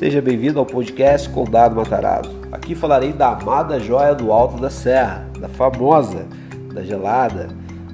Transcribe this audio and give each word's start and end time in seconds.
Seja 0.00 0.22
bem-vindo 0.22 0.58
ao 0.58 0.64
podcast 0.64 1.28
Condado 1.28 1.76
Matarazzo. 1.76 2.34
Aqui 2.50 2.74
falarei 2.74 3.12
da 3.12 3.32
amada 3.32 3.78
joia 3.78 4.14
do 4.14 4.32
Alto 4.32 4.58
da 4.58 4.70
Serra, 4.70 5.28
da 5.38 5.46
famosa, 5.46 6.24
da 6.72 6.82
gelada, 6.82 7.48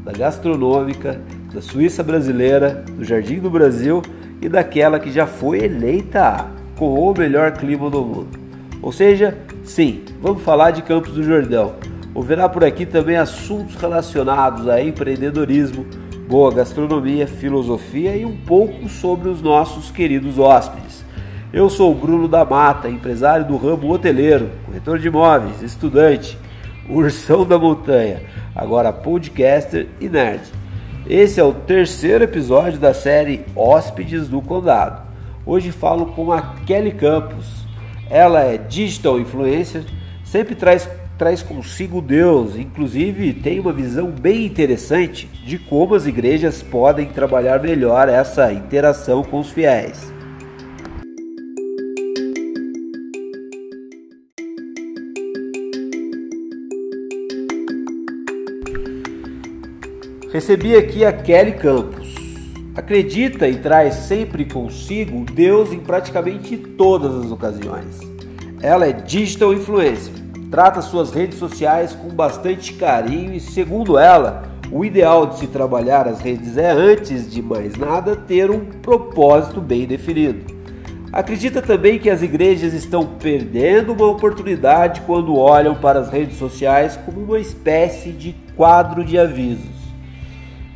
da 0.05 0.13
gastronômica, 0.13 1.21
da 1.53 1.61
Suíça 1.61 2.05
brasileira, 2.05 2.85
do 2.93 3.05
Jardim 3.05 3.41
do 3.41 3.51
Brasil 3.51 4.03
e 4.41 4.49
daquela 4.49 5.01
que 5.01 5.11
já 5.11 5.27
foi 5.27 5.65
eleita 5.65 6.47
com 6.79 6.95
o 6.95 7.13
melhor 7.13 7.51
clima 7.55 7.91
do 7.91 8.03
mundo. 8.05 8.39
Ou 8.81 8.93
seja, 8.93 9.37
sim, 9.65 10.05
vamos 10.23 10.45
falar 10.45 10.71
de 10.71 10.83
Campos 10.83 11.13
do 11.13 11.25
Jordão. 11.25 11.75
Ouvirá 12.15 12.49
por 12.49 12.63
aqui 12.63 12.87
também 12.87 13.17
assuntos 13.17 13.75
relacionados 13.75 14.69
a 14.69 14.81
empreendedorismo, 14.81 15.85
boa 16.29 16.55
gastronomia, 16.55 17.27
filosofia 17.27 18.15
e 18.15 18.25
um 18.25 18.37
pouco 18.37 18.89
sobre 18.89 19.29
os 19.29 19.43
nossos 19.43 19.91
queridos 19.91 20.39
hóspedes. 20.39 21.05
Eu 21.57 21.71
sou 21.71 21.91
o 21.91 21.95
Bruno 21.95 22.29
da 22.29 22.45
Mata, 22.45 22.87
empresário 22.87 23.47
do 23.47 23.57
ramo 23.57 23.91
hoteleiro, 23.91 24.51
corretor 24.67 24.99
de 24.99 25.09
imóveis, 25.09 25.63
estudante, 25.63 26.37
ursão 26.87 27.47
da 27.47 27.59
montanha, 27.59 28.21
agora 28.55 28.93
podcaster 28.93 29.87
e 29.99 30.07
nerd. 30.07 30.43
Esse 31.09 31.41
é 31.41 31.43
o 31.43 31.55
terceiro 31.55 32.25
episódio 32.25 32.79
da 32.79 32.93
série 32.93 33.43
Hóspedes 33.57 34.29
do 34.29 34.43
Condado. 34.43 35.01
Hoje 35.47 35.73
falo 35.73 36.05
com 36.09 36.31
a 36.31 36.43
Kelly 36.67 36.93
Campos. 36.93 37.65
Ela 38.11 38.43
é 38.43 38.59
digital 38.59 39.19
influencer, 39.19 39.83
sempre 40.27 40.55
traz, 40.55 40.87
traz 41.17 41.43
consigo 41.43 42.03
Deus, 42.03 42.55
inclusive 42.55 43.33
tem 43.33 43.61
uma 43.61 43.73
visão 43.73 44.11
bem 44.11 44.45
interessante 44.45 45.27
de 45.47 45.59
como 45.59 45.95
as 45.95 46.07
igrejas 46.07 46.63
podem 46.63 47.07
trabalhar 47.07 47.63
melhor 47.63 48.11
essa 48.11 48.53
interação 48.53 49.25
com 49.25 49.41
os 49.41 49.49
fiéis. 49.49 50.15
Recebi 60.37 60.77
aqui 60.77 61.03
a 61.03 61.15
Kelly 61.15 61.53
Campos. 61.53 62.15
Acredita 62.75 63.49
e 63.49 63.57
traz 63.57 63.95
sempre 63.95 64.45
consigo 64.45 65.25
Deus 65.25 65.73
em 65.73 65.79
praticamente 65.79 66.59
todas 66.59 67.25
as 67.25 67.33
ocasiões. 67.33 68.01
Ela 68.61 68.87
é 68.87 68.93
digital 68.93 69.55
influencer, 69.55 70.13
trata 70.51 70.83
suas 70.83 71.11
redes 71.11 71.39
sociais 71.39 71.95
com 71.95 72.09
bastante 72.09 72.75
carinho 72.75 73.33
e, 73.33 73.41
segundo 73.41 73.97
ela, 73.97 74.43
o 74.71 74.85
ideal 74.85 75.27
de 75.27 75.39
se 75.39 75.47
trabalhar 75.47 76.07
as 76.07 76.21
redes 76.21 76.59
é, 76.59 76.71
antes 76.71 77.33
de 77.33 77.41
mais 77.41 77.75
nada, 77.75 78.15
ter 78.15 78.51
um 78.51 78.67
propósito 78.83 79.59
bem 79.59 79.87
definido. 79.87 80.55
Acredita 81.15 81.63
também 81.63 81.99
que 81.99 82.11
as 82.11 82.21
igrejas 82.21 82.75
estão 82.75 83.07
perdendo 83.07 83.95
uma 83.95 84.07
oportunidade 84.07 85.01
quando 85.07 85.35
olham 85.35 85.77
para 85.77 85.99
as 85.99 86.11
redes 86.11 86.37
sociais 86.37 86.95
como 87.07 87.23
uma 87.23 87.39
espécie 87.39 88.13
de 88.13 88.37
quadro 88.55 89.03
de 89.03 89.19
avisos 89.19 89.76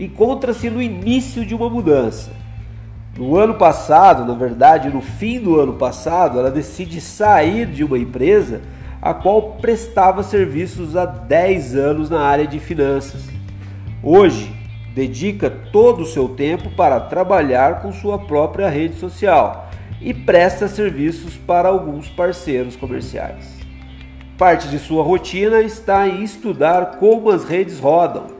encontra-se 0.00 0.70
no 0.70 0.80
início 0.80 1.44
de 1.44 1.54
uma 1.54 1.68
mudança. 1.68 2.30
No 3.18 3.36
ano 3.36 3.54
passado, 3.54 4.24
na 4.24 4.34
verdade, 4.34 4.88
no 4.88 5.02
fim 5.02 5.38
do 5.38 5.60
ano 5.60 5.74
passado, 5.74 6.38
ela 6.38 6.50
decide 6.50 7.02
sair 7.02 7.66
de 7.66 7.84
uma 7.84 7.98
empresa 7.98 8.62
a 9.02 9.12
qual 9.12 9.56
prestava 9.60 10.22
serviços 10.22 10.96
há 10.96 11.04
10 11.04 11.76
anos 11.76 12.08
na 12.08 12.20
área 12.22 12.46
de 12.46 12.58
finanças. 12.58 13.28
Hoje, 14.02 14.50
dedica 14.94 15.50
todo 15.50 16.02
o 16.02 16.06
seu 16.06 16.30
tempo 16.30 16.70
para 16.70 16.98
trabalhar 17.00 17.82
com 17.82 17.92
sua 17.92 18.18
própria 18.18 18.70
rede 18.70 18.96
social 18.96 19.68
e 20.00 20.14
presta 20.14 20.66
serviços 20.66 21.36
para 21.36 21.68
alguns 21.68 22.08
parceiros 22.08 22.74
comerciais. 22.74 23.58
Parte 24.38 24.66
de 24.68 24.78
sua 24.78 25.02
rotina 25.02 25.60
está 25.60 26.08
em 26.08 26.22
estudar 26.22 26.96
como 26.98 27.28
as 27.28 27.44
redes 27.44 27.78
rodam 27.78 28.39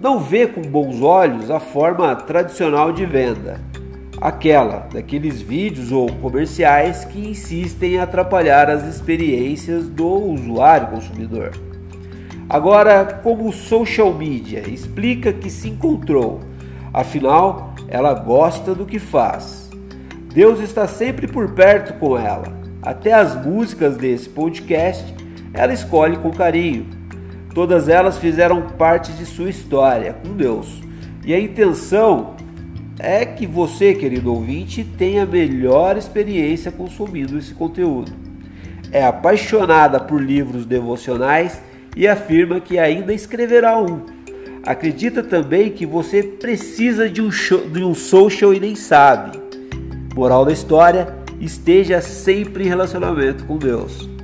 não 0.00 0.20
vê 0.20 0.46
com 0.46 0.62
bons 0.62 1.02
olhos 1.02 1.50
a 1.50 1.58
forma 1.58 2.14
tradicional 2.14 2.92
de 2.92 3.04
venda, 3.04 3.60
aquela 4.20 4.86
daqueles 4.92 5.40
vídeos 5.40 5.90
ou 5.90 6.12
comerciais 6.12 7.04
que 7.04 7.18
insistem 7.28 7.94
em 7.94 7.98
atrapalhar 7.98 8.70
as 8.70 8.84
experiências 8.84 9.88
do 9.88 10.06
usuário 10.06 10.88
consumidor. 10.88 11.52
Agora, 12.48 13.20
como 13.22 13.52
social 13.52 14.14
media 14.14 14.68
explica 14.68 15.32
que 15.32 15.50
se 15.50 15.68
encontrou, 15.68 16.40
afinal, 16.94 17.74
ela 17.88 18.14
gosta 18.14 18.74
do 18.74 18.86
que 18.86 18.98
faz. 18.98 19.68
Deus 20.32 20.60
está 20.60 20.86
sempre 20.86 21.26
por 21.26 21.50
perto 21.52 21.94
com 21.94 22.16
ela. 22.16 22.56
Até 22.80 23.12
as 23.12 23.34
músicas 23.44 23.96
desse 23.96 24.28
podcast 24.28 25.14
ela 25.52 25.72
escolhe 25.72 26.16
com 26.18 26.30
carinho 26.30 26.97
Todas 27.54 27.88
elas 27.88 28.18
fizeram 28.18 28.62
parte 28.62 29.12
de 29.12 29.24
sua 29.26 29.50
história 29.50 30.14
com 30.14 30.34
Deus. 30.34 30.82
E 31.24 31.34
a 31.34 31.40
intenção 31.40 32.36
é 32.98 33.24
que 33.24 33.46
você, 33.46 33.94
querido 33.94 34.32
ouvinte, 34.32 34.84
tenha 34.84 35.24
melhor 35.24 35.96
experiência 35.96 36.72
consumindo 36.72 37.38
esse 37.38 37.54
conteúdo. 37.54 38.12
É 38.90 39.04
apaixonada 39.04 40.00
por 40.00 40.20
livros 40.20 40.64
devocionais 40.64 41.60
e 41.96 42.08
afirma 42.08 42.60
que 42.60 42.78
ainda 42.78 43.12
escreverá 43.12 43.78
um. 43.78 44.00
Acredita 44.64 45.22
também 45.22 45.70
que 45.70 45.86
você 45.86 46.22
precisa 46.22 47.08
de 47.08 47.22
um, 47.22 47.30
show, 47.30 47.68
de 47.68 47.82
um 47.82 47.94
social 47.94 48.52
e 48.52 48.60
nem 48.60 48.74
sabe. 48.74 49.38
Moral 50.14 50.44
da 50.44 50.52
história: 50.52 51.14
esteja 51.40 52.00
sempre 52.00 52.64
em 52.64 52.68
relacionamento 52.68 53.44
com 53.44 53.56
Deus. 53.56 54.17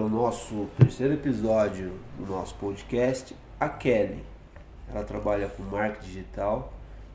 Para 0.00 0.06
o 0.06 0.08
nosso 0.08 0.66
terceiro 0.78 1.12
episódio 1.12 1.92
do 2.18 2.24
nosso 2.24 2.54
podcast 2.54 3.36
a 3.60 3.68
Kelly. 3.68 4.24
Ela 4.90 5.04
trabalha 5.04 5.46
com 5.46 5.62
marketing 5.62 6.06
digital 6.06 6.72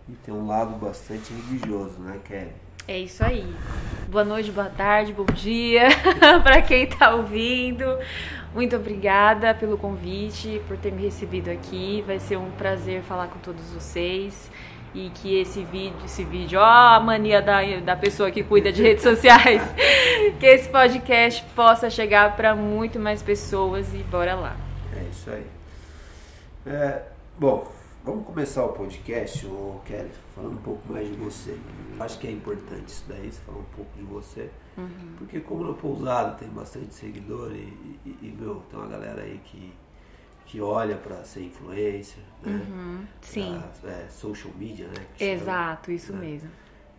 e 0.08 0.12
tem 0.12 0.32
um 0.32 0.46
lado 0.46 0.76
bastante 0.78 1.34
religioso, 1.34 1.98
né, 1.98 2.20
Kelly? 2.24 2.52
É 2.88 3.00
isso 3.00 3.26
aí. 3.26 3.52
Boa 4.08 4.24
noite, 4.24 4.52
boa 4.52 4.70
tarde, 4.70 5.14
bom 5.14 5.26
dia 5.26 5.88
para 6.44 6.62
quem 6.62 6.84
está 6.84 7.16
ouvindo. 7.16 7.86
Muito 8.54 8.76
obrigada 8.76 9.56
pelo 9.56 9.80
convite, 9.80 10.62
por 10.68 10.78
ter 10.78 10.92
me 10.92 11.02
recebido 11.02 11.50
aqui. 11.50 12.04
Vai 12.06 12.20
ser 12.20 12.38
um 12.38 12.52
prazer 12.52 13.02
falar 13.02 13.30
com 13.30 13.40
todos 13.40 13.64
vocês 13.72 14.52
e 14.96 15.10
que 15.10 15.38
esse 15.42 15.62
vídeo, 15.66 15.98
esse 16.06 16.24
vídeo, 16.24 16.58
ó, 16.58 16.96
a 16.96 17.00
mania 17.02 17.42
da, 17.42 17.62
da 17.82 17.96
pessoa 17.98 18.32
que 18.32 18.42
cuida 18.42 18.72
de 18.72 18.82
redes 18.82 19.04
sociais, 19.04 19.62
que 20.40 20.46
esse 20.46 20.70
podcast 20.70 21.44
possa 21.54 21.90
chegar 21.90 22.36
para 22.38 22.56
muito 22.56 22.98
mais 22.98 23.22
pessoas 23.22 23.94
e 23.94 23.98
bora 23.98 24.36
lá. 24.36 24.56
É 24.96 25.04
isso 25.12 25.30
aí. 25.30 25.46
É, 26.66 27.02
bom, 27.38 27.70
vamos 28.06 28.26
começar 28.26 28.64
o 28.64 28.70
podcast, 28.70 29.46
ô 29.46 29.82
Kelly, 29.86 30.12
falando 30.34 30.54
um 30.54 30.62
pouco 30.62 30.94
mais 30.94 31.06
de 31.08 31.16
você. 31.16 31.58
Acho 32.00 32.18
que 32.18 32.28
é 32.28 32.32
importante 32.32 32.88
isso 32.88 33.04
daí, 33.10 33.30
você 33.30 33.42
falar 33.42 33.60
um 33.60 33.76
pouco 33.76 33.92
de 33.98 34.04
você. 34.04 34.50
Uhum. 34.78 35.16
Porque 35.18 35.42
como 35.42 35.66
na 35.66 35.74
pousada 35.74 36.36
tem 36.36 36.48
bastante 36.48 36.94
seguidor 36.94 37.52
e, 37.52 38.00
e, 38.06 38.18
e, 38.22 38.38
meu, 38.40 38.64
tem 38.70 38.80
uma 38.80 38.88
galera 38.88 39.22
aí 39.22 39.42
que 39.44 39.74
que 40.56 40.62
olha 40.62 40.96
para 40.96 41.22
ser 41.26 41.42
influencer, 41.42 42.24
né? 42.42 42.66
Uhum, 42.70 43.06
sim. 43.20 43.62
Pra, 43.82 43.92
é, 43.92 44.08
social 44.08 44.54
media, 44.58 44.88
né? 44.88 45.06
Exato, 45.20 45.88
chama, 45.88 45.96
isso 45.98 46.14
né? 46.14 46.20
mesmo. 46.20 46.50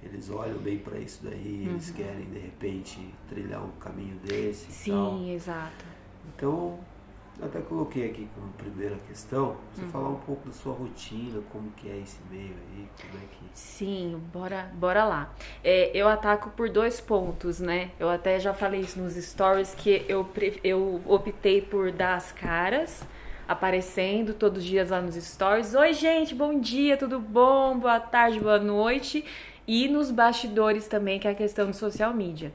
Eles 0.03 0.29
olham 0.29 0.59
bem 0.59 0.79
para 0.79 0.99
isso 0.99 1.21
daí, 1.25 1.65
uhum. 1.65 1.73
eles 1.73 1.91
querem 1.91 2.27
de 2.27 2.39
repente 2.39 3.15
trilhar 3.31 3.65
um 3.65 3.71
caminho 3.81 4.15
desse. 4.17 4.71
Sim, 4.71 5.33
exato. 5.33 5.87
Então, 6.29 6.79
até 7.41 7.61
coloquei 7.61 8.11
aqui 8.11 8.29
como 8.35 8.53
primeira 8.53 8.97
questão, 9.09 9.57
você 9.73 9.81
uhum. 9.81 9.89
falar 9.91 10.09
um 10.11 10.21
pouco 10.21 10.47
da 10.47 10.53
sua 10.53 10.75
rotina, 10.75 11.41
como 11.51 11.71
que 11.71 11.89
é 11.89 11.97
esse 11.97 12.19
meio 12.31 12.53
aí, 12.53 12.87
como 13.01 13.25
é 13.25 13.27
que... 13.27 13.59
Sim, 13.59 14.21
bora, 14.35 14.71
bora 14.75 15.03
lá. 15.07 15.35
É, 15.65 15.97
eu 15.97 16.07
ataco 16.09 16.51
por 16.51 16.69
dois 16.69 17.01
pontos, 17.01 17.59
né? 17.59 17.91
Eu 17.99 18.11
até 18.11 18.39
já 18.39 18.53
falei 18.53 18.83
isso 18.83 19.01
nos 19.01 19.15
stories, 19.15 19.75
que 19.75 20.05
eu, 20.07 20.29
eu 20.63 21.01
optei 21.07 21.63
por 21.63 21.91
dar 21.91 22.17
as 22.17 22.33
caras 22.33 23.03
aparecendo 23.49 24.35
todos 24.35 24.63
os 24.63 24.65
dias 24.65 24.91
lá 24.91 25.01
nos 25.01 25.15
stories. 25.15 25.75
Oi, 25.75 25.93
gente, 25.93 26.35
bom 26.35 26.59
dia, 26.59 26.97
tudo 26.97 27.21
bom? 27.21 27.79
Boa 27.79 28.01
tarde, 28.01 28.41
boa 28.41 28.59
noite. 28.59 29.25
E 29.67 29.89
nos 29.89 30.11
bastidores 30.11 30.87
também, 30.87 31.19
que 31.19 31.29
é 31.29 31.31
a 31.31 31.35
questão 31.35 31.71
do 31.71 31.77
social 31.77 32.13
media. 32.13 32.53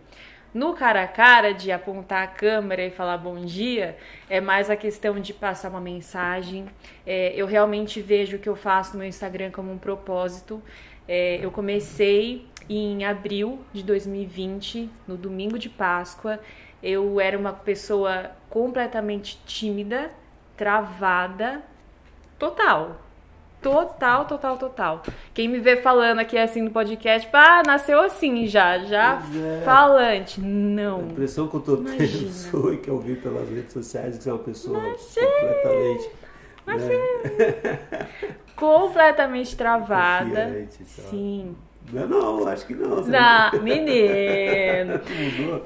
No 0.54 0.74
cara 0.74 1.04
a 1.04 1.08
cara, 1.08 1.54
de 1.54 1.72
apontar 1.72 2.24
a 2.24 2.28
câmera 2.28 2.86
e 2.86 2.90
falar 2.90 3.18
bom 3.18 3.38
dia, 3.38 3.98
é 4.30 4.42
mais 4.42 4.70
a 4.70 4.76
questão 4.76 5.18
de 5.18 5.34
passar 5.34 5.70
uma 5.70 5.80
mensagem. 5.80 6.66
É, 7.06 7.34
eu 7.36 7.46
realmente 7.46 8.02
vejo 8.02 8.36
o 8.36 8.40
que 8.40 8.50
eu 8.50 8.56
faço 8.56 8.94
no 8.94 9.00
meu 9.00 9.08
Instagram 9.08 9.50
como 9.52 9.72
um 9.72 9.78
propósito. 9.78 10.62
É, 11.08 11.40
eu 11.42 11.52
comecei 11.52 12.46
em 12.70 13.06
abril 13.06 13.60
de 13.72 13.82
2020, 13.82 14.90
no 15.08 15.16
domingo 15.16 15.58
de 15.58 15.70
Páscoa. 15.70 16.38
Eu 16.84 17.20
era 17.22 17.38
uma 17.38 17.54
pessoa 17.54 18.32
completamente 18.50 19.40
tímida, 19.46 20.12
travada, 20.56 21.62
total. 22.38 23.02
Total, 23.62 24.26
total, 24.26 24.58
total. 24.58 25.04
Quem 25.36 25.48
me 25.48 25.60
vê 25.60 25.78
falando 25.78 26.18
aqui 26.18 26.36
assim 26.36 26.64
no 26.64 26.72
podcast, 26.72 27.28
tipo, 27.28 27.38
ah, 27.38 27.62
nasceu 27.64 28.00
assim 28.02 28.48
já, 28.48 28.80
já 28.80 29.22
é. 29.36 29.62
falante. 29.64 30.42
Não. 30.42 31.00
A 31.00 31.04
impressão 31.04 31.48
que 31.48 31.56
eu 31.58 31.60
tô 31.60 31.76
Imagina. 31.78 31.98
tendo 32.10 32.32
sua 32.32 32.78
que 32.78 32.90
eu 32.90 33.00
vi 33.00 33.16
pelas 33.18 33.48
redes 33.50 33.72
sociais 33.72 34.18
que 34.18 34.24
você 34.24 34.30
é 34.32 34.34
uma 34.34 34.40
pessoa 34.40 34.80
Imagina. 34.80 35.28
completamente. 35.28 36.10
Né? 36.66 37.80
completamente 38.56 39.56
travada. 39.56 40.46
Confiante, 40.46 40.86
Sim. 40.86 41.56
Não, 41.92 42.08
não, 42.08 42.48
acho 42.48 42.66
que 42.66 42.74
não. 42.74 43.02
Não, 43.02 43.52
menino. 43.62 45.02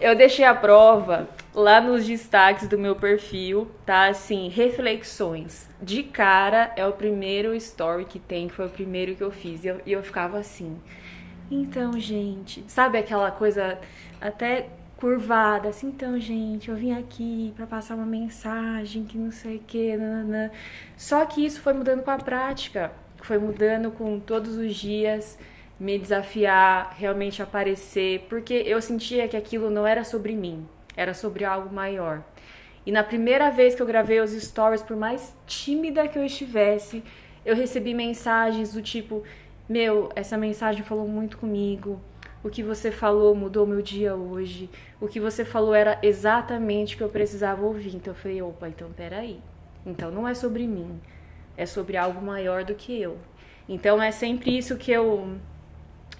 eu 0.01 0.15
deixei 0.15 0.43
a 0.43 0.55
prova 0.55 1.29
lá 1.53 1.79
nos 1.79 2.05
destaques 2.05 2.67
do 2.67 2.77
meu 2.77 2.95
perfil, 2.95 3.69
tá? 3.85 4.07
Assim, 4.07 4.49
reflexões. 4.49 5.69
De 5.81 6.03
cara, 6.03 6.71
é 6.75 6.85
o 6.85 6.91
primeiro 6.91 7.53
story 7.55 8.05
que 8.05 8.19
tem, 8.19 8.47
que 8.47 8.55
foi 8.55 8.65
o 8.65 8.69
primeiro 8.69 9.15
que 9.15 9.23
eu 9.23 9.31
fiz. 9.31 9.63
E 9.63 9.67
eu, 9.67 9.81
e 9.85 9.91
eu 9.91 10.01
ficava 10.01 10.39
assim. 10.39 10.77
Então, 11.49 11.99
gente, 11.99 12.63
sabe 12.67 12.97
aquela 12.97 13.29
coisa 13.29 13.77
até 14.19 14.67
curvada, 14.97 15.69
assim, 15.69 15.87
então, 15.87 16.19
gente, 16.19 16.69
eu 16.69 16.75
vim 16.75 16.93
aqui 16.93 17.53
para 17.55 17.67
passar 17.67 17.95
uma 17.95 18.05
mensagem 18.05 19.03
que 19.03 19.17
não 19.17 19.31
sei 19.31 19.57
o 19.57 19.59
que, 19.59 19.95
nananã. 19.95 20.49
Só 20.97 21.23
que 21.25 21.45
isso 21.45 21.61
foi 21.61 21.73
mudando 21.73 22.01
com 22.01 22.11
a 22.11 22.17
prática, 22.17 22.91
foi 23.21 23.37
mudando 23.37 23.91
com 23.91 24.19
todos 24.19 24.55
os 24.55 24.73
dias 24.73 25.37
me 25.79 25.99
desafiar, 25.99 26.95
realmente 26.97 27.41
aparecer, 27.41 28.25
porque 28.29 28.53
eu 28.53 28.81
sentia 28.81 29.27
que 29.27 29.35
aquilo 29.35 29.69
não 29.69 29.85
era 29.85 30.03
sobre 30.03 30.33
mim, 30.33 30.65
era 30.95 31.13
sobre 31.13 31.43
algo 31.43 31.73
maior. 31.73 32.23
E 32.85 32.91
na 32.91 33.03
primeira 33.03 33.49
vez 33.49 33.75
que 33.75 33.81
eu 33.81 33.85
gravei 33.85 34.19
os 34.19 34.31
stories, 34.31 34.83
por 34.83 34.95
mais 34.95 35.35
tímida 35.45 36.07
que 36.07 36.17
eu 36.17 36.23
estivesse, 36.23 37.03
eu 37.43 37.55
recebi 37.55 37.93
mensagens 37.93 38.73
do 38.73 38.81
tipo: 38.81 39.23
Meu, 39.67 40.09
essa 40.15 40.37
mensagem 40.37 40.83
falou 40.83 41.07
muito 41.07 41.37
comigo. 41.37 41.99
O 42.43 42.49
que 42.49 42.61
você 42.61 42.91
falou 42.91 43.33
mudou 43.33 43.65
meu 43.65 43.81
dia 43.81 44.13
hoje. 44.13 44.69
O 45.01 45.07
que 45.07 45.19
você 45.19 45.43
falou 45.43 45.73
era 45.73 45.97
exatamente 46.03 46.93
o 46.93 46.97
que 46.99 47.03
eu 47.03 47.09
precisava 47.09 47.65
ouvir. 47.65 47.95
Então 47.95 48.13
eu 48.13 48.17
falei: 48.17 48.41
opa, 48.41 48.69
então 48.69 48.91
peraí. 48.91 49.39
Então 49.83 50.11
não 50.11 50.27
é 50.27 50.33
sobre 50.35 50.67
mim, 50.67 50.99
é 51.57 51.65
sobre 51.65 51.97
algo 51.97 52.23
maior 52.23 52.63
do 52.63 52.75
que 52.75 53.01
eu. 53.01 53.17
Então 53.67 54.01
é 54.01 54.11
sempre 54.11 54.55
isso 54.55 54.77
que 54.77 54.91
eu 54.91 55.37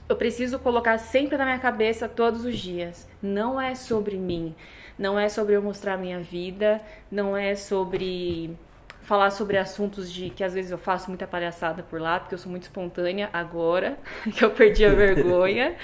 eu 0.08 0.16
preciso 0.16 0.60
colocar 0.60 0.98
sempre 0.98 1.38
na 1.38 1.46
minha 1.46 1.60
cabeça 1.60 2.08
todos 2.08 2.46
os 2.46 2.58
dias. 2.58 3.08
Não 3.22 3.60
é 3.60 3.76
sobre 3.76 4.18
mim, 4.18 4.56
não 4.98 5.20
é 5.20 5.28
sobre 5.30 5.56
eu 5.56 5.62
mostrar 5.62 5.98
minha 5.98 6.20
vida, 6.20 6.82
não 7.12 7.36
é 7.36 7.56
sobre 7.56 8.56
falar 9.02 9.30
sobre 9.30 9.58
assuntos 9.58 10.12
de 10.12 10.32
que 10.32 10.44
às 10.44 10.54
vezes 10.54 10.72
eu 10.72 10.80
faço 10.80 11.10
muita 11.10 11.28
palhaçada 11.28 11.84
por 11.84 12.02
lá, 12.02 12.20
porque 12.20 12.34
eu 12.34 12.40
sou 12.40 12.50
muito 12.50 12.64
espontânea 12.64 13.30
agora, 13.32 13.98
que 14.36 14.44
eu 14.44 14.50
perdi 14.52 14.84
a 14.84 14.90
vergonha. 14.90 15.76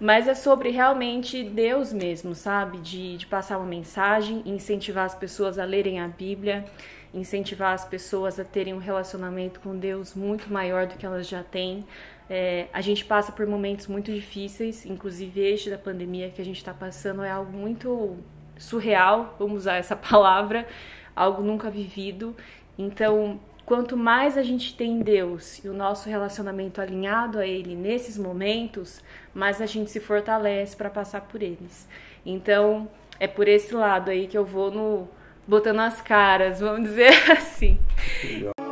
Mas 0.00 0.26
é 0.26 0.34
sobre 0.34 0.70
realmente 0.70 1.44
Deus 1.44 1.92
mesmo, 1.92 2.34
sabe? 2.34 2.78
De, 2.78 3.16
de 3.16 3.26
passar 3.26 3.58
uma 3.58 3.66
mensagem, 3.66 4.42
incentivar 4.44 5.04
as 5.04 5.14
pessoas 5.14 5.58
a 5.58 5.64
lerem 5.64 6.00
a 6.00 6.08
Bíblia, 6.08 6.64
incentivar 7.12 7.72
as 7.72 7.84
pessoas 7.84 8.40
a 8.40 8.44
terem 8.44 8.74
um 8.74 8.78
relacionamento 8.78 9.60
com 9.60 9.76
Deus 9.76 10.14
muito 10.14 10.52
maior 10.52 10.86
do 10.86 10.96
que 10.96 11.06
elas 11.06 11.28
já 11.28 11.42
têm. 11.42 11.86
É, 12.28 12.68
a 12.72 12.80
gente 12.80 13.04
passa 13.04 13.30
por 13.32 13.46
momentos 13.46 13.86
muito 13.86 14.12
difíceis, 14.12 14.86
inclusive 14.86 15.40
este 15.40 15.70
da 15.70 15.78
pandemia 15.78 16.30
que 16.30 16.40
a 16.40 16.44
gente 16.44 16.56
está 16.56 16.72
passando 16.72 17.22
é 17.22 17.30
algo 17.30 17.52
muito 17.52 18.16
surreal, 18.56 19.34
vamos 19.38 19.58
usar 19.58 19.76
essa 19.76 19.94
palavra, 19.96 20.66
algo 21.14 21.42
nunca 21.42 21.70
vivido. 21.70 22.34
Então, 22.78 23.38
quanto 23.66 23.96
mais 23.96 24.38
a 24.38 24.42
gente 24.42 24.74
tem 24.74 25.00
Deus 25.00 25.62
e 25.64 25.68
o 25.68 25.74
nosso 25.74 26.08
relacionamento 26.08 26.80
alinhado 26.80 27.38
a 27.38 27.46
Ele 27.46 27.74
nesses 27.74 28.16
momentos, 28.16 29.02
mais 29.34 29.60
a 29.60 29.66
gente 29.66 29.90
se 29.90 30.00
fortalece 30.00 30.76
para 30.76 30.90
passar 30.90 31.22
por 31.22 31.42
eles. 31.42 31.86
Então, 32.24 32.88
é 33.20 33.26
por 33.26 33.48
esse 33.48 33.74
lado 33.74 34.10
aí 34.10 34.26
que 34.26 34.36
eu 34.36 34.44
vou 34.44 34.70
no 34.70 35.08
botando 35.46 35.80
as 35.80 36.00
caras, 36.00 36.60
vamos 36.60 36.88
dizer 36.88 37.12
assim. 37.30 37.78
Legal. 38.24 38.63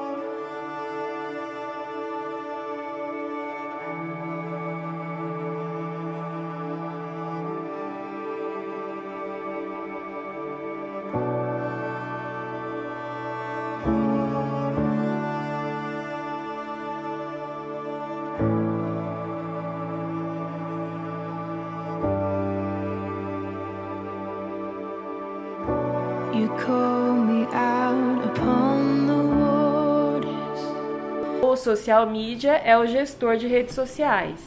Social 31.76 32.06
media 32.06 32.52
é 32.52 32.76
o 32.76 32.86
gestor 32.86 33.36
de 33.36 33.46
redes 33.46 33.74
sociais. 33.74 34.38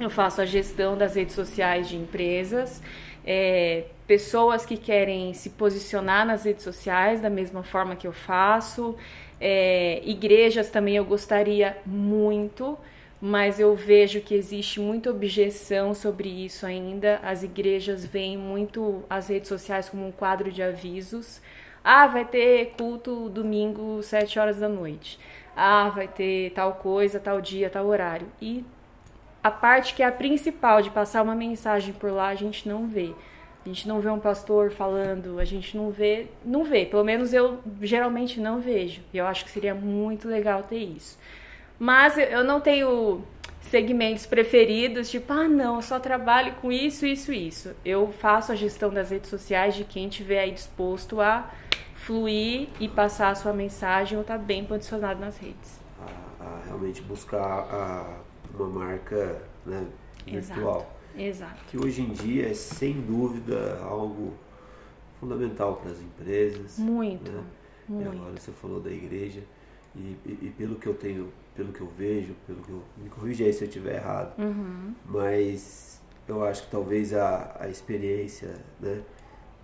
Eu 0.00 0.10
faço 0.10 0.40
a 0.40 0.44
gestão 0.44 0.98
das 0.98 1.14
redes 1.14 1.34
sociais 1.34 1.88
de 1.88 1.96
empresas, 1.96 2.82
é, 3.24 3.84
pessoas 4.04 4.66
que 4.66 4.76
querem 4.76 5.32
se 5.32 5.50
posicionar 5.50 6.26
nas 6.26 6.44
redes 6.44 6.64
sociais 6.64 7.20
da 7.20 7.30
mesma 7.30 7.62
forma 7.62 7.94
que 7.94 8.06
eu 8.06 8.12
faço, 8.12 8.96
é, 9.40 10.02
igrejas 10.04 10.70
também 10.70 10.96
eu 10.96 11.04
gostaria 11.04 11.76
muito, 11.86 12.76
mas 13.20 13.60
eu 13.60 13.72
vejo 13.76 14.20
que 14.20 14.34
existe 14.34 14.80
muita 14.80 15.10
objeção 15.10 15.94
sobre 15.94 16.28
isso 16.28 16.66
ainda. 16.66 17.20
As 17.22 17.44
igrejas 17.44 18.04
veem 18.04 18.36
muito 18.36 19.04
as 19.08 19.28
redes 19.28 19.48
sociais 19.48 19.88
como 19.88 20.04
um 20.04 20.12
quadro 20.12 20.50
de 20.50 20.62
avisos. 20.62 21.40
Ah, 21.84 22.06
vai 22.06 22.24
ter 22.24 22.72
culto 22.78 23.28
domingo, 23.28 24.02
7 24.02 24.38
horas 24.38 24.58
da 24.58 24.68
noite 24.68 25.20
ah, 25.56 25.88
vai 25.88 26.08
ter 26.08 26.50
tal 26.50 26.74
coisa, 26.74 27.20
tal 27.20 27.40
dia, 27.40 27.70
tal 27.70 27.86
horário. 27.86 28.26
E 28.40 28.64
a 29.42 29.50
parte 29.50 29.94
que 29.94 30.02
é 30.02 30.06
a 30.06 30.12
principal 30.12 30.82
de 30.82 30.90
passar 30.90 31.22
uma 31.22 31.34
mensagem 31.34 31.92
por 31.94 32.10
lá, 32.10 32.28
a 32.28 32.34
gente 32.34 32.68
não 32.68 32.86
vê. 32.86 33.12
A 33.64 33.68
gente 33.68 33.88
não 33.88 34.00
vê 34.00 34.10
um 34.10 34.18
pastor 34.18 34.70
falando, 34.70 35.38
a 35.38 35.44
gente 35.44 35.76
não 35.76 35.90
vê, 35.90 36.26
não 36.44 36.64
vê, 36.64 36.84
pelo 36.84 37.02
menos 37.02 37.32
eu 37.32 37.60
geralmente 37.80 38.38
não 38.38 38.60
vejo. 38.60 39.00
E 39.12 39.16
eu 39.16 39.26
acho 39.26 39.44
que 39.44 39.50
seria 39.50 39.74
muito 39.74 40.28
legal 40.28 40.62
ter 40.62 40.80
isso. 40.80 41.18
Mas 41.78 42.18
eu 42.18 42.44
não 42.44 42.60
tenho 42.60 43.22
segmentos 43.62 44.26
preferidos, 44.26 45.10
tipo, 45.10 45.32
ah, 45.32 45.48
não, 45.48 45.76
eu 45.76 45.82
só 45.82 45.98
trabalho 45.98 46.54
com 46.60 46.70
isso, 46.70 47.06
isso, 47.06 47.32
isso. 47.32 47.74
Eu 47.84 48.12
faço 48.12 48.52
a 48.52 48.54
gestão 48.54 48.90
das 48.90 49.10
redes 49.10 49.30
sociais 49.30 49.74
de 49.74 49.84
quem 49.84 50.08
tiver 50.08 50.40
aí 50.40 50.50
disposto 50.50 51.20
a 51.20 51.50
fluir 52.04 52.68
e 52.78 52.88
passar 52.88 53.30
a 53.30 53.34
sua 53.34 53.52
mensagem 53.52 54.16
ou 54.16 54.22
estar 54.22 54.38
tá 54.38 54.44
bem 54.44 54.64
posicionado 54.64 55.20
nas 55.20 55.38
redes. 55.38 55.80
A, 56.00 56.44
a 56.44 56.64
realmente 56.66 57.00
buscar 57.02 57.40
a, 57.40 58.20
uma 58.54 58.68
marca 58.68 59.42
né, 59.64 59.86
virtual. 60.26 60.76
Exato. 60.76 60.94
Exato. 61.16 61.64
Que 61.68 61.78
hoje 61.78 62.02
em 62.02 62.12
dia 62.12 62.50
é 62.50 62.54
sem 62.54 63.00
dúvida 63.00 63.78
algo 63.82 64.34
fundamental 65.20 65.76
para 65.76 65.92
as 65.92 66.00
empresas. 66.00 66.78
Muito. 66.78 67.30
Né? 67.30 67.44
Muito. 67.88 68.14
E 68.14 68.16
agora 68.16 68.32
você 68.36 68.50
falou 68.52 68.80
da 68.80 68.90
igreja 68.90 69.42
e, 69.94 70.16
e, 70.26 70.38
e, 70.42 70.54
pelo 70.56 70.74
que 70.76 70.86
eu 70.86 70.94
tenho, 70.94 71.32
pelo 71.54 71.72
que 71.72 71.80
eu 71.80 71.90
vejo, 71.96 72.34
pelo 72.46 72.60
que 72.62 72.70
eu 72.70 72.82
me 72.96 73.08
corrija 73.08 73.44
aí 73.44 73.52
se 73.52 73.62
eu 73.62 73.68
estiver 73.68 73.96
errado, 73.96 74.36
uhum. 74.38 74.92
mas 75.06 76.02
eu 76.26 76.44
acho 76.44 76.64
que 76.64 76.70
talvez 76.70 77.14
a, 77.14 77.56
a 77.60 77.68
experiência, 77.68 78.56
né, 78.80 79.02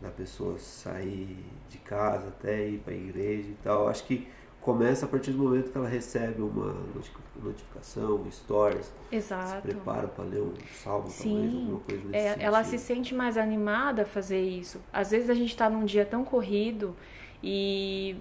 da 0.00 0.08
pessoa 0.08 0.58
sair 0.58 1.44
de 1.68 1.78
casa 1.78 2.28
até 2.28 2.68
ir 2.68 2.78
para 2.78 2.92
a 2.92 2.96
igreja 2.96 3.48
e 3.48 3.56
tal. 3.62 3.88
Acho 3.88 4.04
que 4.04 4.26
começa 4.60 5.06
a 5.06 5.08
partir 5.08 5.32
do 5.32 5.38
momento 5.38 5.70
que 5.70 5.78
ela 5.78 5.88
recebe 5.88 6.42
uma 6.42 6.74
notificação, 7.42 8.16
um 8.16 8.30
stories. 8.30 8.92
Exato. 9.10 9.56
Se 9.56 9.60
prepara 9.62 10.08
para 10.08 10.24
ler 10.24 10.42
um 10.42 10.52
salmo, 10.82 11.08
Sim. 11.08 11.32
talvez, 11.32 11.54
alguma 11.54 11.80
coisa 11.80 12.08
nesse 12.08 12.26
é, 12.26 12.36
Ela 12.42 12.64
se 12.64 12.78
sente 12.78 13.14
mais 13.14 13.36
animada 13.36 14.02
a 14.02 14.04
fazer 14.04 14.40
isso. 14.40 14.80
Às 14.92 15.10
vezes 15.10 15.30
a 15.30 15.34
gente 15.34 15.50
está 15.50 15.68
num 15.70 15.84
dia 15.84 16.04
tão 16.04 16.24
corrido 16.24 16.94
e 17.42 18.16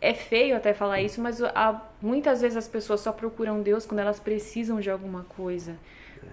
é 0.00 0.14
feio 0.14 0.56
até 0.56 0.72
falar 0.72 1.00
isso, 1.00 1.20
mas 1.20 1.42
a, 1.42 1.88
muitas 2.00 2.40
vezes 2.40 2.56
as 2.56 2.68
pessoas 2.68 3.00
só 3.00 3.12
procuram 3.12 3.62
Deus 3.62 3.86
quando 3.86 4.00
elas 4.00 4.20
precisam 4.20 4.80
de 4.80 4.90
alguma 4.90 5.24
coisa, 5.24 5.76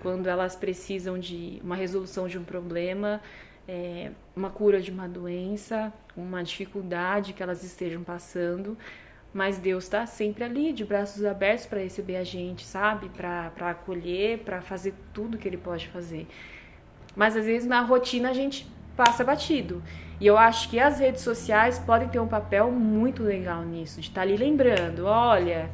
quando 0.01 0.27
elas 0.27 0.55
precisam 0.55 1.17
de 1.17 1.59
uma 1.63 1.75
resolução 1.75 2.27
de 2.27 2.37
um 2.37 2.43
problema, 2.43 3.21
é, 3.69 4.09
uma 4.35 4.49
cura 4.49 4.81
de 4.81 4.89
uma 4.89 5.07
doença, 5.07 5.93
uma 6.17 6.43
dificuldade 6.43 7.33
que 7.33 7.43
elas 7.43 7.63
estejam 7.63 8.03
passando. 8.03 8.75
Mas 9.31 9.59
Deus 9.59 9.83
está 9.83 10.07
sempre 10.07 10.43
ali, 10.43 10.73
de 10.73 10.83
braços 10.83 11.23
abertos 11.23 11.67
para 11.67 11.79
receber 11.79 12.15
a 12.15 12.23
gente, 12.23 12.65
sabe? 12.65 13.09
Para 13.09 13.51
acolher, 13.69 14.39
para 14.39 14.59
fazer 14.59 14.95
tudo 15.13 15.37
que 15.37 15.47
Ele 15.47 15.57
pode 15.57 15.87
fazer. 15.87 16.27
Mas 17.15 17.37
às 17.37 17.45
vezes 17.45 17.67
na 17.67 17.81
rotina 17.81 18.31
a 18.31 18.33
gente 18.33 18.67
passa 18.97 19.23
batido. 19.23 19.83
E 20.19 20.25
eu 20.25 20.35
acho 20.35 20.67
que 20.67 20.79
as 20.79 20.99
redes 20.99 21.21
sociais 21.21 21.77
podem 21.77 22.09
ter 22.09 22.19
um 22.19 22.27
papel 22.27 22.71
muito 22.71 23.21
legal 23.21 23.63
nisso, 23.63 24.01
de 24.01 24.07
estar 24.07 24.21
tá 24.21 24.27
ali 24.27 24.35
lembrando, 24.35 25.05
olha, 25.05 25.69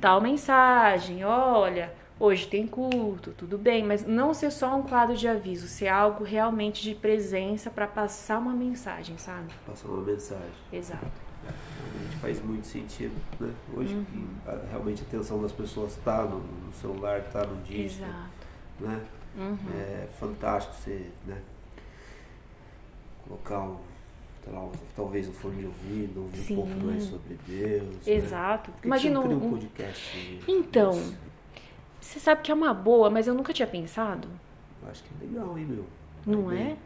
tal 0.00 0.22
mensagem, 0.22 1.22
olha, 1.22 1.92
hoje 2.18 2.46
tem 2.46 2.66
culto, 2.66 3.32
tudo 3.32 3.58
bem, 3.58 3.84
mas 3.84 4.06
não 4.06 4.32
ser 4.32 4.50
só 4.50 4.76
um 4.76 4.82
quadro 4.82 5.16
de 5.16 5.28
aviso, 5.28 5.68
ser 5.68 5.88
algo 5.88 6.24
realmente 6.24 6.82
de 6.82 6.94
presença 6.94 7.70
para 7.70 7.86
passar 7.86 8.38
uma 8.38 8.52
mensagem, 8.52 9.16
sabe? 9.18 9.52
Passar 9.66 9.88
uma 9.88 10.02
mensagem. 10.02 10.52
Exato. 10.72 11.06
Realmente 11.44 12.16
faz 12.20 12.42
muito 12.42 12.66
sentido, 12.66 13.14
né? 13.38 13.52
Hoje 13.74 13.94
uhum. 13.94 14.04
que 14.04 14.70
realmente 14.70 15.02
a 15.02 15.06
atenção 15.06 15.40
das 15.40 15.52
pessoas 15.52 15.92
está 15.92 16.24
no, 16.24 16.40
no, 16.40 16.72
celular, 16.72 17.20
está 17.20 17.44
no 17.44 17.62
dígito, 17.62 18.02
Exato. 18.02 18.30
né? 18.80 19.00
Uhum. 19.36 19.58
É 19.74 20.08
fantástico 20.18 20.74
você, 20.74 21.10
né? 21.26 21.40
colocar 23.26 23.60
um, 23.60 23.76
lá, 24.52 24.68
talvez 24.94 25.28
um 25.28 25.32
fone 25.32 25.56
de 25.56 25.66
ouvido, 25.66 26.22
ouvir 26.22 26.38
Sim. 26.38 26.54
um 26.54 26.56
pouco 26.56 26.86
mais 26.86 27.02
sobre 27.04 27.38
Deus. 27.46 28.06
Né? 28.06 28.14
Exato. 28.14 28.70
Né? 28.70 28.76
Imagina 28.84 29.20
um, 29.20 29.46
um 29.46 29.50
podcast. 29.50 30.42
Então, 30.46 30.92
você 32.06 32.20
sabe 32.20 32.42
que 32.42 32.50
é 32.50 32.54
uma 32.54 32.72
boa, 32.72 33.10
mas 33.10 33.26
eu 33.26 33.34
nunca 33.34 33.52
tinha 33.52 33.66
pensado. 33.66 34.28
Eu 34.82 34.90
acho 34.90 35.02
que 35.02 35.10
é 35.20 35.26
legal, 35.26 35.58
hein, 35.58 35.66
meu? 35.66 35.84
Não 36.24 36.50
é? 36.50 36.62
é? 36.62 36.76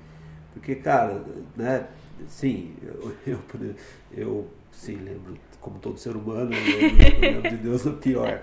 Porque, 0.52 0.74
cara, 0.76 1.22
né? 1.56 1.86
Sim, 2.26 2.74
eu, 2.82 3.16
eu, 3.26 3.76
eu 4.12 4.48
sim, 4.72 4.96
lembro, 4.96 5.36
como 5.60 5.78
todo 5.78 5.98
ser 5.98 6.16
humano, 6.16 6.52
eu 6.54 6.80
lembro, 6.80 7.24
eu 7.24 7.32
lembro 7.32 7.50
de 7.50 7.56
Deus 7.58 7.84
no 7.84 7.92
pior. 7.94 8.42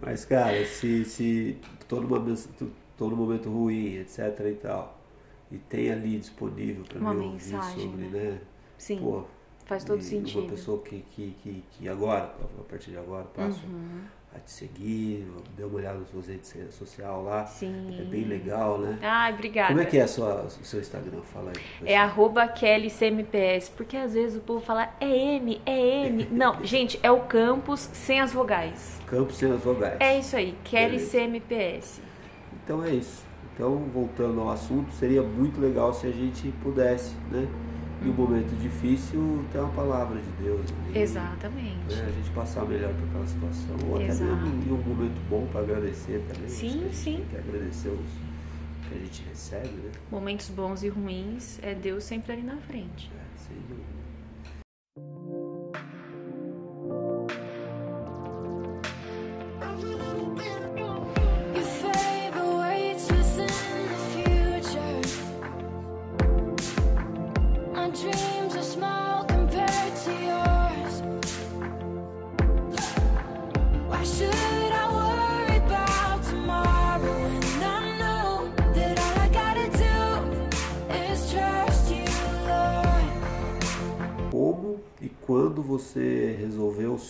Mas, 0.00 0.24
cara, 0.24 0.64
se, 0.64 1.04
se 1.04 1.58
tô, 1.88 2.00
numa, 2.00 2.24
tô 2.96 3.10
num 3.10 3.16
momento 3.16 3.50
ruim, 3.50 3.96
etc 3.96 4.40
e 4.46 4.54
tal, 4.54 4.98
e 5.50 5.58
tem 5.58 5.90
ali 5.90 6.18
disponível 6.18 6.84
para 6.84 7.00
me 7.00 7.24
ouvir 7.24 7.40
sobre, 7.40 8.06
né? 8.06 8.08
né? 8.08 8.40
Sim. 8.78 8.98
Pô, 8.98 9.24
faz 9.64 9.84
todo 9.84 10.02
sentido. 10.02 10.40
Uma 10.40 10.50
pessoa 10.50 10.82
que, 10.82 11.04
que, 11.10 11.36
que, 11.42 11.64
que, 11.72 11.88
agora, 11.88 12.34
a 12.58 12.62
partir 12.64 12.90
de 12.90 12.98
agora, 12.98 13.24
passo 13.24 13.64
uhum. 13.66 14.02
A 14.36 14.40
te 14.40 14.50
seguir, 14.50 15.26
dê 15.56 15.64
uma 15.64 15.76
olhada 15.76 15.98
nas 15.98 16.08
suas 16.10 16.28
redes 16.28 16.54
sociais 16.74 17.24
lá. 17.24 17.46
Sim. 17.46 17.96
É 17.98 18.04
bem 18.04 18.24
legal, 18.24 18.78
né? 18.78 18.98
Ah, 19.02 19.30
obrigada. 19.32 19.68
Como 19.68 19.80
é 19.80 19.86
que 19.86 19.98
é 19.98 20.06
sua, 20.06 20.42
o 20.44 20.64
seu 20.64 20.80
Instagram? 20.80 21.22
Fala 21.22 21.52
aí. 21.54 21.88
É 21.88 21.96
arroba 21.96 22.46
KellyCMPS, 22.46 23.70
porque 23.70 23.96
às 23.96 24.12
vezes 24.14 24.36
o 24.36 24.40
povo 24.40 24.60
fala 24.60 24.90
é 25.00 25.08
M, 25.08 25.60
é 25.64 26.06
M. 26.06 26.28
Não, 26.30 26.64
gente, 26.64 27.00
é 27.02 27.10
o 27.10 27.20
campus 27.20 27.88
sem 27.92 28.20
as 28.20 28.32
vogais. 28.32 29.00
Campus 29.06 29.36
sem 29.36 29.50
as 29.50 29.62
vogais. 29.62 29.96
É 30.00 30.18
isso 30.18 30.36
aí, 30.36 30.54
KellyCMPS. 30.64 32.00
Então 32.62 32.84
é 32.84 32.90
isso. 32.90 33.24
Então, 33.54 33.78
voltando 33.92 34.40
ao 34.42 34.50
assunto, 34.50 34.92
seria 34.92 35.22
muito 35.22 35.58
legal 35.58 35.94
se 35.94 36.06
a 36.06 36.10
gente 36.10 36.52
pudesse, 36.62 37.14
né? 37.30 37.48
Um 38.06 38.10
uhum. 38.10 38.16
momento 38.16 38.54
difícil, 38.60 39.44
ter 39.52 39.58
uma 39.58 39.72
palavra 39.72 40.20
de 40.20 40.42
Deus. 40.42 40.66
Ali, 40.88 40.98
Exatamente. 40.98 41.94
Né? 41.94 42.06
A 42.06 42.12
gente 42.12 42.30
passar 42.30 42.64
melhor 42.66 42.94
por 42.94 43.08
aquela 43.08 43.26
situação. 43.26 43.76
Ou 43.90 44.00
Exato. 44.00 44.32
até 44.32 44.42
mesmo 44.42 44.62
em 44.64 44.72
um 44.72 44.82
momento 44.82 45.20
bom 45.28 45.46
para 45.50 45.60
agradecer 45.62 46.24
também. 46.28 46.48
Sim, 46.48 46.88
sim. 46.92 47.16
Tem 47.16 47.42
que 47.42 47.48
agradecer 47.48 47.88
os 47.88 48.26
que 48.88 48.94
a 48.94 48.98
gente 48.98 49.22
recebe, 49.28 49.68
né? 49.68 49.90
Momentos 50.10 50.48
bons 50.48 50.82
e 50.82 50.88
ruins, 50.88 51.58
é 51.62 51.74
Deus 51.74 52.04
sempre 52.04 52.32
ali 52.32 52.42
na 52.42 52.56
frente. 52.56 53.10
É, 53.12 53.25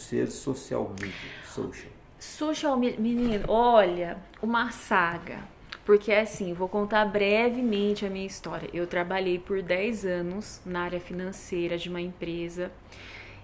ser 0.06 0.30
social 0.30 0.94
media, 1.00 1.30
social? 1.44 1.92
Social 2.18 2.76
media, 2.76 3.00
menino, 3.00 3.44
olha, 3.48 4.18
uma 4.40 4.70
saga. 4.70 5.40
Porque 5.84 6.12
assim, 6.12 6.52
vou 6.52 6.68
contar 6.68 7.04
brevemente 7.04 8.06
a 8.06 8.10
minha 8.10 8.26
história. 8.26 8.68
Eu 8.72 8.86
trabalhei 8.86 9.38
por 9.38 9.62
10 9.62 10.04
anos 10.04 10.60
na 10.64 10.82
área 10.82 11.00
financeira 11.00 11.76
de 11.76 11.88
uma 11.88 12.00
empresa 12.00 12.70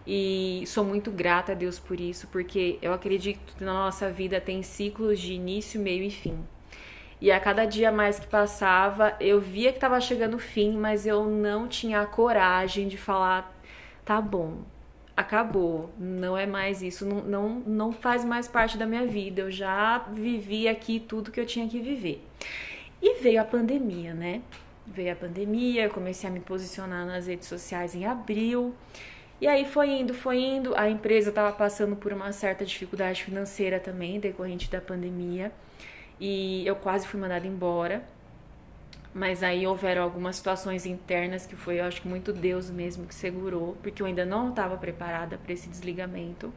e 0.07 0.65
sou 0.67 0.85
muito 0.85 1.11
grata 1.11 1.53
a 1.53 1.55
Deus 1.55 1.79
por 1.79 2.01
isso, 2.01 2.27
porque 2.29 2.79
eu 2.83 2.93
acredito 2.93 3.55
que 3.55 3.65
na 3.65 3.73
nossa 3.73 4.11
vida 4.11 4.41
tem 4.41 4.63
ciclos 4.63 5.21
de 5.21 5.35
início, 5.35 5.81
meio 5.81 6.03
e 6.03 6.11
fim. 6.11 6.39
E 7.21 7.31
a 7.31 7.39
cada 7.39 7.65
dia 7.65 7.93
mais 7.93 8.19
que 8.19 8.27
passava, 8.27 9.17
eu 9.21 9.41
via 9.41 9.71
que 9.71 9.77
estava 9.77 10.01
chegando 10.01 10.35
o 10.35 10.41
fim, 10.41 10.77
mas 10.77 11.07
eu 11.07 11.25
não 11.25 11.69
tinha 11.69 12.01
a 12.01 12.07
coragem 12.07 12.89
de 12.89 12.97
falar: 12.97 13.57
tá 14.05 14.21
bom, 14.21 14.65
acabou, 15.23 15.91
não 15.99 16.37
é 16.37 16.47
mais 16.47 16.83
isso, 16.83 17.07
não, 17.07 17.23
não, 17.23 17.49
não 17.61 17.93
faz 17.93 18.25
mais 18.25 18.47
parte 18.47 18.77
da 18.77 18.87
minha 18.87 19.07
vida, 19.07 19.43
eu 19.43 19.51
já 19.51 19.99
vivi 20.13 20.69
aqui 20.69 21.01
tudo 21.01 21.31
que 21.31 21.41
eu 21.41 21.47
tinha 21.47 21.67
que 21.69 21.81
viver. 21.81 22.23
E 23.01 23.21
veio 23.21 23.41
a 23.41 23.45
pandemia, 23.45 24.15
né? 24.15 24.43
Veio 24.87 25.13
a 25.13 25.17
pandemia, 25.17 25.85
eu 25.85 25.91
comecei 25.91 26.29
a 26.29 26.33
me 26.33 26.41
posicionar 26.41 27.07
nas 27.07 27.27
redes 27.27 27.49
sociais 27.49 27.95
em 27.95 28.05
abril. 28.05 28.75
E 29.41 29.49
aí 29.49 29.65
foi 29.65 29.91
indo, 29.91 30.15
foi 30.15 30.39
indo. 30.39 30.73
A 30.77 30.89
empresa 30.89 31.31
estava 31.31 31.51
passando 31.51 31.97
por 31.97 32.13
uma 32.13 32.31
certa 32.31 32.65
dificuldade 32.65 33.25
financeira 33.25 33.81
também, 33.81 34.21
decorrente 34.21 34.71
da 34.71 34.81
pandemia. 34.81 35.51
E 36.21 36.65
eu 36.65 36.77
quase 36.77 37.09
fui 37.09 37.19
mandada 37.19 37.45
embora. 37.45 38.05
Mas 39.15 39.43
aí 39.43 39.67
houveram 39.67 40.03
algumas 40.03 40.37
situações 40.37 40.87
internas 40.87 41.45
que 41.45 41.55
foi, 41.55 41.81
eu 41.81 41.85
acho 41.85 42.01
que 42.01 42.09
muito 42.09 42.33
Deus 42.33 42.71
mesmo 42.71 43.07
que 43.07 43.15
segurou, 43.15 43.77
porque 43.83 44.01
eu 44.01 44.07
ainda 44.07 44.25
não 44.25 44.49
estava 44.49 44.77
preparada 44.77 45.37
para 45.37 45.53
esse 45.53 45.69
desligamento. 45.69 46.53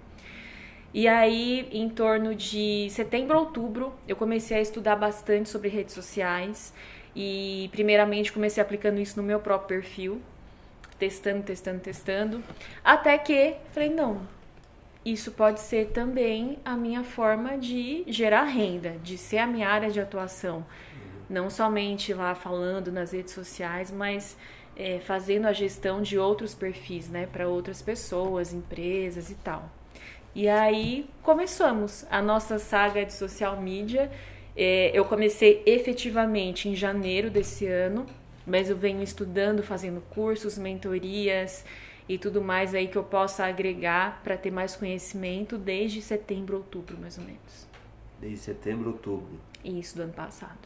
E 0.94 1.10
aí, 1.10 1.68
em 1.74 1.90
torno 1.90 2.34
de 2.34 2.88
setembro, 2.90 3.38
outubro, 3.38 3.94
eu 4.08 4.16
comecei 4.16 4.58
a 4.58 4.62
estudar 4.62 4.96
bastante 4.96 5.50
sobre 5.50 5.68
redes 5.68 5.94
sociais. 5.94 6.74
E, 7.14 7.68
primeiramente, 7.74 8.32
comecei 8.32 8.64
aplicando 8.64 9.02
isso 9.02 9.20
no 9.20 9.24
meu 9.28 9.42
próprio 9.42 9.80
perfil, 9.80 10.22
testando, 10.98 11.44
testando, 11.44 11.82
testando, 11.82 12.44
até 12.82 13.18
que 13.18 13.56
falei: 13.74 13.90
não, 13.90 14.22
isso 15.04 15.34
pode 15.34 15.60
ser 15.60 15.88
também 15.88 16.60
a 16.64 16.78
minha 16.78 17.04
forma 17.04 17.58
de 17.58 18.06
gerar 18.08 18.44
renda, 18.46 18.92
de 19.04 19.18
ser 19.18 19.40
a 19.40 19.48
minha 19.48 19.68
área 19.68 19.92
de 19.92 20.00
atuação 20.00 20.66
não 21.30 21.50
somente 21.50 22.14
lá 22.14 22.36
falando 22.36 22.92
nas 22.92 23.12
redes 23.12 23.34
sociais, 23.34 23.92
mas 23.92 24.38
é, 24.76 25.00
fazendo 25.00 25.46
a 25.46 25.54
gestão 25.54 26.02
de 26.02 26.18
outros 26.18 26.54
perfis, 26.54 27.10
né, 27.10 27.28
para 27.32 27.48
outras 27.48 27.82
pessoas, 27.82 28.54
empresas 28.54 29.30
e 29.30 29.36
tal. 29.36 29.72
E 30.34 30.50
aí 30.50 31.10
começamos 31.24 32.06
a 32.10 32.22
nossa 32.22 32.60
saga 32.60 33.06
de 33.06 33.14
social 33.14 33.62
media. 33.62 34.12
É, 34.56 34.92
eu 34.94 35.06
comecei 35.06 35.64
efetivamente 35.66 36.68
em 36.68 36.76
janeiro 36.76 37.30
desse 37.30 37.66
ano, 37.66 38.06
mas 38.46 38.70
eu 38.70 38.76
venho 38.76 39.02
estudando, 39.02 39.64
fazendo 39.64 40.02
cursos, 40.10 40.58
mentorias 40.58 41.66
e 42.08 42.18
tudo 42.18 42.42
mais 42.42 42.76
aí 42.76 42.88
que 42.88 42.98
eu 42.98 43.04
possa 43.04 43.46
agregar 43.46 44.22
para 44.24 44.38
ter 44.38 44.52
mais 44.52 44.76
conhecimento 44.76 45.58
desde 45.58 46.02
setembro, 46.02 46.58
outubro, 46.58 46.98
mais 46.98 47.18
ou 47.18 47.24
menos. 47.24 47.68
Desde 48.20 48.40
setembro, 48.40 48.92
outubro. 48.92 49.40
Isso 49.64 49.96
do 49.96 50.04
ano 50.04 50.14
passado. 50.14 50.60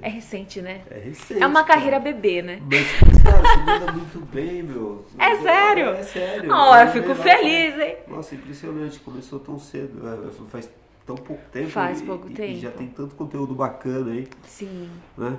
É 0.00 0.08
recente, 0.08 0.60
né? 0.60 0.82
É 0.90 0.98
recente. 0.98 1.42
É 1.42 1.46
uma 1.46 1.64
carreira 1.64 1.98
bebê, 1.98 2.42
né? 2.42 2.60
Mas, 2.70 3.22
cara, 3.22 3.42
você 3.42 3.56
manda 3.58 3.92
muito 3.92 4.20
bem, 4.26 4.62
meu. 4.62 5.04
É 5.18 5.36
sério? 5.36 5.88
É 5.90 6.02
sério. 6.02 6.52
Oh, 6.52 6.76
eu 6.76 6.88
fico 6.88 7.14
feliz, 7.14 7.78
hein? 7.78 7.96
Nossa, 8.08 8.34
impressionante. 8.34 8.98
Começou 9.00 9.40
tão 9.40 9.58
cedo. 9.58 10.02
É, 10.06 10.30
faz 10.50 10.70
tão 11.06 11.16
pouco 11.16 11.42
tempo. 11.50 11.70
Faz 11.70 12.00
e, 12.00 12.04
pouco 12.04 12.30
e, 12.30 12.34
tempo. 12.34 12.52
E 12.52 12.60
já 12.60 12.70
tem 12.70 12.88
tanto 12.88 13.14
conteúdo 13.14 13.54
bacana 13.54 14.12
aí. 14.12 14.28
Sim. 14.46 14.90
Né? 15.16 15.38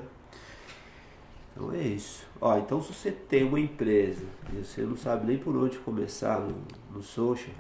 Então 1.56 1.74
é 1.74 1.82
isso. 1.82 2.28
Ó, 2.42 2.58
então 2.58 2.82
se 2.82 2.94
você 2.94 3.12
tem 3.12 3.44
uma 3.44 3.60
empresa 3.60 4.26
e 4.52 4.58
você 4.58 4.82
não 4.82 4.98
sabe 4.98 5.26
nem 5.26 5.38
por 5.38 5.56
onde 5.56 5.78
começar 5.78 6.40
no, 6.40 6.56
no 6.94 7.02
social, 7.02 7.56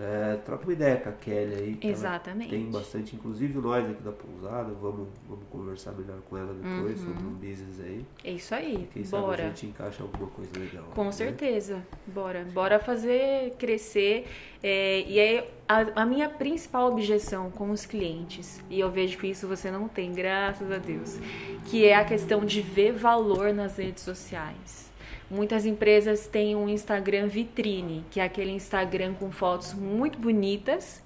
é, 0.00 0.36
troca 0.44 0.62
uma 0.62 0.72
ideia 0.72 0.96
com 0.96 1.08
a 1.08 1.12
Kelly 1.12 1.54
aí. 1.54 1.78
Exatamente. 1.82 2.50
Tem 2.50 2.70
bastante, 2.70 3.16
inclusive 3.16 3.58
nós 3.58 3.84
aqui 3.90 4.00
da 4.00 4.12
pousada, 4.12 4.72
vamos, 4.80 5.08
vamos 5.28 5.44
conversar 5.50 5.90
melhor 5.92 6.20
com 6.30 6.36
ela 6.36 6.54
depois 6.54 7.00
uhum. 7.00 7.06
sobre 7.08 7.26
um 7.26 7.34
business 7.34 7.80
aí. 7.80 8.06
É 8.22 8.30
isso 8.30 8.54
aí. 8.54 8.88
Quem 8.92 9.02
Bora. 9.02 9.42
a 9.42 9.46
gente 9.48 9.66
encaixa 9.66 10.04
alguma 10.04 10.28
coisa 10.30 10.52
legal. 10.56 10.84
Com 10.94 11.06
né? 11.06 11.12
certeza. 11.12 11.82
Bora. 12.06 12.46
Bora 12.54 12.78
fazer 12.78 13.56
crescer. 13.58 14.28
É, 14.62 15.00
e 15.00 15.18
aí, 15.18 15.44
a, 15.68 16.02
a, 16.02 16.06
minha 16.06 16.28
principal 16.28 16.92
objeção 16.92 17.50
com 17.50 17.70
os 17.70 17.84
clientes, 17.84 18.62
e 18.70 18.78
eu 18.78 18.90
vejo 18.90 19.18
que 19.18 19.26
isso 19.26 19.48
você 19.48 19.68
não 19.68 19.88
tem, 19.88 20.12
graças 20.12 20.70
a 20.70 20.78
Deus, 20.78 21.18
que 21.64 21.84
é 21.84 21.96
a 21.96 22.04
questão 22.04 22.44
de 22.44 22.60
ver 22.60 22.92
valor 22.92 23.52
nas 23.52 23.76
redes 23.76 24.04
sociais. 24.04 24.87
Muitas 25.30 25.66
empresas 25.66 26.26
têm 26.26 26.56
um 26.56 26.68
Instagram 26.68 27.28
vitrine, 27.28 28.02
que 28.10 28.18
é 28.18 28.24
aquele 28.24 28.50
Instagram 28.50 29.12
com 29.12 29.30
fotos 29.30 29.74
muito 29.74 30.18
bonitas, 30.18 31.04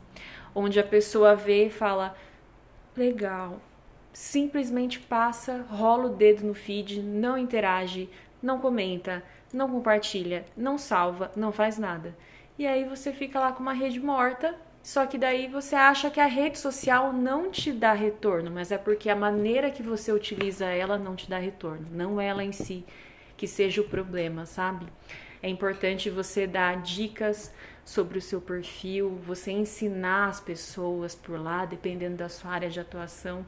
onde 0.54 0.78
a 0.78 0.84
pessoa 0.84 1.34
vê 1.34 1.66
e 1.66 1.70
fala: 1.70 2.16
legal. 2.96 3.60
Simplesmente 4.12 5.00
passa, 5.00 5.64
rola 5.68 6.04
o 6.04 6.14
dedo 6.14 6.46
no 6.46 6.54
feed, 6.54 7.02
não 7.02 7.36
interage, 7.36 8.08
não 8.42 8.58
comenta, 8.60 9.24
não 9.52 9.68
compartilha, 9.68 10.44
não 10.56 10.76
salva, 10.78 11.32
não 11.34 11.50
faz 11.50 11.78
nada. 11.78 12.14
E 12.58 12.66
aí 12.66 12.84
você 12.84 13.10
fica 13.10 13.40
lá 13.40 13.52
com 13.52 13.62
uma 13.62 13.72
rede 13.72 13.98
morta, 13.98 14.54
só 14.82 15.06
que 15.06 15.16
daí 15.16 15.48
você 15.48 15.74
acha 15.74 16.10
que 16.10 16.20
a 16.20 16.26
rede 16.26 16.58
social 16.58 17.12
não 17.12 17.50
te 17.50 17.72
dá 17.72 17.94
retorno, 17.94 18.50
mas 18.50 18.70
é 18.70 18.76
porque 18.76 19.08
a 19.08 19.16
maneira 19.16 19.70
que 19.70 19.82
você 19.82 20.12
utiliza 20.12 20.66
ela 20.66 20.98
não 20.98 21.16
te 21.16 21.28
dá 21.28 21.38
retorno, 21.38 21.86
não 21.90 22.20
ela 22.20 22.44
em 22.44 22.52
si 22.52 22.84
que 23.42 23.48
seja 23.48 23.80
o 23.80 23.84
problema, 23.84 24.46
sabe? 24.46 24.86
É 25.42 25.48
importante 25.48 26.08
você 26.08 26.46
dar 26.46 26.80
dicas 26.80 27.52
sobre 27.84 28.16
o 28.16 28.22
seu 28.22 28.40
perfil, 28.40 29.18
você 29.26 29.50
ensinar 29.50 30.28
as 30.28 30.38
pessoas 30.38 31.16
por 31.16 31.40
lá, 31.40 31.64
dependendo 31.64 32.18
da 32.18 32.28
sua 32.28 32.52
área 32.52 32.70
de 32.70 32.78
atuação, 32.78 33.44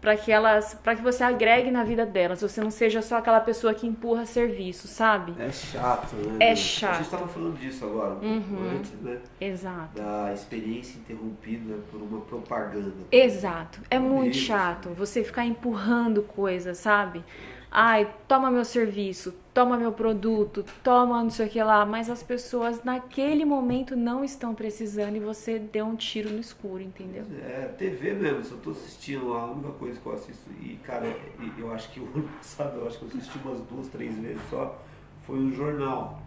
para 0.00 0.16
que 0.16 0.32
elas, 0.32 0.74
para 0.74 0.96
que 0.96 1.02
você 1.02 1.22
agregue 1.22 1.70
na 1.70 1.84
vida 1.84 2.04
delas, 2.04 2.42
você 2.42 2.60
não 2.60 2.72
seja 2.72 3.00
só 3.00 3.18
aquela 3.18 3.38
pessoa 3.38 3.72
que 3.72 3.86
empurra 3.86 4.26
serviço, 4.26 4.88
sabe? 4.88 5.32
É 5.38 5.52
chato, 5.52 6.16
né? 6.16 6.50
É 6.50 6.56
chato. 6.56 6.90
A 6.90 6.94
gente 6.94 7.04
estava 7.04 7.28
falando 7.28 7.60
disso 7.60 7.84
agora, 7.84 8.14
uhum. 8.14 8.70
antes, 8.76 8.90
né? 9.00 9.20
Exato. 9.40 10.02
Da 10.02 10.32
experiência 10.32 10.98
interrompida 10.98 11.76
por 11.92 12.02
uma 12.02 12.22
propaganda. 12.22 12.92
Exato. 13.12 13.78
É 13.88 14.00
muito 14.00 14.36
chato 14.36 14.88
você 14.88 15.22
ficar 15.22 15.44
empurrando 15.44 16.22
coisas, 16.24 16.78
sabe? 16.78 17.22
Ai, 17.70 18.12
toma 18.26 18.50
meu 18.50 18.64
serviço, 18.64 19.34
toma 19.52 19.76
meu 19.76 19.92
produto, 19.92 20.64
toma 20.82 21.22
não 21.22 21.30
sei 21.30 21.46
o 21.46 21.50
que 21.50 21.62
lá, 21.62 21.84
mas 21.84 22.08
as 22.08 22.22
pessoas 22.22 22.82
naquele 22.82 23.44
momento 23.44 23.94
não 23.94 24.24
estão 24.24 24.54
precisando 24.54 25.16
e 25.16 25.20
você 25.20 25.58
deu 25.58 25.86
um 25.86 25.96
tiro 25.96 26.30
no 26.30 26.38
escuro, 26.38 26.82
entendeu? 26.82 27.24
É, 27.42 27.66
TV 27.76 28.14
mesmo, 28.14 28.44
se 28.44 28.52
eu 28.52 28.58
tô 28.58 28.70
assistindo 28.70 29.34
a 29.34 29.46
única 29.46 29.70
coisa 29.72 30.00
que 30.00 30.06
eu 30.06 30.12
assisto, 30.12 30.50
e 30.60 30.76
cara, 30.82 31.14
eu 31.58 31.72
acho 31.72 31.90
que 31.90 32.00
o 32.00 32.04
ano 32.04 32.28
passado, 32.38 32.78
eu 32.78 32.86
acho 32.86 32.98
que 32.98 33.04
eu 33.04 33.08
assisti 33.08 33.38
umas 33.44 33.60
duas, 33.60 33.88
três 33.88 34.16
vezes 34.16 34.42
só, 34.48 34.80
foi 35.26 35.38
um 35.38 35.52
jornal. 35.52 36.22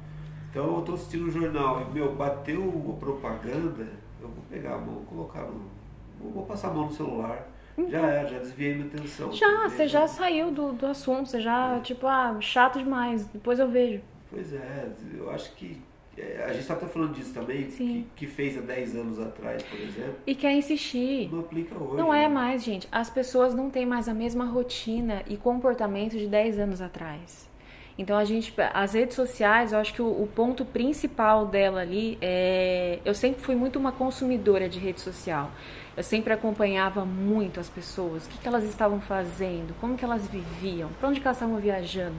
Então 0.49 0.75
eu 0.75 0.81
tô 0.81 0.93
assistindo 0.93 1.27
um 1.27 1.31
jornal, 1.31 1.81
e 1.81 1.93
meu, 1.93 2.13
bateu 2.13 2.61
uma 2.61 2.95
propaganda, 2.95 3.87
eu 4.21 4.27
vou 4.27 4.43
pegar 4.49 4.75
a 4.75 4.77
mão, 4.77 5.03
colocar 5.05 5.41
no. 5.41 5.81
Vou 6.19 6.45
passar 6.45 6.67
a 6.67 6.73
mão 6.73 6.85
no 6.85 6.93
celular 6.93 7.47
já 7.89 8.07
é, 8.07 8.27
já 8.27 8.39
desviei 8.39 8.75
minha 8.75 8.87
atenção. 8.87 9.31
Já, 9.31 9.69
você 9.69 9.87
já 9.87 10.07
saiu 10.07 10.51
do, 10.51 10.73
do 10.73 10.85
assunto, 10.85 11.29
você 11.29 11.39
já, 11.39 11.77
é. 11.77 11.79
tipo, 11.79 12.07
ah, 12.07 12.37
chato 12.39 12.79
demais, 12.79 13.25
depois 13.27 13.59
eu 13.59 13.67
vejo. 13.67 14.01
Pois 14.29 14.53
é, 14.53 14.89
eu 15.17 15.29
acho 15.29 15.53
que 15.55 15.81
é, 16.17 16.43
a 16.43 16.49
gente 16.49 16.61
está 16.61 16.73
até 16.73 16.85
falando 16.87 17.13
disso 17.13 17.33
também, 17.33 17.67
que, 17.67 18.05
que, 18.15 18.27
fez 18.27 18.57
há 18.57 18.61
10 18.61 18.95
anos 18.95 19.19
atrás, 19.19 19.63
por 19.63 19.79
exemplo. 19.79 20.15
E 20.27 20.35
quer 20.35 20.53
insistir. 20.53 21.29
Não 21.31 21.39
aplica 21.39 21.75
hoje. 21.75 21.97
Não 21.97 22.13
é 22.13 22.27
né? 22.27 22.27
mais, 22.27 22.63
gente. 22.63 22.87
As 22.91 23.09
pessoas 23.09 23.53
não 23.53 23.69
têm 23.69 23.85
mais 23.85 24.09
a 24.09 24.13
mesma 24.13 24.45
rotina 24.45 25.23
e 25.27 25.37
comportamento 25.37 26.17
de 26.17 26.27
10 26.27 26.59
anos 26.59 26.81
atrás. 26.81 27.49
Então 27.97 28.17
a 28.17 28.25
gente, 28.25 28.53
as 28.73 28.93
redes 28.93 29.15
sociais, 29.15 29.73
eu 29.73 29.79
acho 29.79 29.93
que 29.93 30.01
o, 30.01 30.05
o, 30.05 30.27
ponto 30.27 30.63
principal 30.65 31.45
dela 31.45 31.81
ali 31.81 32.17
é, 32.21 32.99
eu 33.03 33.13
sempre 33.13 33.41
fui 33.41 33.55
muito 33.55 33.77
uma 33.77 33.91
consumidora 33.91 34.67
de 34.67 34.79
rede 34.79 35.01
social. 35.01 35.51
Eu 35.95 36.03
sempre 36.03 36.33
acompanhava 36.33 37.05
muito 37.05 37.59
as 37.59 37.69
pessoas, 37.69 38.25
o 38.25 38.29
que, 38.29 38.37
que 38.39 38.47
elas 38.47 38.63
estavam 38.63 39.01
fazendo, 39.01 39.75
como 39.79 39.97
que 39.97 40.05
elas 40.05 40.25
viviam, 40.27 40.89
para 40.99 41.09
onde 41.09 41.21
elas 41.21 41.35
estavam 41.35 41.57
viajando. 41.57 42.15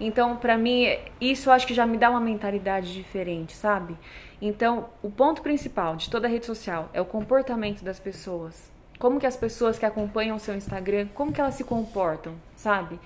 Então, 0.00 0.36
para 0.36 0.56
mim, 0.56 0.86
isso 1.20 1.50
acho 1.50 1.66
que 1.66 1.74
já 1.74 1.84
me 1.84 1.98
dá 1.98 2.08
uma 2.08 2.20
mentalidade 2.20 2.94
diferente, 2.94 3.52
sabe? 3.52 3.94
Então, 4.40 4.88
o 5.02 5.10
ponto 5.10 5.42
principal 5.42 5.96
de 5.96 6.08
toda 6.08 6.26
rede 6.26 6.46
social 6.46 6.88
é 6.94 7.00
o 7.00 7.04
comportamento 7.04 7.84
das 7.84 8.00
pessoas. 8.00 8.70
Como 8.98 9.20
que 9.20 9.26
as 9.26 9.36
pessoas 9.36 9.78
que 9.78 9.84
acompanham 9.84 10.36
o 10.36 10.40
seu 10.40 10.54
Instagram, 10.54 11.08
como 11.14 11.32
que 11.32 11.40
elas 11.40 11.54
se 11.54 11.64
comportam, 11.64 12.34
sabe? 12.56 12.98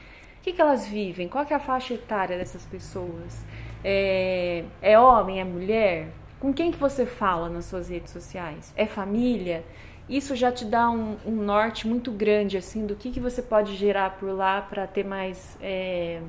O 0.44 0.46
que, 0.46 0.52
que 0.52 0.60
elas 0.60 0.86
vivem? 0.86 1.26
Qual 1.26 1.46
que 1.46 1.54
é 1.54 1.56
a 1.56 1.58
faixa 1.58 1.94
etária 1.94 2.36
dessas 2.36 2.66
pessoas? 2.66 3.42
É, 3.82 4.62
é 4.82 5.00
homem? 5.00 5.40
É 5.40 5.44
mulher? 5.44 6.08
Com 6.38 6.52
quem 6.52 6.70
que 6.70 6.76
você 6.76 7.06
fala 7.06 7.48
nas 7.48 7.64
suas 7.64 7.88
redes 7.88 8.12
sociais? 8.12 8.70
É 8.76 8.84
família? 8.84 9.64
isso 10.06 10.36
já 10.36 10.52
te 10.52 10.66
dá 10.66 10.90
um, 10.90 11.16
um, 11.24 11.34
norte 11.34 11.88
muito 11.88 12.12
grande 12.12 12.58
assim 12.58 12.84
do 12.84 12.94
que, 12.94 13.10
que 13.10 13.18
você 13.18 13.40
pode 13.40 13.74
gerar 13.74 14.18
por 14.18 14.28
lá 14.36 14.60
para 14.60 14.86
ter 14.86 15.02
mais 15.02 15.56
é, 15.62 16.20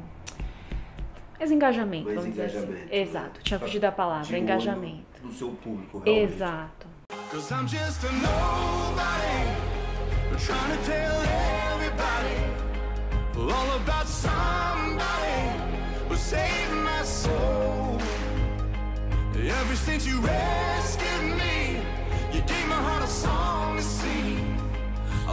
mais 1.37 1.51
engajamento, 1.51 2.05
mais 2.05 2.15
vamos 2.15 2.33
engajamento, 2.33 2.71
dizer 2.71 2.83
assim. 2.83 2.89
Né? 2.89 3.01
Exato, 3.01 3.41
tinha 3.43 3.59
fugido 3.59 3.81
da 3.81 3.91
palavra, 3.91 4.37
engajamento. 4.37 5.21
No 5.21 5.33
seu 5.33 5.49
público, 5.49 5.99
realmente. 5.99 6.33
Exato. 6.33 6.87
Ever 19.65 19.75
since 19.75 20.05
you 20.05 20.19
rescued 20.21 21.37
me, 21.37 21.81
you 22.31 22.41
gave 22.41 22.67
my 22.67 22.75
heart 22.75 23.03
a 23.03 23.07
song. 23.07 23.55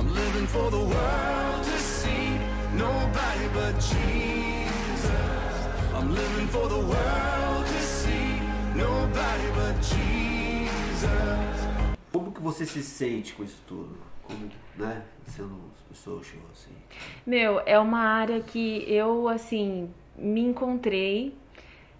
I'm 0.03 0.13
living 0.15 0.47
for 0.49 0.69
the 0.69 0.79
world 0.79 1.63
to 1.63 1.79
see 1.79 2.37
nobody 2.75 3.47
but 3.55 3.75
Jesus. 3.79 5.11
I'm 5.95 6.13
living 6.13 6.49
for 6.49 6.69
the 6.69 6.81
world 6.81 7.67
to 7.67 7.83
see 7.83 8.41
nobody 8.75 9.49
but 9.55 9.77
Jesus. 9.81 10.73
Como 12.11 12.33
que 12.33 12.41
você 12.41 12.67
se 12.67 12.83
sente 12.83 13.33
com 13.35 13.45
isso 13.45 13.63
tudo? 13.69 14.12
Né, 14.77 15.03
sendo 15.27 15.71
pessoa 15.89 16.21
assim? 16.51 16.71
Meu, 17.27 17.61
é 17.67 17.79
uma 17.79 18.01
área 18.01 18.41
que 18.41 18.85
eu 18.89 19.29
assim 19.29 19.91
me 20.17 20.41
encontrei 20.41 21.35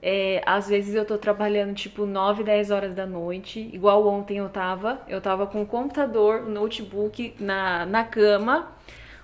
é, 0.03 0.43
às 0.45 0.69
vezes 0.69 0.97
eu 0.97 1.05
tô 1.05 1.17
trabalhando 1.17 1.75
tipo 1.75 2.05
9, 2.05 2.43
10 2.43 2.73
horas 2.73 2.93
da 2.93 3.07
noite, 3.07 3.71
igual 3.73 4.05
ontem 4.09 4.39
eu 4.39 4.49
tava. 4.49 5.01
Eu 5.07 5.21
tava 5.21 5.47
com 5.47 5.63
o 5.63 5.67
computador, 5.67 6.43
o 6.43 6.51
notebook 6.51 7.35
na, 7.39 7.87
na 7.87 8.03
cama, 8.03 8.73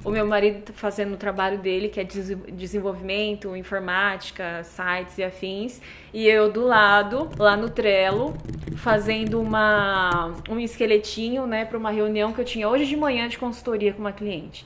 o 0.04 0.10
meu 0.10 0.26
marido 0.26 0.72
fazendo 0.72 1.14
o 1.14 1.16
trabalho 1.16 1.58
dele, 1.58 1.88
que 1.88 2.00
é 2.00 2.04
desenvolvimento, 2.04 3.56
informática, 3.56 4.62
sites 4.64 5.18
e 5.18 5.24
afins, 5.24 5.80
e 6.12 6.26
eu 6.26 6.50
do 6.50 6.64
lado, 6.64 7.28
lá 7.38 7.56
no 7.56 7.68
Trello, 7.68 8.34
fazendo 8.76 9.40
uma, 9.40 10.34
um 10.48 10.58
esqueletinho, 10.58 11.46
né, 11.46 11.64
para 11.64 11.76
uma 11.76 11.90
reunião 11.90 12.32
que 12.32 12.40
eu 12.40 12.44
tinha 12.44 12.68
hoje 12.68 12.86
de 12.86 12.96
manhã 12.96 13.28
de 13.28 13.38
consultoria 13.38 13.92
com 13.92 14.00
uma 14.00 14.12
cliente. 14.12 14.64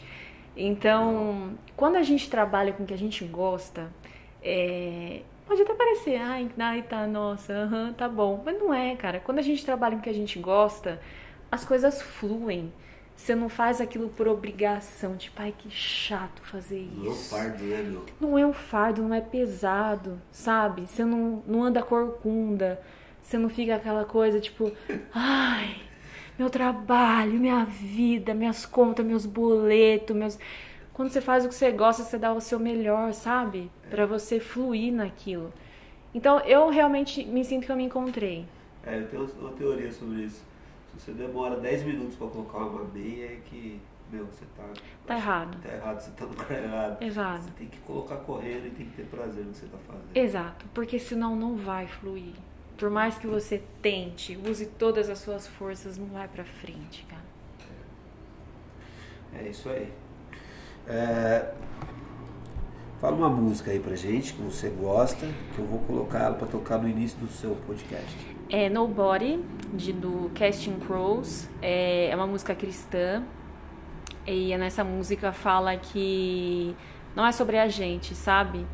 Então, 0.57 1.55
quando 1.75 1.97
a 1.97 2.03
gente 2.03 2.29
trabalha 2.29 2.73
com 2.73 2.85
o 2.85 2.87
que 2.87 2.93
a 2.93 2.99
gente 2.99 3.25
gosta, 3.25 3.91
é, 4.43 5.23
Pode 5.47 5.63
até 5.63 5.75
parecer, 5.75 6.17
ai, 6.17 6.49
ai 6.59 6.83
tá, 6.83 7.07
nossa, 7.07 7.53
uhum, 7.53 7.93
tá 7.93 8.09
bom. 8.09 8.43
Mas 8.45 8.59
não 8.59 8.73
é, 8.73 8.97
cara. 8.97 9.21
Quando 9.21 9.39
a 9.39 9.43
gente 9.43 9.65
trabalha 9.65 9.97
com 9.97 10.01
o 10.01 10.03
que 10.03 10.09
a 10.09 10.15
gente 10.15 10.39
gosta, 10.39 10.99
as 11.51 11.65
coisas 11.65 12.01
fluem. 12.01 12.73
Você 13.23 13.37
não 13.37 13.49
faz 13.49 13.81
aquilo 13.81 14.09
por 14.09 14.27
obrigação, 14.27 15.17
tipo, 15.17 15.41
ai, 15.41 15.55
que 15.57 15.71
chato 15.71 16.43
fazer 16.43 16.81
isso. 16.81 16.97
Não 16.97 17.07
é 17.07 17.13
um 17.13 17.15
fardo, 17.15 17.63
né, 17.63 17.83
meu? 17.83 18.05
Não 18.21 18.39
é 18.39 18.47
um 18.47 18.53
fardo, 18.53 19.03
não 19.03 19.15
é 19.15 19.21
pesado, 19.21 20.21
sabe? 20.33 20.89
Você 20.89 21.05
não, 21.05 21.41
não 21.47 21.63
anda 21.63 21.85
corcunda, 21.85 22.83
você 23.23 23.39
não 23.39 23.49
fica 23.49 23.77
aquela 23.77 24.05
coisa, 24.05 24.41
tipo, 24.41 24.73
ai, 25.15 25.77
meu 26.37 26.51
trabalho, 26.51 27.35
minha 27.35 27.65
vida, 27.65 28.35
minhas 28.35 28.67
contas, 28.67 29.07
meus 29.07 29.25
boletos, 29.25 30.17
meus 30.17 30.37
quando 30.93 31.11
você 31.11 31.21
faz 31.21 31.45
o 31.45 31.49
que 31.49 31.55
você 31.55 31.71
gosta, 31.71 32.03
você 32.03 32.19
dá 32.19 32.33
o 32.33 32.41
seu 32.41 32.59
melhor, 32.59 33.15
sabe? 33.15 33.71
Para 33.89 34.05
você 34.05 34.41
fluir 34.41 34.93
naquilo. 34.93 35.53
Então 36.13 36.41
eu 36.41 36.71
realmente 36.71 37.25
me 37.25 37.45
sinto 37.45 37.67
que 37.67 37.71
eu 37.71 37.77
me 37.77 37.85
encontrei. 37.85 38.45
É, 38.85 38.99
eu 38.99 39.07
tenho 39.07 39.31
uma 39.39 39.53
teoria 39.53 39.93
sobre 39.93 40.25
isso. 40.25 40.43
Se 40.99 41.07
você 41.07 41.13
demora 41.13 41.57
10 41.59 41.85
minutos 41.85 42.17
para 42.17 42.29
colocar 42.29 42.59
uma 42.59 42.85
meia, 42.85 43.27
é 43.27 43.41
que 43.45 43.81
meu, 44.13 44.27
você 44.27 44.45
tá. 44.55 44.65
Tá 45.07 45.17
errado. 45.17 45.59
Tá 45.63 45.73
errado, 45.73 46.01
você 46.01 46.11
tá 46.11 46.27
no 46.27 46.33
lugar 46.33 46.63
errado. 46.63 47.03
Exato. 47.03 47.45
Você 47.45 47.51
tem 47.53 47.67
que 47.67 47.79
colocar 47.79 48.17
correndo 48.17 48.67
e 48.67 48.71
tem 48.71 48.87
que 48.87 48.97
ter 48.97 49.07
prazer 49.07 49.43
no 49.43 49.53
que 49.53 49.57
você 49.57 49.67
tá 49.67 49.79
fazendo. 49.87 50.15
Exato, 50.15 50.67
porque 50.75 50.99
senão 50.99 51.35
não 51.35 51.57
vai 51.57 51.87
fluir. 51.87 52.35
Por 52.77 52.91
mais 52.91 53.17
que 53.17 53.27
você 53.27 53.63
tente, 53.81 54.37
use 54.37 54.67
todas 54.67 55.09
as 55.09 55.19
suas 55.19 55.47
forças, 55.47 55.97
não 55.97 56.09
vai 56.09 56.29
pra 56.29 56.45
frente, 56.45 57.07
cara. 57.09 57.23
É 59.35 59.49
isso 59.49 59.71
aí. 59.71 59.91
É, 60.87 61.55
Fala 63.03 63.17
uma 63.17 63.29
música 63.29 63.73
aí 63.73 63.81
pra 63.81 63.97
gente 63.97 64.33
que 64.33 64.41
você 64.43 64.69
gosta, 64.69 65.27
que 65.57 65.59
eu 65.59 65.67
vou 65.67 65.81
colocar 65.81 66.21
ela 66.21 66.37
pra 66.37 66.47
tocar 66.47 66.79
no 66.79 66.89
início 66.89 67.19
do 67.19 67.27
seu 67.27 67.57
podcast. 67.67 68.17
É 68.49 68.71
Nobody, 68.71 69.41
de, 69.75 69.93
do 69.93 70.31
Casting 70.37 70.79
Crows. 70.79 71.49
É, 71.61 72.11
é 72.11 72.15
uma 72.15 72.29
música 72.29 72.55
cristã. 72.55 73.25
E 74.25 74.57
nessa 74.57 74.85
música 74.85 75.33
fala 75.33 75.77
que 75.77 76.77
não 77.17 77.27
é 77.27 77.33
sobre 77.33 77.59
a 77.59 77.67
gente, 77.67 78.15
sabe? 78.15 78.65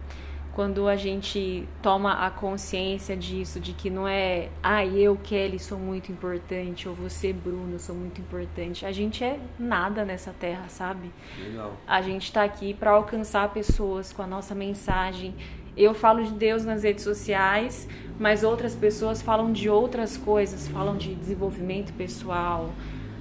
Quando 0.59 0.89
a 0.89 0.97
gente 0.97 1.69
toma 1.81 2.27
a 2.27 2.33
consciência 2.33 3.17
disso, 3.17 3.61
de 3.61 3.73
que 3.73 3.89
não 3.89 4.09
é, 4.09 4.49
ah, 4.61 4.85
eu, 4.85 5.15
Kelly, 5.15 5.57
sou 5.57 5.79
muito 5.79 6.11
importante, 6.11 6.89
ou 6.89 6.97
você, 6.97 7.33
Bruno, 7.33 7.79
sou 7.79 7.95
muito 7.95 8.21
importante. 8.21 8.85
A 8.85 8.91
gente 8.91 9.23
é 9.23 9.39
nada 9.57 10.05
nessa 10.05 10.33
terra, 10.33 10.65
sabe? 10.69 11.13
Legal. 11.41 11.75
A 11.87 12.03
gente 12.03 12.33
tá 12.33 12.43
aqui 12.43 12.75
para 12.75 12.91
alcançar 12.91 13.49
pessoas 13.53 14.13
com 14.13 14.21
a 14.21 14.27
nossa 14.27 14.53
mensagem. 14.53 15.33
Eu 15.77 15.95
falo 15.95 16.25
de 16.25 16.33
Deus 16.33 16.65
nas 16.65 16.83
redes 16.83 17.05
sociais, 17.05 17.87
mas 18.19 18.43
outras 18.43 18.75
pessoas 18.75 19.23
falam 19.23 19.53
de 19.53 19.71
outras 19.71 20.17
coisas, 20.17 20.67
falam 20.67 20.97
de 20.97 21.15
desenvolvimento 21.15 21.93
pessoal, 21.93 22.73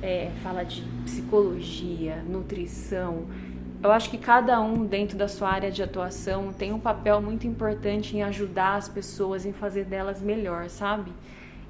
é, 0.02 0.32
fala 0.42 0.64
de 0.64 0.82
psicologia, 1.06 2.16
nutrição 2.28 3.28
eu 3.84 3.92
acho 3.92 4.10
que 4.10 4.18
cada 4.18 4.60
um 4.60 4.86
dentro 4.86 5.18
da 5.18 5.28
sua 5.28 5.50
área 5.50 5.72
de 5.72 5.84
atuação 5.84 6.52
tem 6.52 6.74
um 6.74 6.80
papel 6.80 7.22
muito 7.22 7.46
importante 7.46 8.18
em 8.18 8.24
ajudar 8.24 8.76
as 8.76 8.90
pessoas, 8.90 9.46
em 9.46 9.54
fazer 9.54 9.86
delas 9.86 10.22
melhor, 10.22 10.70
sabe? 10.70 11.12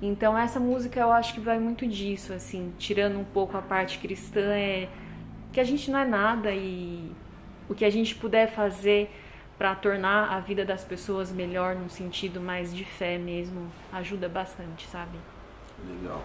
Então 0.02 0.38
essa 0.38 0.60
música 0.60 1.00
eu 1.00 1.12
acho 1.12 1.34
que 1.34 1.40
vai 1.40 1.60
muito 1.60 1.86
disso, 1.86 2.32
assim, 2.32 2.72
tirando 2.78 3.20
um 3.20 3.24
pouco 3.24 3.58
a 3.58 3.62
parte 3.62 4.00
cristã, 4.00 4.42
é 4.42 4.88
que 5.52 5.60
a 5.60 5.64
gente 5.64 5.90
não 5.92 6.00
é 6.00 6.06
nada 6.06 6.54
e 6.54 7.12
o 7.68 7.76
que 7.76 7.84
a 7.84 7.90
gente 7.90 8.16
puder 8.16 8.48
fazer 8.48 9.12
para 9.58 9.74
tornar 9.76 10.32
a 10.32 10.40
vida 10.40 10.64
das 10.64 10.84
pessoas 10.84 11.32
melhor 11.32 11.76
no 11.76 11.90
sentido 11.90 12.40
mais 12.40 12.74
de 12.74 12.86
fé 12.86 13.18
mesmo, 13.18 13.72
ajuda 13.92 14.30
bastante, 14.30 14.88
sabe? 14.88 15.18
Legal. 15.84 16.22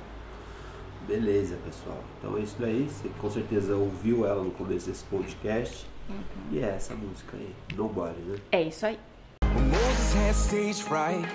Beleza, 1.06 1.56
pessoal. 1.64 2.02
Então 2.18 2.36
é 2.36 2.40
isso 2.40 2.56
daí. 2.58 2.88
Você 2.88 3.08
com 3.20 3.30
certeza 3.30 3.76
ouviu 3.76 4.26
ela 4.26 4.42
no 4.42 4.50
começo 4.52 4.88
desse 4.88 5.04
podcast. 5.04 5.86
Uhum. 6.08 6.16
E 6.52 6.58
é 6.58 6.68
essa 6.76 6.94
música 6.94 7.36
aí, 7.36 7.54
Nobody, 7.76 8.20
né? 8.22 8.38
É 8.52 8.62
isso 8.62 8.86
aí. 8.86 8.98
Moses 9.44 10.14
had 10.14 10.34
stage 10.34 10.82
fright, 10.82 11.26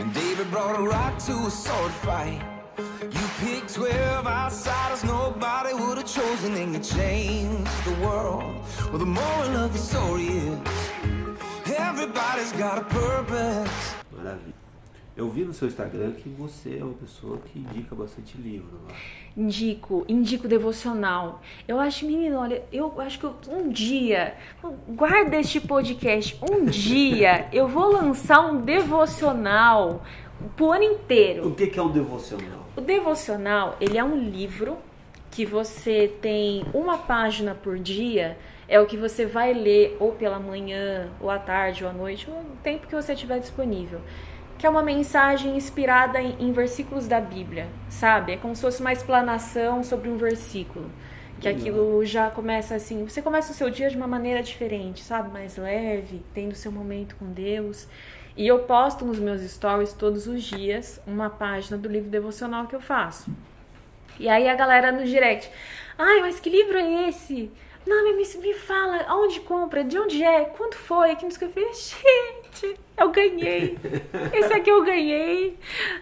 and 0.00 0.12
David 0.12 0.50
brought 0.50 0.76
a 0.76 0.82
rock 0.82 1.18
to 1.26 1.32
a 1.46 1.50
sword 1.50 1.92
fight. 2.02 2.40
You 3.02 3.28
picked 3.40 3.74
12 3.74 4.26
outsiders 4.26 5.04
nobody 5.04 5.74
would 5.74 5.98
have 5.98 6.06
chosen, 6.06 6.54
and 6.56 6.74
you 6.74 6.80
changed 6.80 7.70
the 7.84 7.94
world. 8.04 8.44
Well, 8.90 8.98
the 8.98 9.06
moral 9.06 9.64
of 9.64 9.72
the 9.72 9.78
story 9.78 10.26
is 10.26 10.58
everybody's 11.76 12.52
got 12.52 12.78
a 12.78 12.84
purpose. 12.84 13.94
Maravilha. 14.16 14.63
Eu 15.16 15.28
vi 15.28 15.44
no 15.44 15.54
seu 15.54 15.68
Instagram 15.68 16.10
que 16.10 16.28
você 16.28 16.78
é 16.80 16.84
uma 16.84 16.94
pessoa 16.94 17.38
que 17.38 17.60
indica 17.60 17.94
bastante 17.94 18.36
livro. 18.36 18.80
Lá. 18.88 18.94
Indico, 19.36 20.04
indico 20.08 20.48
devocional. 20.48 21.40
Eu 21.68 21.78
acho, 21.78 22.04
menino, 22.04 22.36
olha, 22.36 22.64
eu 22.72 23.00
acho 23.00 23.20
que 23.20 23.24
eu, 23.24 23.34
um 23.48 23.68
dia, 23.68 24.34
guarda 24.88 25.36
este 25.36 25.60
podcast, 25.60 26.36
um 26.42 26.64
dia 26.64 27.46
eu 27.54 27.68
vou 27.68 27.92
lançar 27.92 28.40
um 28.40 28.60
devocional 28.60 30.02
pro 30.56 30.72
ano 30.72 30.82
inteiro. 30.82 31.46
O 31.46 31.54
que, 31.54 31.68
que 31.68 31.78
é 31.78 31.82
um 31.82 31.92
devocional? 31.92 32.66
O 32.76 32.80
devocional, 32.80 33.76
ele 33.80 33.96
é 33.96 34.02
um 34.02 34.18
livro 34.18 34.78
que 35.30 35.46
você 35.46 36.12
tem 36.20 36.64
uma 36.74 36.98
página 36.98 37.54
por 37.54 37.78
dia, 37.78 38.36
é 38.66 38.80
o 38.80 38.86
que 38.86 38.96
você 38.96 39.26
vai 39.26 39.54
ler 39.54 39.96
ou 40.00 40.10
pela 40.10 40.40
manhã, 40.40 41.08
ou 41.20 41.30
à 41.30 41.38
tarde, 41.38 41.84
ou 41.84 41.90
à 41.90 41.92
noite, 41.92 42.28
ou 42.28 42.36
o 42.36 42.56
tempo 42.64 42.88
que 42.88 42.96
você 42.96 43.14
tiver 43.14 43.38
disponível 43.38 44.00
que 44.64 44.66
é 44.66 44.70
uma 44.70 44.82
mensagem 44.82 45.58
inspirada 45.58 46.22
em, 46.22 46.36
em, 46.40 46.50
versículos 46.50 47.06
da 47.06 47.20
Bíblia, 47.20 47.68
sabe? 47.90 48.32
É 48.32 48.36
como 48.38 48.56
se 48.56 48.62
fosse 48.62 48.80
uma 48.80 48.94
explanação 48.94 49.84
sobre 49.84 50.08
um 50.08 50.16
versículo. 50.16 50.90
Que 51.38 51.50
aquilo 51.50 52.02
já 52.06 52.30
começa 52.30 52.74
assim, 52.74 53.06
você 53.06 53.20
começa 53.20 53.52
o 53.52 53.54
seu 53.54 53.68
dia 53.68 53.90
de 53.90 53.96
uma 53.98 54.06
maneira 54.06 54.42
diferente, 54.42 55.02
sabe? 55.02 55.30
Mais 55.30 55.58
leve, 55.58 56.22
tendo 56.32 56.54
seu 56.54 56.72
momento 56.72 57.14
com 57.16 57.26
Deus. 57.26 57.86
E 58.34 58.46
eu 58.46 58.60
posto 58.60 59.04
nos 59.04 59.18
meus 59.18 59.42
stories 59.42 59.92
todos 59.92 60.26
os 60.26 60.42
dias 60.42 60.98
uma 61.06 61.28
página 61.28 61.76
do 61.76 61.86
livro 61.86 62.08
devocional 62.08 62.66
que 62.66 62.74
eu 62.74 62.80
faço. 62.80 63.30
E 64.18 64.30
aí 64.30 64.48
a 64.48 64.54
galera 64.54 64.90
no 64.90 65.04
direct, 65.04 65.50
ai, 65.98 66.20
mas 66.20 66.40
que 66.40 66.48
livro 66.48 66.78
é 66.78 67.10
esse? 67.10 67.50
Não, 67.86 68.02
me, 68.02 68.14
me 68.14 68.54
fala, 68.54 69.04
aonde 69.08 69.40
compra, 69.40 69.84
de 69.84 69.98
onde 69.98 70.24
é, 70.24 70.46
quanto 70.46 70.74
foi, 70.74 71.16
que 71.16 71.26
nos 71.26 71.36
que 71.36 71.44
eu 71.44 71.50
falei, 71.50 71.70
gente, 72.54 72.80
eu 72.96 73.10
ganhei. 73.10 73.76
Esse 74.32 74.52
aqui 74.52 74.70
eu 74.70 74.84
ganhei. 74.84 75.58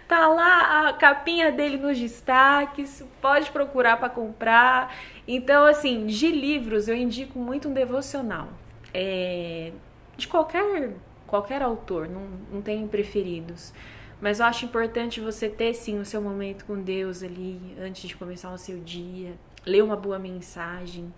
Tá 0.06 0.28
lá 0.28 0.88
a 0.88 0.92
capinha 0.92 1.50
dele 1.50 1.76
nos 1.78 1.98
destaques, 1.98 3.04
pode 3.20 3.50
procurar 3.50 3.96
para 3.96 4.08
comprar. 4.08 4.94
Então, 5.26 5.64
assim, 5.64 6.06
de 6.06 6.28
livros 6.30 6.88
eu 6.88 6.94
indico 6.94 7.38
muito 7.38 7.68
um 7.68 7.72
devocional. 7.72 8.48
É, 8.92 9.72
de 10.16 10.28
qualquer 10.28 10.92
qualquer 11.26 11.62
autor, 11.62 12.08
não, 12.08 12.28
não 12.52 12.60
tenho 12.60 12.86
preferidos. 12.88 13.72
Mas 14.20 14.38
eu 14.38 14.46
acho 14.46 14.66
importante 14.66 15.18
você 15.18 15.48
ter 15.48 15.72
sim 15.72 15.98
o 15.98 16.04
seu 16.04 16.20
momento 16.20 16.66
com 16.66 16.80
Deus 16.80 17.22
ali 17.22 17.58
antes 17.80 18.06
de 18.06 18.14
começar 18.14 18.52
o 18.52 18.58
seu 18.58 18.78
dia, 18.78 19.32
ler 19.64 19.82
uma 19.82 19.96
boa 19.96 20.18
mensagem. 20.18 21.12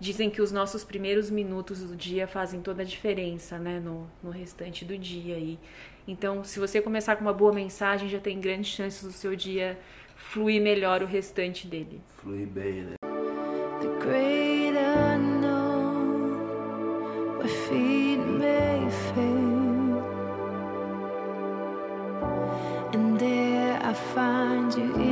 Dizem 0.00 0.30
que 0.30 0.40
os 0.40 0.50
nossos 0.50 0.82
primeiros 0.82 1.28
minutos 1.28 1.82
do 1.82 1.94
dia 1.94 2.26
fazem 2.26 2.62
toda 2.62 2.80
a 2.80 2.84
diferença, 2.86 3.58
né, 3.58 3.78
no, 3.78 4.10
no 4.22 4.30
restante 4.30 4.82
do 4.82 4.96
dia. 4.96 5.36
E, 5.36 5.58
então, 6.08 6.42
se 6.42 6.58
você 6.58 6.80
começar 6.80 7.16
com 7.16 7.22
uma 7.22 7.34
boa 7.34 7.52
mensagem, 7.52 8.08
já 8.08 8.18
tem 8.18 8.40
grandes 8.40 8.70
chances 8.70 9.02
do 9.02 9.12
seu 9.12 9.36
dia 9.36 9.78
fluir 10.16 10.62
melhor 10.62 11.02
o 11.02 11.06
restante 11.06 11.66
dele. 11.66 12.00
Fluir 12.16 12.46
bem, 12.46 12.82
né? 12.82 12.94
The 13.02 13.88
great 14.02 14.74
unknown, 14.76 16.36
where 17.38 17.48
feet 17.48 18.18
may 18.18 18.88
fail, 19.14 20.02
and 22.94 23.18
there 23.18 23.78
I 23.82 23.94
find 24.14 24.74
you 24.74 25.09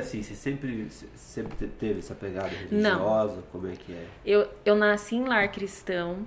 Assim, 0.00 0.22
você 0.22 0.34
sempre, 0.34 0.88
sempre 1.14 1.66
teve 1.68 2.00
essa 2.00 2.14
pegada 2.14 2.48
religiosa? 2.48 3.36
Não. 3.36 3.42
Como 3.52 3.68
é 3.68 3.72
que 3.72 3.92
é? 3.92 4.04
Eu, 4.26 4.48
eu 4.64 4.74
nasci 4.74 5.16
em 5.16 5.24
lar 5.24 5.50
cristão 5.50 6.26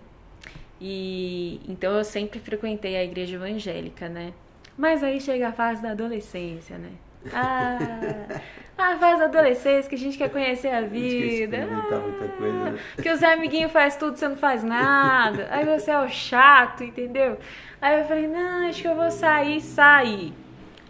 e 0.80 1.62
então 1.68 1.94
eu 1.98 2.04
sempre 2.04 2.40
frequentei 2.40 2.96
a 2.96 3.04
igreja 3.04 3.36
evangélica, 3.36 4.10
né? 4.10 4.34
Mas 4.78 5.04
aí 5.04 5.22
chega 5.22 5.50
a 5.50 5.52
fase 5.52 5.82
da 5.82 5.92
adolescência, 5.92 6.78
né? 6.78 6.90
Ah, 7.32 7.78
a 8.78 8.98
fase 8.98 9.20
da 9.20 9.26
adolescência 9.26 9.88
que 9.88 9.96
a 9.96 9.98
gente 9.98 10.18
quer 10.18 10.30
conhecer 10.30 10.70
a 10.70 10.80
A 10.80 10.82
vida. 10.82 11.56
experimentar 11.56 12.00
muita 12.00 12.28
coisa, 12.30 12.72
né? 12.72 12.80
Que 13.02 13.10
os 13.10 13.24
amiguinhos 13.24 13.72
fazem 13.72 14.00
tudo, 14.00 14.18
você 14.18 14.28
não 14.28 14.36
faz 14.36 14.64
nada. 14.64 15.48
Aí 15.52 15.66
você 15.66 15.92
é 15.92 16.00
o 16.00 16.10
chato, 16.10 16.84
entendeu? 16.84 17.38
Aí 17.80 18.00
eu 18.02 18.06
falei, 18.06 18.28
não, 18.28 18.68
acho 18.68 18.82
que 18.82 18.88
eu 18.88 18.96
vou 18.96 19.12
sair, 19.12 19.62
sair. 19.62 20.34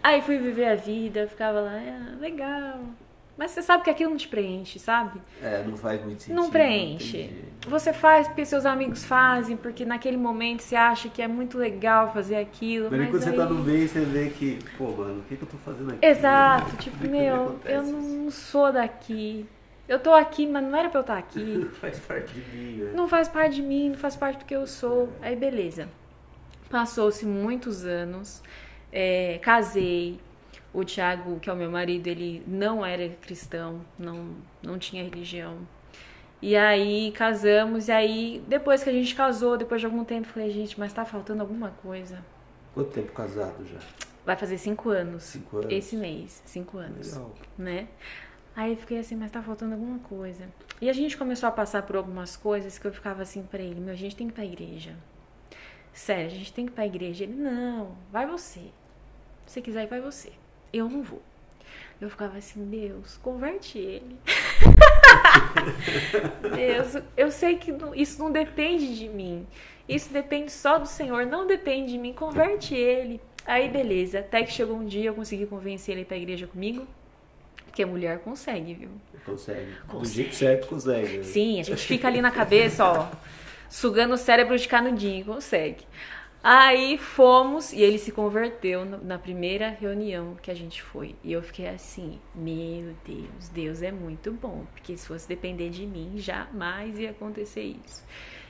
Aí 0.04 0.20
fui 0.20 0.36
viver 0.36 0.66
a 0.66 0.74
vida, 0.74 1.26
ficava 1.26 1.62
lá, 1.62 1.72
ah, 1.72 2.16
legal. 2.20 2.78
Mas 3.38 3.52
você 3.52 3.62
sabe 3.62 3.82
que 3.84 3.88
aquilo 3.88 4.10
não 4.10 4.18
te 4.18 4.28
preenche, 4.28 4.78
sabe? 4.78 5.18
É, 5.42 5.64
não 5.66 5.78
faz 5.78 5.98
muito 6.04 6.22
sentido. 6.22 6.36
Não 6.36 6.50
preenche. 6.50 7.22
entendi. 7.22 7.44
Você 7.66 7.90
faz 7.90 8.28
porque 8.28 8.44
seus 8.44 8.66
amigos 8.66 9.02
fazem, 9.02 9.56
porque 9.56 9.86
naquele 9.86 10.18
momento 10.18 10.60
você 10.62 10.76
acha 10.76 11.08
que 11.08 11.22
é 11.22 11.26
muito 11.26 11.56
legal 11.56 12.12
fazer 12.12 12.36
aquilo. 12.36 12.90
Mas 12.90 13.00
Mas 13.00 13.10
quando 13.10 13.22
você 13.22 13.30
aí... 13.30 13.36
tá 13.36 13.46
no 13.46 13.64
meio, 13.64 13.88
você 13.88 14.00
vê 14.00 14.28
que, 14.28 14.58
pô, 14.76 14.90
mano, 14.90 15.20
o 15.20 15.22
que, 15.22 15.36
que 15.38 15.42
eu 15.42 15.48
tô 15.48 15.56
fazendo 15.56 15.94
aqui? 15.94 16.04
Exato, 16.04 16.70
Por 16.76 16.76
tipo, 16.76 16.98
que 16.98 17.04
que 17.04 17.08
meu, 17.08 17.46
acontece 17.46 17.74
eu 17.74 17.82
não 17.82 18.30
sou 18.30 18.70
daqui. 18.70 19.46
Eu 19.88 19.98
tô 19.98 20.12
aqui, 20.12 20.46
mas 20.46 20.62
não 20.62 20.78
era 20.78 20.90
pra 20.90 20.98
eu 20.98 21.02
estar 21.02 21.16
aqui. 21.18 21.40
Não 21.64 21.70
faz 21.70 21.98
parte 21.98 22.32
de 22.34 22.56
mim, 22.56 22.76
né? 22.76 22.92
Não 22.94 23.08
faz 23.08 23.26
parte 23.28 23.54
de 23.56 23.62
mim, 23.62 23.88
não 23.88 23.96
faz 23.96 24.16
parte 24.16 24.38
do 24.40 24.44
que 24.44 24.54
eu 24.54 24.66
sou. 24.66 25.08
Aí 25.22 25.34
beleza. 25.34 25.88
Passou-se 26.70 27.24
muitos 27.26 27.84
anos, 27.84 28.42
é, 28.94 29.38
casei. 29.42 30.20
O 30.72 30.84
Thiago, 30.84 31.38
que 31.38 31.48
é 31.48 31.52
o 31.52 31.56
meu 31.56 31.70
marido, 31.70 32.08
ele 32.08 32.42
não 32.48 32.84
era 32.84 33.08
cristão, 33.08 33.80
não, 33.96 34.34
não 34.60 34.76
tinha 34.76 35.04
religião. 35.04 35.58
E 36.42 36.56
aí 36.56 37.12
casamos, 37.12 37.86
e 37.86 37.92
aí 37.92 38.44
depois 38.48 38.82
que 38.82 38.90
a 38.90 38.92
gente 38.92 39.14
casou, 39.14 39.56
depois 39.56 39.80
de 39.80 39.86
algum 39.86 40.04
tempo, 40.04 40.26
falei, 40.26 40.50
gente, 40.50 40.78
mas 40.78 40.92
tá 40.92 41.04
faltando 41.04 41.42
alguma 41.42 41.70
coisa. 41.70 42.24
Quanto 42.74 42.90
tempo 42.90 43.12
casado 43.12 43.64
já? 43.66 43.78
Vai 44.26 44.36
fazer 44.36 44.58
cinco 44.58 44.90
anos. 44.90 45.22
Cinco 45.22 45.58
anos. 45.58 45.72
Esse 45.72 45.96
mês, 45.96 46.42
cinco 46.44 46.78
anos. 46.78 47.12
Legal. 47.12 47.34
Né? 47.56 47.88
Aí 48.56 48.72
eu 48.72 48.76
fiquei 48.76 48.98
assim, 48.98 49.14
mas 49.14 49.30
tá 49.30 49.42
faltando 49.42 49.74
alguma 49.74 50.00
coisa. 50.00 50.48
E 50.80 50.90
a 50.90 50.92
gente 50.92 51.16
começou 51.16 51.48
a 51.48 51.52
passar 51.52 51.82
por 51.82 51.94
algumas 51.94 52.36
coisas 52.36 52.78
que 52.78 52.86
eu 52.86 52.92
ficava 52.92 53.22
assim 53.22 53.44
pra 53.44 53.62
ele, 53.62 53.80
meu, 53.80 53.92
a 53.94 53.96
gente 53.96 54.16
tem 54.16 54.26
que 54.26 54.32
ir 54.32 54.34
pra 54.34 54.44
igreja. 54.44 54.96
Sério, 55.92 56.26
a 56.26 56.30
gente 56.30 56.52
tem 56.52 56.66
que 56.66 56.72
ir 56.72 56.74
pra 56.74 56.84
igreja. 56.84 57.24
Ele, 57.24 57.34
não, 57.34 57.96
vai 58.10 58.26
você. 58.26 58.72
Se 59.46 59.60
quiser 59.60 59.86
vai 59.86 60.00
você. 60.00 60.32
Eu 60.72 60.88
não 60.88 61.02
vou. 61.02 61.22
Eu 62.00 62.10
ficava 62.10 62.38
assim, 62.38 62.64
Deus, 62.64 63.18
converte 63.22 63.78
ele. 63.78 64.18
Deus, 66.54 67.02
eu 67.16 67.30
sei 67.30 67.56
que 67.56 67.72
isso 67.94 68.22
não 68.22 68.30
depende 68.30 68.96
de 68.98 69.08
mim. 69.08 69.46
Isso 69.88 70.12
depende 70.12 70.50
só 70.50 70.78
do 70.78 70.86
Senhor, 70.86 71.26
não 71.26 71.46
depende 71.46 71.92
de 71.92 71.98
mim. 71.98 72.12
Converte 72.12 72.74
ele. 72.74 73.20
Aí, 73.46 73.68
beleza. 73.68 74.20
Até 74.20 74.42
que 74.42 74.52
chegou 74.52 74.76
um 74.76 74.86
dia, 74.86 75.10
eu 75.10 75.14
consegui 75.14 75.46
convencer 75.46 75.92
ele 75.92 76.00
a 76.00 76.02
ir 76.02 76.06
pra 76.06 76.16
igreja 76.16 76.46
comigo. 76.46 76.86
Porque 77.66 77.84
mulher 77.84 78.20
consegue, 78.20 78.74
viu? 78.74 78.88
Consegue. 79.26 79.72
Do 79.72 79.86
Consegue. 79.98 80.14
jeito 80.14 80.34
certo 80.34 80.66
consegue. 80.68 81.18
né? 81.18 81.22
Sim, 81.24 81.60
a 81.60 81.62
gente 81.62 81.86
fica 81.86 82.08
ali 82.08 82.20
na 82.20 82.30
cabeça, 82.30 82.84
ó, 82.84 83.08
sugando 83.68 84.14
o 84.14 84.16
cérebro 84.16 84.56
de 84.56 84.68
canudinho, 84.68 85.24
consegue. 85.24 85.84
Aí 86.46 86.98
fomos 86.98 87.72
e 87.72 87.80
ele 87.80 87.98
se 87.98 88.12
converteu 88.12 88.84
na 88.84 89.18
primeira 89.18 89.70
reunião 89.70 90.36
que 90.42 90.50
a 90.50 90.54
gente 90.54 90.82
foi. 90.82 91.14
E 91.24 91.32
eu 91.32 91.42
fiquei 91.42 91.66
assim, 91.66 92.20
meu 92.34 92.94
Deus, 93.02 93.48
Deus 93.48 93.80
é 93.80 93.90
muito 93.90 94.30
bom, 94.30 94.66
porque 94.74 94.94
se 94.94 95.08
fosse 95.08 95.26
depender 95.26 95.70
de 95.70 95.86
mim, 95.86 96.12
jamais 96.16 96.98
ia 96.98 97.12
acontecer 97.12 97.62
isso. 97.62 98.04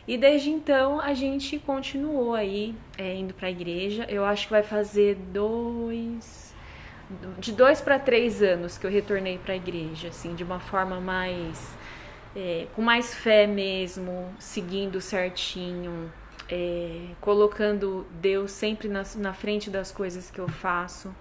E 0.08 0.18
desde 0.18 0.50
então 0.50 1.00
a 1.00 1.14
gente 1.14 1.56
continuou 1.60 2.34
aí 2.34 2.74
é, 2.98 3.14
indo 3.14 3.32
pra 3.32 3.48
igreja. 3.48 4.04
Eu 4.08 4.24
acho 4.24 4.46
que 4.46 4.52
vai 4.52 4.64
fazer 4.64 5.14
dois 5.14 6.52
de 7.38 7.52
dois 7.52 7.80
para 7.80 7.96
três 7.96 8.42
anos 8.42 8.76
que 8.76 8.84
eu 8.84 8.90
retornei 8.90 9.38
para 9.38 9.52
a 9.52 9.56
igreja, 9.56 10.08
assim, 10.08 10.34
de 10.34 10.42
uma 10.42 10.58
forma 10.58 11.00
mais 11.00 11.76
é, 12.34 12.66
com 12.74 12.82
mais 12.82 13.14
fé 13.14 13.46
mesmo, 13.46 14.34
seguindo 14.40 15.00
certinho, 15.00 16.12
é, 16.54 17.00
colocando 17.20 18.06
Deus 18.20 18.52
sempre 18.52 18.86
na, 18.88 19.02
na 19.16 19.32
frente 19.32 19.68
das 19.70 19.90
coisas 19.90 20.30
que 20.30 20.38
eu 20.40 20.48
faço. 20.48 21.12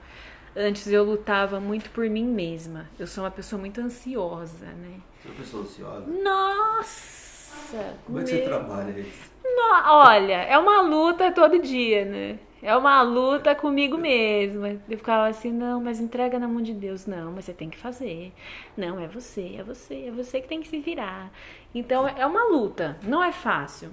Antes 0.56 0.86
eu 0.88 1.04
lutava 1.04 1.60
muito 1.60 1.90
por 1.90 2.08
mim 2.08 2.26
mesma. 2.26 2.88
Eu 3.00 3.08
sou 3.08 3.24
uma 3.24 3.32
pessoa 3.32 3.60
muito 3.60 3.82
ansiosa, 3.82 4.66
né? 4.68 5.00
Você 5.20 5.28
é 5.28 5.32
uma 5.32 5.38
pessoa 5.38 5.64
ansiosa. 5.64 6.06
Nossa! 6.24 7.96
Como 8.06 8.20
é 8.20 8.24
que 8.24 8.30
você 8.30 8.36
meu- 8.38 8.46
trabalha 8.46 9.00
isso? 9.00 9.32
no- 9.44 9.92
Olha, 9.92 10.42
é 10.44 10.58
uma 10.58 10.82
luta 10.82 11.32
todo 11.32 11.58
dia, 11.60 12.06
né? 12.06 12.40
É 12.62 12.76
uma 12.78 13.02
luta 13.02 13.54
comigo 13.56 13.98
mesma. 13.98 14.70
Eu 14.90 14.98
ficava 14.98 15.28
assim, 15.28 15.52
não, 15.52 15.82
mas 15.82 16.00
entrega 16.00 16.38
na 16.40 16.48
mão 16.48 16.62
de 16.62 16.74
Deus. 16.74 17.06
Não, 17.08 17.32
mas 17.32 17.46
você 17.46 17.54
tem 17.54 17.70
que 17.70 17.78
fazer. 17.78 18.32
Não, 18.78 19.00
é 19.00 19.08
você, 19.08 19.56
é 19.60 19.64
você, 19.64 20.06
é 20.08 20.12
você 20.12 20.40
que 20.40 20.48
tem 20.48 20.62
que 20.62 20.68
se 20.68 20.80
virar. 20.80 21.32
Então 21.76 22.08
é 22.08 22.26
uma 22.26 22.46
luta, 22.46 22.98
não 23.04 23.22
é 23.24 23.32
fácil. 23.32 23.90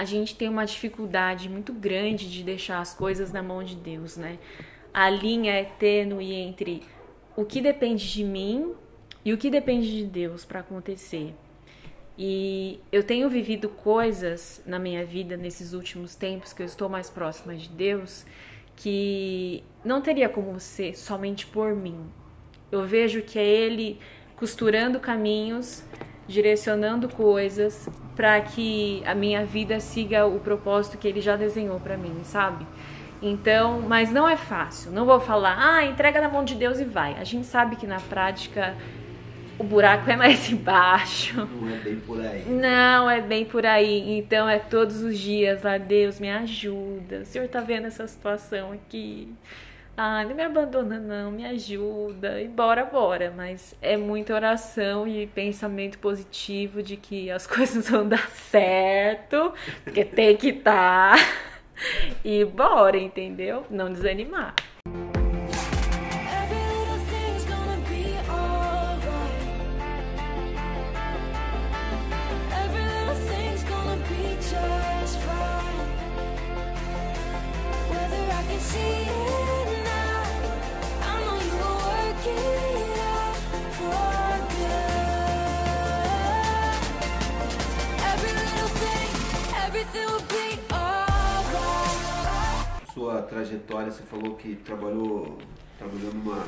A 0.00 0.04
gente 0.06 0.34
tem 0.34 0.48
uma 0.48 0.64
dificuldade 0.64 1.46
muito 1.46 1.74
grande 1.74 2.26
de 2.30 2.42
deixar 2.42 2.80
as 2.80 2.94
coisas 2.94 3.32
na 3.32 3.42
mão 3.42 3.62
de 3.62 3.76
Deus, 3.76 4.16
né? 4.16 4.38
A 4.94 5.10
linha 5.10 5.52
é 5.52 5.64
tênue 5.64 6.32
entre 6.32 6.82
o 7.36 7.44
que 7.44 7.60
depende 7.60 8.10
de 8.10 8.24
mim 8.24 8.72
e 9.22 9.34
o 9.34 9.36
que 9.36 9.50
depende 9.50 9.94
de 9.94 10.06
Deus 10.06 10.42
para 10.42 10.60
acontecer. 10.60 11.34
E 12.16 12.80
eu 12.90 13.04
tenho 13.04 13.28
vivido 13.28 13.68
coisas 13.68 14.62
na 14.64 14.78
minha 14.78 15.04
vida 15.04 15.36
nesses 15.36 15.74
últimos 15.74 16.14
tempos 16.14 16.54
que 16.54 16.62
eu 16.62 16.66
estou 16.66 16.88
mais 16.88 17.10
próxima 17.10 17.54
de 17.54 17.68
Deus 17.68 18.24
que 18.76 19.62
não 19.84 20.00
teria 20.00 20.30
como 20.30 20.58
ser 20.58 20.96
somente 20.96 21.44
por 21.44 21.76
mim. 21.76 22.10
Eu 22.72 22.86
vejo 22.86 23.20
que 23.20 23.38
é 23.38 23.44
Ele 23.46 24.00
costurando 24.34 24.98
caminhos, 24.98 25.84
direcionando 26.30 27.08
coisas 27.08 27.88
para 28.14 28.40
que 28.40 29.02
a 29.04 29.14
minha 29.14 29.44
vida 29.44 29.80
siga 29.80 30.26
o 30.26 30.38
propósito 30.38 30.96
que 30.96 31.08
Ele 31.08 31.20
já 31.20 31.36
desenhou 31.36 31.80
para 31.80 31.96
mim, 31.96 32.20
sabe? 32.22 32.64
Então, 33.20 33.80
mas 33.80 34.10
não 34.10 34.28
é 34.28 34.36
fácil. 34.36 34.92
Não 34.92 35.04
vou 35.04 35.20
falar, 35.20 35.58
ah, 35.58 35.84
entrega 35.84 36.20
na 36.20 36.28
mão 36.28 36.44
de 36.44 36.54
Deus 36.54 36.78
e 36.78 36.84
vai. 36.84 37.14
A 37.18 37.24
gente 37.24 37.46
sabe 37.46 37.76
que 37.76 37.86
na 37.86 38.00
prática 38.00 38.74
o 39.58 39.64
buraco 39.64 40.08
é 40.10 40.16
mais 40.16 40.48
embaixo. 40.52 41.46
Não 41.46 41.68
é 41.68 41.76
bem 41.78 41.96
por 41.96 42.20
aí. 42.20 42.44
Não, 42.48 43.10
é 43.10 43.20
bem 43.20 43.44
por 43.44 43.66
aí. 43.66 44.18
Então 44.18 44.48
é 44.48 44.58
todos 44.58 45.02
os 45.02 45.18
dias 45.18 45.62
lá, 45.62 45.76
Deus 45.76 46.18
me 46.18 46.30
ajuda. 46.30 47.20
O 47.20 47.26
Senhor 47.26 47.48
tá 47.48 47.60
vendo 47.60 47.86
essa 47.86 48.06
situação 48.06 48.72
aqui. 48.72 49.28
Ah, 50.02 50.24
não 50.24 50.34
me 50.34 50.42
abandona 50.42 50.98
não, 50.98 51.30
me 51.30 51.44
ajuda. 51.44 52.40
E 52.40 52.48
bora, 52.48 52.86
bora. 52.86 53.30
Mas 53.36 53.76
é 53.82 53.98
muita 53.98 54.32
oração 54.34 55.06
e 55.06 55.26
pensamento 55.26 55.98
positivo 55.98 56.82
de 56.82 56.96
que 56.96 57.30
as 57.30 57.44
coisas 57.46 57.86
vão 57.90 58.08
dar 58.08 58.30
certo, 58.30 59.52
porque 59.84 60.02
tem 60.02 60.36
que 60.38 60.48
estar. 60.48 61.16
E 62.22 62.44
bora, 62.44 62.98
entendeu? 62.98 63.64
Não 63.70 63.90
desanimar. 63.90 64.54
Trajetória, 93.30 93.90
você 93.90 94.02
falou 94.02 94.34
que 94.36 94.56
trabalhou, 94.56 95.38
trabalhou 95.78 96.12
numa, 96.12 96.44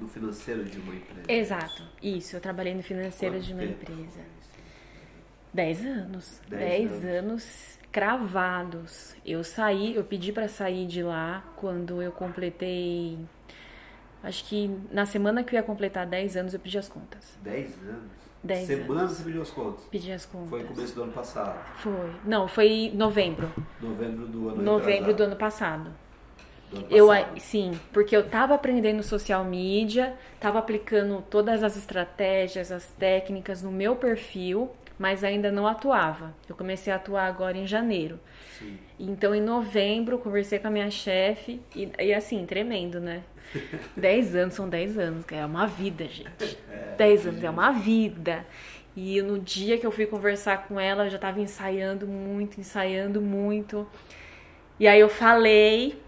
no 0.00 0.08
financeiro 0.08 0.64
de 0.64 0.78
uma 0.78 0.94
empresa. 0.94 1.24
Exato, 1.30 1.82
isso. 2.02 2.36
Eu 2.36 2.40
trabalhei 2.40 2.74
no 2.74 2.82
financeiro 2.82 3.34
Quanto 3.34 3.44
de 3.46 3.52
uma 3.52 3.62
tempo? 3.62 3.82
empresa. 3.92 4.20
Dez 5.52 5.84
anos. 5.84 6.40
Dez 6.48 6.60
Dez, 6.90 6.92
anos. 6.92 7.04
anos. 7.04 7.78
cravados. 7.92 9.16
Eu 9.26 9.42
saí, 9.42 9.96
eu 9.96 10.04
pedi 10.04 10.32
pra 10.32 10.48
sair 10.48 10.86
de 10.86 11.02
lá 11.02 11.44
quando 11.56 12.00
eu 12.00 12.12
completei. 12.12 13.18
Acho 14.22 14.44
que 14.44 14.68
na 14.92 15.06
semana 15.06 15.42
que 15.42 15.54
eu 15.54 15.58
ia 15.58 15.62
completar 15.62 16.06
10 16.06 16.36
anos 16.36 16.54
eu 16.54 16.60
pedi 16.60 16.78
as 16.78 16.88
contas. 16.88 17.36
10 17.42 17.74
anos? 17.88 18.19
Dez 18.42 18.66
Semana 18.66 19.00
anos. 19.02 19.12
você 19.12 19.24
pediu 19.24 19.42
as 19.42 19.50
contas? 19.50 19.84
Pedi 19.90 20.12
as 20.12 20.24
contas. 20.26 20.48
Foi 20.48 20.64
começo 20.64 20.94
do 20.94 21.02
ano 21.02 21.12
passado. 21.12 21.58
Foi. 21.76 22.10
Não, 22.24 22.48
foi 22.48 22.90
novembro. 22.94 23.52
Novembro 23.80 24.26
do 24.26 24.48
ano 24.48 24.62
Novembro 24.62 25.14
do 25.14 25.22
ano 25.24 25.36
passado. 25.36 25.90
Do 26.70 26.78
ano 26.78 26.86
Eu, 26.88 27.08
passado. 27.08 27.38
sim, 27.38 27.78
porque 27.92 28.16
eu 28.16 28.28
tava 28.28 28.54
aprendendo 28.54 29.02
social 29.02 29.44
media, 29.44 30.16
tava 30.38 30.58
aplicando 30.58 31.22
todas 31.28 31.62
as 31.62 31.76
estratégias, 31.76 32.72
as 32.72 32.86
técnicas 32.92 33.62
no 33.62 33.70
meu 33.72 33.96
perfil, 33.96 34.70
mas 34.98 35.24
ainda 35.24 35.50
não 35.50 35.66
atuava. 35.66 36.32
Eu 36.48 36.54
comecei 36.54 36.92
a 36.92 36.96
atuar 36.96 37.26
agora 37.26 37.56
em 37.58 37.66
janeiro. 37.66 38.18
Sim. 38.58 38.78
Então, 38.98 39.34
em 39.34 39.40
novembro, 39.40 40.18
conversei 40.18 40.58
com 40.58 40.68
a 40.68 40.70
minha 40.70 40.90
chefe 40.90 41.60
e, 41.74 41.90
e 41.98 42.14
assim, 42.14 42.44
tremendo, 42.46 43.00
né? 43.00 43.22
10 43.96 44.36
anos 44.36 44.54
são 44.54 44.68
10 44.68 44.98
anos, 44.98 45.24
é 45.30 45.44
uma 45.44 45.66
vida, 45.66 46.04
gente. 46.06 46.58
10 46.96 47.26
anos 47.26 47.44
é 47.44 47.50
uma 47.50 47.72
vida. 47.72 48.46
E 48.96 49.22
no 49.22 49.38
dia 49.38 49.78
que 49.78 49.86
eu 49.86 49.92
fui 49.92 50.06
conversar 50.06 50.66
com 50.66 50.78
ela, 50.78 51.06
eu 51.06 51.10
já 51.10 51.18
tava 51.18 51.40
ensaiando 51.40 52.06
muito, 52.06 52.60
ensaiando 52.60 53.20
muito. 53.20 53.86
E 54.78 54.88
aí 54.88 54.98
eu 54.98 55.08
falei 55.08 56.00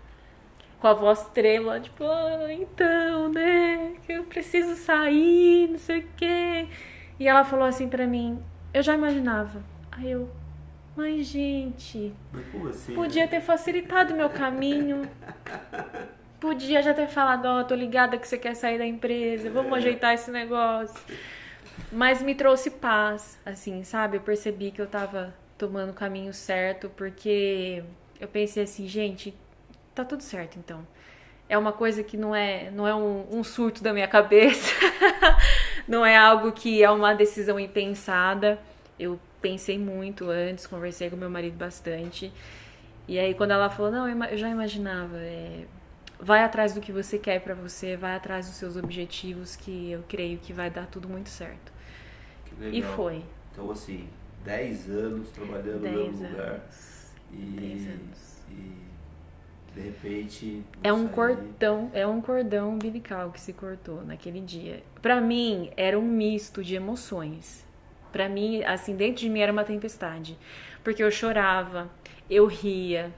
com 0.81 0.89
a 0.89 0.95
voz 0.95 1.29
trêmula, 1.29 1.79
tipo, 1.79 2.05
ah, 2.05 2.53
então, 2.53 3.29
né, 3.29 3.95
que 4.05 4.13
eu 4.13 4.25
preciso 4.25 4.75
sair, 4.75 5.69
não 5.69 5.79
sei 5.79 6.01
o 6.01 6.09
quê. 6.17 6.67
E 7.21 7.29
ela 7.29 7.45
falou 7.45 7.65
assim 7.65 7.89
pra 7.89 8.05
mim, 8.05 8.43
eu 8.75 8.83
já 8.83 8.95
imaginava. 8.95 9.63
Aí 9.93 10.11
eu, 10.11 10.29
mas 10.97 11.27
gente, 11.27 12.13
Mas 12.33 12.67
assim? 12.67 12.95
Podia 12.95 13.29
ter 13.29 13.41
facilitado 13.41 14.15
meu 14.15 14.29
caminho. 14.29 15.09
Podia 16.43 16.83
já 16.83 16.93
ter 16.93 17.07
falado, 17.07 17.47
ó, 17.47 17.63
tô 17.63 17.73
ligada 17.73 18.19
que 18.19 18.27
você 18.27 18.37
quer 18.37 18.57
sair 18.57 18.77
da 18.77 18.85
empresa, 18.85 19.49
vamos 19.49 19.75
ajeitar 19.75 20.13
esse 20.13 20.29
negócio. 20.29 21.01
Mas 21.93 22.21
me 22.21 22.35
trouxe 22.35 22.69
paz, 22.69 23.39
assim, 23.47 23.85
sabe? 23.85 24.17
Eu 24.17 24.23
percebi 24.23 24.73
que 24.73 24.83
eu 24.83 24.89
tava 24.89 25.33
tomando 25.57 25.91
o 25.91 25.95
caminho 25.95 26.35
certo, 26.35 26.91
porque 26.97 27.85
eu 28.19 28.27
pensei 28.27 28.65
assim, 28.65 28.89
gente, 28.89 29.33
tá 29.95 30.05
tudo 30.05 30.25
certo 30.25 30.59
então. 30.59 30.85
É 31.49 31.57
uma 31.57 31.71
coisa 31.71 32.03
que 32.03 32.17
não 32.17 32.35
é, 32.35 32.73
não 32.73 32.89
é 32.89 32.95
um, 32.95 33.25
um 33.31 33.45
surto 33.45 33.81
da 33.81 33.93
minha 33.93 34.09
cabeça. 34.09 34.75
não 35.87 36.05
é 36.05 36.17
algo 36.17 36.51
que 36.51 36.83
é 36.83 36.91
uma 36.91 37.15
decisão 37.15 37.61
impensada. 37.61 38.59
Eu 38.99 39.17
pensei 39.41 39.79
muito 39.79 40.29
antes, 40.29 40.67
conversei 40.67 41.09
com 41.09 41.15
meu 41.15 41.31
marido 41.31 41.57
bastante. 41.57 42.33
E 43.07 43.17
aí 43.17 43.33
quando 43.33 43.53
ela 43.53 43.71
falou, 43.71 43.93
não, 43.93 44.09
eu 44.09 44.37
já 44.37 44.49
imaginava, 44.49 45.19
é, 45.19 45.67
vai 46.23 46.43
atrás 46.45 46.73
do 46.73 46.81
que 46.81 46.93
você 46.93 47.19
quer 47.19 47.41
pra 47.41 47.53
você, 47.55 47.97
vai 47.97 48.15
atrás 48.15 48.47
dos 48.47 48.55
seus 48.55 48.77
objetivos, 48.77 49.57
que 49.57 49.91
eu 49.91 50.03
creio 50.09 50.39
que 50.39 50.53
vai 50.53 50.71
dar 50.71 50.87
tudo 50.87 51.09
muito 51.09 51.29
certo. 51.29 51.73
E 52.73 52.81
foi. 52.81 53.25
Então, 53.53 53.71
assim, 53.71 54.09
10 54.45 54.89
anos 54.89 55.31
trabalhando 55.31 55.81
no 55.81 55.81
10 55.81 55.97
mesmo 55.97 56.29
lugar. 56.29 56.49
anos. 56.49 57.13
E, 57.33 57.37
10 57.37 57.87
anos. 57.89 58.43
e 58.51 58.83
de 59.75 59.81
repente. 59.81 60.63
É 60.85 60.93
um 60.93 61.05
sair- 61.05 61.15
cordão, 61.15 61.91
é 61.93 62.07
um 62.07 62.21
cordão 62.21 62.71
umbilical 62.71 63.31
que 63.33 63.41
se 63.41 63.53
cortou 63.53 64.05
naquele 64.05 64.41
dia. 64.41 64.83
Pra 65.01 65.21
mim 65.21 65.71
era 65.77 65.99
um 65.99 66.03
misto 66.03 66.63
de 66.63 66.75
emoções. 66.77 67.65
Pra 68.13 68.29
mim, 68.29 68.63
assim, 68.65 68.95
dentro 68.95 69.23
de 69.23 69.29
mim 69.31 69.41
era 69.41 69.51
uma 69.51 69.65
tempestade, 69.65 70.39
porque 70.85 71.03
eu 71.03 71.11
chorava, 71.11 71.91
eu 72.29 72.47
ria, 72.47 73.11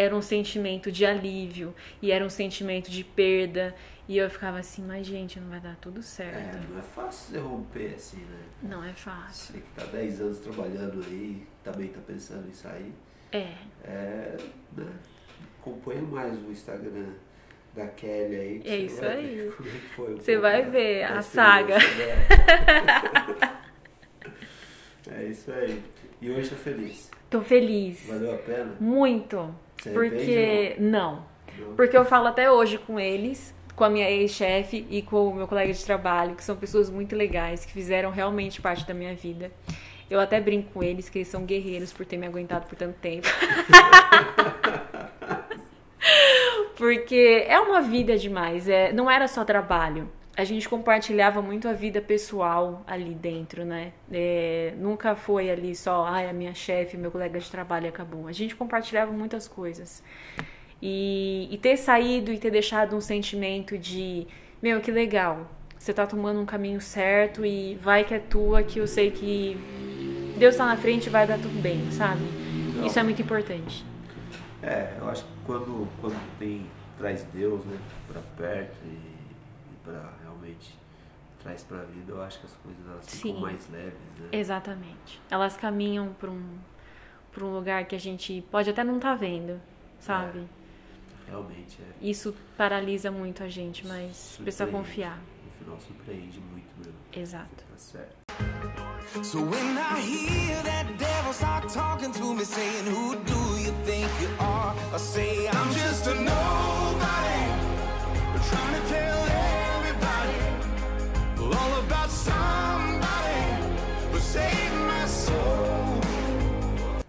era 0.00 0.16
um 0.16 0.22
sentimento 0.22 0.90
de 0.90 1.04
alívio 1.04 1.74
e 2.00 2.10
era 2.10 2.24
um 2.24 2.30
sentimento 2.30 2.90
de 2.90 3.04
perda 3.04 3.74
e 4.08 4.16
eu 4.16 4.28
ficava 4.30 4.58
assim, 4.58 4.82
mas 4.82 5.06
gente, 5.06 5.38
não 5.38 5.48
vai 5.50 5.60
dar 5.60 5.76
tudo 5.76 6.00
É, 6.00 6.02
certo. 6.02 6.58
não 6.70 6.78
é 6.78 6.82
fácil 6.82 7.32
você 7.34 7.38
romper 7.38 7.94
assim, 7.94 8.16
né? 8.18 8.38
Não 8.62 8.82
é 8.82 8.92
fácil. 8.94 9.54
Você 9.54 9.60
que 9.60 9.70
tá 9.78 9.84
10 9.84 10.20
anos 10.22 10.38
trabalhando 10.38 11.04
aí, 11.06 11.46
também 11.62 11.88
tá 11.88 12.00
pensando 12.06 12.48
em 12.48 12.52
sair. 12.52 12.92
É, 13.30 13.52
É, 13.84 14.36
né? 14.76 14.86
Acompanha 15.60 16.00
mais 16.02 16.38
o 16.42 16.50
Instagram 16.50 17.12
da 17.74 17.86
Kelly 17.88 18.36
aí. 18.36 18.62
É 18.64 18.76
isso 18.78 19.04
aí. 19.04 19.36
ver 19.36 19.52
como 19.56 19.68
é 19.68 19.72
que 19.72 19.78
foi 19.94 20.14
Você 20.16 20.32
pouco 20.32 20.40
vai 20.42 20.62
ver 20.70 21.00
da 21.08 21.16
a 21.16 21.20
experiência 21.20 21.96
dela. 21.96 23.60
é 25.12 25.24
isso 25.24 25.52
aí. 25.52 25.82
E 26.22 26.30
hoje 26.30 26.50
tá 26.50 26.56
feliz. 26.56 27.10
tô 27.28 27.40
feliz. 27.42 28.06
Valeu 28.08 28.34
a 28.34 28.38
pena? 28.38 28.74
Muito. 28.80 29.54
Você 29.80 29.90
Porque 29.90 30.76
não. 30.78 31.24
Não? 31.58 31.74
Porque 31.74 31.96
eu 31.96 32.04
falo 32.04 32.28
até 32.28 32.50
hoje 32.50 32.78
com 32.78 32.98
eles, 32.98 33.54
com 33.74 33.84
a 33.84 33.90
minha 33.90 34.10
ex-chefe 34.10 34.86
e 34.90 35.02
com 35.02 35.28
o 35.28 35.34
meu 35.34 35.48
colega 35.48 35.72
de 35.72 35.84
trabalho, 35.84 36.34
que 36.34 36.44
são 36.44 36.56
pessoas 36.56 36.90
muito 36.90 37.16
legais, 37.16 37.64
que 37.64 37.72
fizeram 37.72 38.10
realmente 38.10 38.60
parte 38.60 38.86
da 38.86 38.94
minha 38.94 39.14
vida. 39.14 39.50
Eu 40.10 40.20
até 40.20 40.40
brinco 40.40 40.70
com 40.72 40.82
eles 40.82 41.08
que 41.08 41.18
eles 41.18 41.28
são 41.28 41.44
guerreiros 41.44 41.92
por 41.92 42.04
ter 42.04 42.16
me 42.16 42.26
aguentado 42.26 42.66
por 42.66 42.76
tanto 42.76 42.98
tempo. 42.98 43.26
Porque 46.76 47.44
é 47.46 47.60
uma 47.60 47.80
vida 47.80 48.16
demais, 48.16 48.68
é, 48.68 48.92
não 48.92 49.10
era 49.10 49.28
só 49.28 49.44
trabalho. 49.44 50.10
A 50.40 50.44
gente 50.44 50.66
compartilhava 50.68 51.42
muito 51.42 51.68
a 51.68 51.72
vida 51.72 52.00
pessoal 52.00 52.82
ali 52.86 53.14
dentro, 53.14 53.62
né? 53.64 53.92
É, 54.10 54.72
nunca 54.78 55.14
foi 55.14 55.50
ali 55.50 55.76
só, 55.76 56.06
ai, 56.06 56.30
a 56.30 56.32
minha 56.32 56.54
chefe, 56.54 56.96
meu 56.96 57.10
colega 57.10 57.38
de 57.38 57.50
trabalho 57.50 57.88
acabou. 57.88 58.26
A 58.26 58.32
gente 58.32 58.56
compartilhava 58.56 59.12
muitas 59.12 59.46
coisas. 59.46 60.02
E, 60.80 61.46
e 61.50 61.58
ter 61.58 61.76
saído 61.76 62.32
e 62.32 62.38
ter 62.38 62.50
deixado 62.50 62.96
um 62.96 63.00
sentimento 63.02 63.76
de, 63.76 64.26
meu, 64.62 64.80
que 64.80 64.90
legal, 64.90 65.46
você 65.78 65.92
tá 65.92 66.06
tomando 66.06 66.40
um 66.40 66.46
caminho 66.46 66.80
certo 66.80 67.44
e 67.44 67.74
vai 67.76 68.04
que 68.04 68.14
é 68.14 68.18
tua, 68.18 68.62
que 68.62 68.78
eu 68.78 68.86
sei 68.86 69.10
que 69.10 69.58
Deus 70.38 70.56
tá 70.56 70.64
na 70.64 70.76
frente 70.78 71.08
e 71.08 71.10
vai 71.10 71.26
dar 71.26 71.38
tudo 71.38 71.60
bem, 71.60 71.90
sabe? 71.90 72.22
Legal. 72.22 72.86
Isso 72.86 72.98
é 72.98 73.02
muito 73.02 73.20
importante. 73.20 73.84
É, 74.62 74.94
eu 74.98 75.08
acho 75.10 75.22
que 75.22 75.30
quando, 75.44 75.86
quando 76.00 76.18
tem, 76.38 76.66
traz 76.98 77.24
Deus, 77.24 77.62
né, 77.66 77.78
pra 78.08 78.22
perto 78.38 78.76
e, 78.86 78.88
e 78.88 79.76
pra 79.84 80.12
realmente 80.50 80.78
traz 81.42 81.62
pra 81.64 81.78
vida, 81.84 82.12
eu 82.12 82.22
acho 82.22 82.38
que 82.40 82.46
as 82.46 82.52
coisas 82.56 82.86
elas 82.86 83.08
ficam 83.08 83.34
Sim. 83.36 83.40
mais 83.40 83.68
leves, 83.70 83.92
né? 84.18 84.28
Exatamente. 84.32 85.20
Elas 85.30 85.56
caminham 85.56 86.12
para 86.18 86.30
um, 86.30 86.58
pra 87.32 87.44
um 87.44 87.54
lugar 87.54 87.84
que 87.86 87.94
a 87.96 88.00
gente 88.00 88.44
pode 88.50 88.68
até 88.68 88.84
não 88.84 88.96
estar 88.96 89.14
vendo, 89.14 89.60
sabe? 89.98 90.46
Realmente 91.26 91.78
é. 91.80 92.04
Isso 92.06 92.34
paralisa 92.58 93.10
muito 93.10 93.42
a 93.42 93.48
gente, 93.48 93.86
mas 93.86 94.34
precisa 94.42 94.64
Surpreende. 94.64 94.88
confiar. 94.88 95.18
No 95.18 95.52
final 95.64 95.80
surpreende 95.80 96.40
muito 96.40 96.68
mesmo. 96.78 96.94
Exato. 97.12 97.48
Tá 97.56 97.76
certo. 97.76 98.16
So 99.24 99.38
when 99.40 99.76
I 99.78 99.98
hear 100.00 100.62
that 100.62 100.86
devil 100.98 101.32
start 101.32 101.68
talking 101.72 102.12
to 102.12 102.34
me, 102.34 102.44
saying, 102.44 102.84
Who 102.86 103.16
do 103.16 103.58
you 103.58 103.72
think 103.84 104.08
you 104.20 104.28
are? 104.38 104.74
I 104.94 104.98
say, 104.98 105.48
I'm 105.48 105.72
just 105.72 106.06
a 106.06 106.14
nobody, 106.14 107.59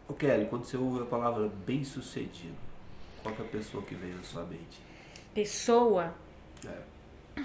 Ô 0.07 0.13
Kelly, 0.13 0.45
quando 0.45 0.65
você 0.65 0.77
ouve 0.77 1.01
a 1.01 1.05
palavra 1.05 1.49
bem 1.65 1.83
sucedido, 1.83 2.55
qual 3.23 3.33
que 3.33 3.41
é 3.41 3.45
a 3.45 3.47
pessoa 3.47 3.83
que 3.83 3.95
vem 3.95 4.13
na 4.13 4.23
sua 4.23 4.43
mente? 4.43 4.81
Pessoa, 5.33 6.13
É. 6.65 7.41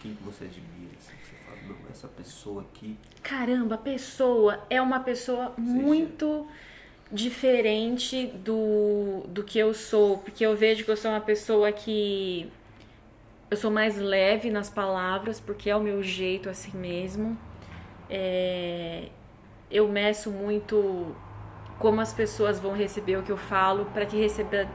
Quem 0.00 0.14
que 0.14 0.22
você 0.22 0.44
admira, 0.44 0.92
assim, 0.98 1.16
que 1.16 1.26
você 1.26 1.34
fala, 1.46 1.56
não, 1.66 1.90
essa 1.90 2.06
pessoa 2.08 2.60
aqui. 2.62 2.98
caramba, 3.22 3.78
pessoa 3.78 4.62
é 4.68 4.80
uma 4.82 5.00
pessoa 5.00 5.54
muito 5.56 6.46
diferente 7.10 8.26
do, 8.26 9.24
do 9.28 9.42
que 9.42 9.58
eu 9.58 9.72
sou, 9.72 10.18
porque 10.18 10.44
eu 10.44 10.54
vejo 10.54 10.84
que 10.84 10.90
eu 10.90 10.96
sou 10.96 11.10
uma 11.10 11.20
pessoa 11.22 11.72
que 11.72 12.52
eu 13.54 13.56
sou 13.56 13.70
mais 13.70 13.96
leve 13.96 14.50
nas 14.50 14.68
palavras, 14.68 15.38
porque 15.38 15.70
é 15.70 15.76
o 15.76 15.80
meu 15.80 16.02
jeito 16.02 16.50
assim 16.50 16.76
mesmo. 16.76 17.38
É, 18.10 19.04
eu 19.70 19.88
meço 19.88 20.30
muito 20.30 21.14
como 21.78 22.00
as 22.00 22.12
pessoas 22.12 22.58
vão 22.58 22.72
receber 22.72 23.16
o 23.16 23.22
que 23.22 23.30
eu 23.30 23.36
falo 23.36 23.86
para 23.86 24.04
que 24.06 24.16
receba 24.16 24.68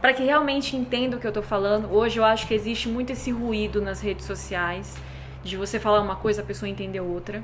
para 0.00 0.12
que 0.12 0.22
realmente 0.22 0.76
entenda 0.76 1.16
o 1.16 1.20
que 1.20 1.26
eu 1.26 1.32
tô 1.32 1.42
falando. 1.42 1.90
Hoje 1.90 2.20
eu 2.20 2.24
acho 2.24 2.46
que 2.46 2.54
existe 2.54 2.88
muito 2.88 3.10
esse 3.10 3.32
ruído 3.32 3.80
nas 3.80 4.00
redes 4.00 4.26
sociais 4.26 4.96
de 5.42 5.56
você 5.56 5.80
falar 5.80 6.00
uma 6.00 6.16
coisa 6.16 6.42
a 6.42 6.44
pessoa 6.44 6.68
entender 6.68 7.00
outra. 7.00 7.42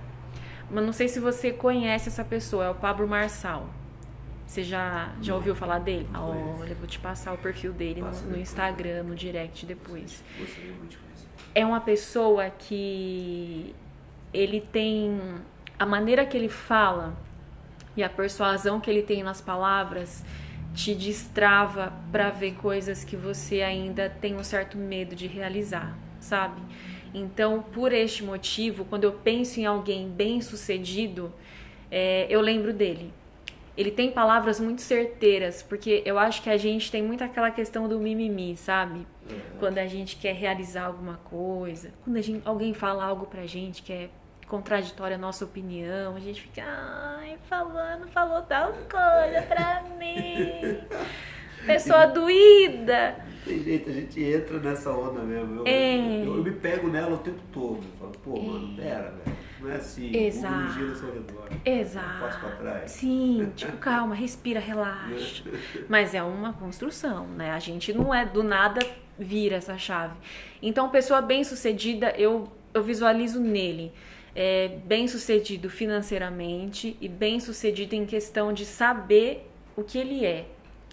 Mas 0.71 0.85
não 0.85 0.93
sei 0.93 1.09
se 1.09 1.19
você 1.19 1.51
conhece 1.51 2.09
essa 2.09 2.23
pessoa, 2.23 2.67
é 2.67 2.71
o 2.71 2.75
Pablo 2.75 3.09
Marçal. 3.09 3.69
Você 4.47 4.63
já, 4.63 5.13
já 5.21 5.35
ouviu 5.35 5.55
falar 5.55 5.79
dele? 5.79 6.09
Olha, 6.15 6.71
eu 6.71 6.77
vou 6.77 6.87
te 6.87 6.99
passar 6.99 7.33
o 7.33 7.39
perfil 7.39 7.73
dele 7.73 8.03
no, 8.03 8.11
no. 8.11 8.39
Instagram, 8.39 9.03
no 9.05 9.15
direct 9.15 9.65
depois 9.67 10.23
é 11.55 11.65
uma 11.65 11.81
pessoa 11.81 12.51
que 12.51 13.75
ele 14.33 14.61
tem 14.61 15.21
a 15.79 15.87
maneira 15.87 16.27
que 16.27 16.37
ele 16.37 16.49
fala 16.49 17.17
e 17.97 18.03
a 18.03 18.09
persuasão 18.09 18.81
que 18.81 18.91
ele 18.91 19.03
tem 19.03 19.23
nas 19.23 19.41
palavras 19.41 20.25
te 20.75 20.95
destrava 20.95 21.93
para 22.11 22.31
ver 22.31 22.55
coisas 22.55 23.05
que 23.05 23.15
você 23.15 23.63
ainda 23.63 24.11
tem 24.11 24.35
um 24.35 24.43
certo 24.43 24.77
medo 24.77 25.15
de 25.15 25.29
realizar, 25.29 25.97
sabe? 26.19 26.61
Então, 27.15 27.63
por 27.63 27.93
este 27.93 28.25
motivo, 28.25 28.85
quando 28.85 29.05
eu 29.05 29.13
penso 29.13 29.61
em 29.61 29.67
alguém 29.67 30.09
bem-sucedido, 30.09 31.33
é, 31.89 32.27
eu 32.29 32.41
lembro 32.41 32.73
dele. 32.73 33.13
Ele 33.77 33.91
tem 33.91 34.11
palavras 34.13 34.61
muito 34.61 34.83
certeiras, 34.83 35.63
porque 35.63 36.03
eu 36.07 36.17
acho 36.19 36.43
que 36.43 36.49
a 36.51 36.57
gente 36.57 36.91
tem 36.93 37.03
muito 37.03 37.25
aquela 37.25 37.51
questão 37.51 37.89
do 37.89 37.99
mimimi, 37.99 38.57
sabe? 38.57 39.07
Quando 39.59 39.79
a 39.79 39.87
gente 39.87 40.17
quer 40.17 40.35
realizar 40.35 40.85
alguma 40.87 41.17
coisa, 41.25 41.91
quando 42.05 42.17
a 42.17 42.21
gente- 42.21 42.43
alguém 42.47 42.73
fala 42.73 43.05
algo 43.05 43.27
pra 43.27 43.47
gente 43.47 43.83
que 43.83 43.93
é 43.93 44.09
contraditório 44.47 45.17
à 45.17 45.19
nossa 45.19 45.45
opinião, 45.45 46.15
a 46.15 46.21
gente 46.21 46.43
fica, 46.43 46.63
ai, 46.65 47.37
falando, 47.49 48.07
falou 48.09 48.43
tal 48.43 48.69
coisa 48.73 49.43
pra 49.49 49.83
mim. 49.99 50.79
Pessoa 51.67 52.07
doída. 52.07 53.17
Tem 53.45 53.59
jeito, 53.63 53.89
a 53.89 53.93
gente 53.93 54.23
entra 54.23 54.59
nessa 54.59 54.91
onda 54.93 55.21
mesmo. 55.23 55.61
Eu, 55.61 55.67
É. 55.67 55.97
eu, 56.25 56.37
eu 56.37 56.45
me 56.45 56.51
pego 56.53 56.89
nela 56.89 57.15
o 57.15 57.19
tempo 57.19 57.41
todo. 57.53 57.79
Eu 57.83 57.99
falo, 57.99 58.13
pô, 58.23 58.39
mano, 58.41 58.77
pera, 58.77 59.11
velho. 59.25 59.37
Não 59.65 59.71
é 59.71 59.77
assim. 59.77 60.15
Exato. 60.15 60.73
Gira 60.75 60.91
ao 60.91 60.95
seu 60.95 61.15
redor. 61.15 61.49
Exato. 61.65 62.21
Passo 62.21 62.41
pra 62.41 62.51
trás. 62.51 62.91
Sim, 62.91 63.51
tipo, 63.57 63.77
calma, 63.79 64.15
respira, 64.15 64.61
relaxa. 64.61 65.43
Mas 65.89 66.15
é 66.15 66.23
uma 66.23 66.53
construção, 66.53 67.27
né? 67.29 67.51
A 67.51 67.59
gente 67.59 67.93
não 67.93 68.15
é 68.15 68.27
do 68.27 68.43
nada 68.43 68.81
vira 69.19 69.57
essa 69.57 69.79
chave. 69.79 70.15
Então, 70.61 70.91
pessoa 70.91 71.23
bem-sucedida, 71.23 72.11
eu, 72.19 72.53
eu 72.75 72.83
visualizo 72.83 73.41
nele. 73.41 73.93
É, 74.37 74.69
bem-sucedido 74.85 75.71
financeiramente 75.71 76.97
e 77.01 77.09
bem-sucedido 77.09 77.95
em 77.95 78.05
questão 78.05 78.53
de 78.53 78.67
saber 78.67 79.49
o 79.77 79.83
que 79.83 79.97
ele 79.97 80.27
é. 80.27 80.47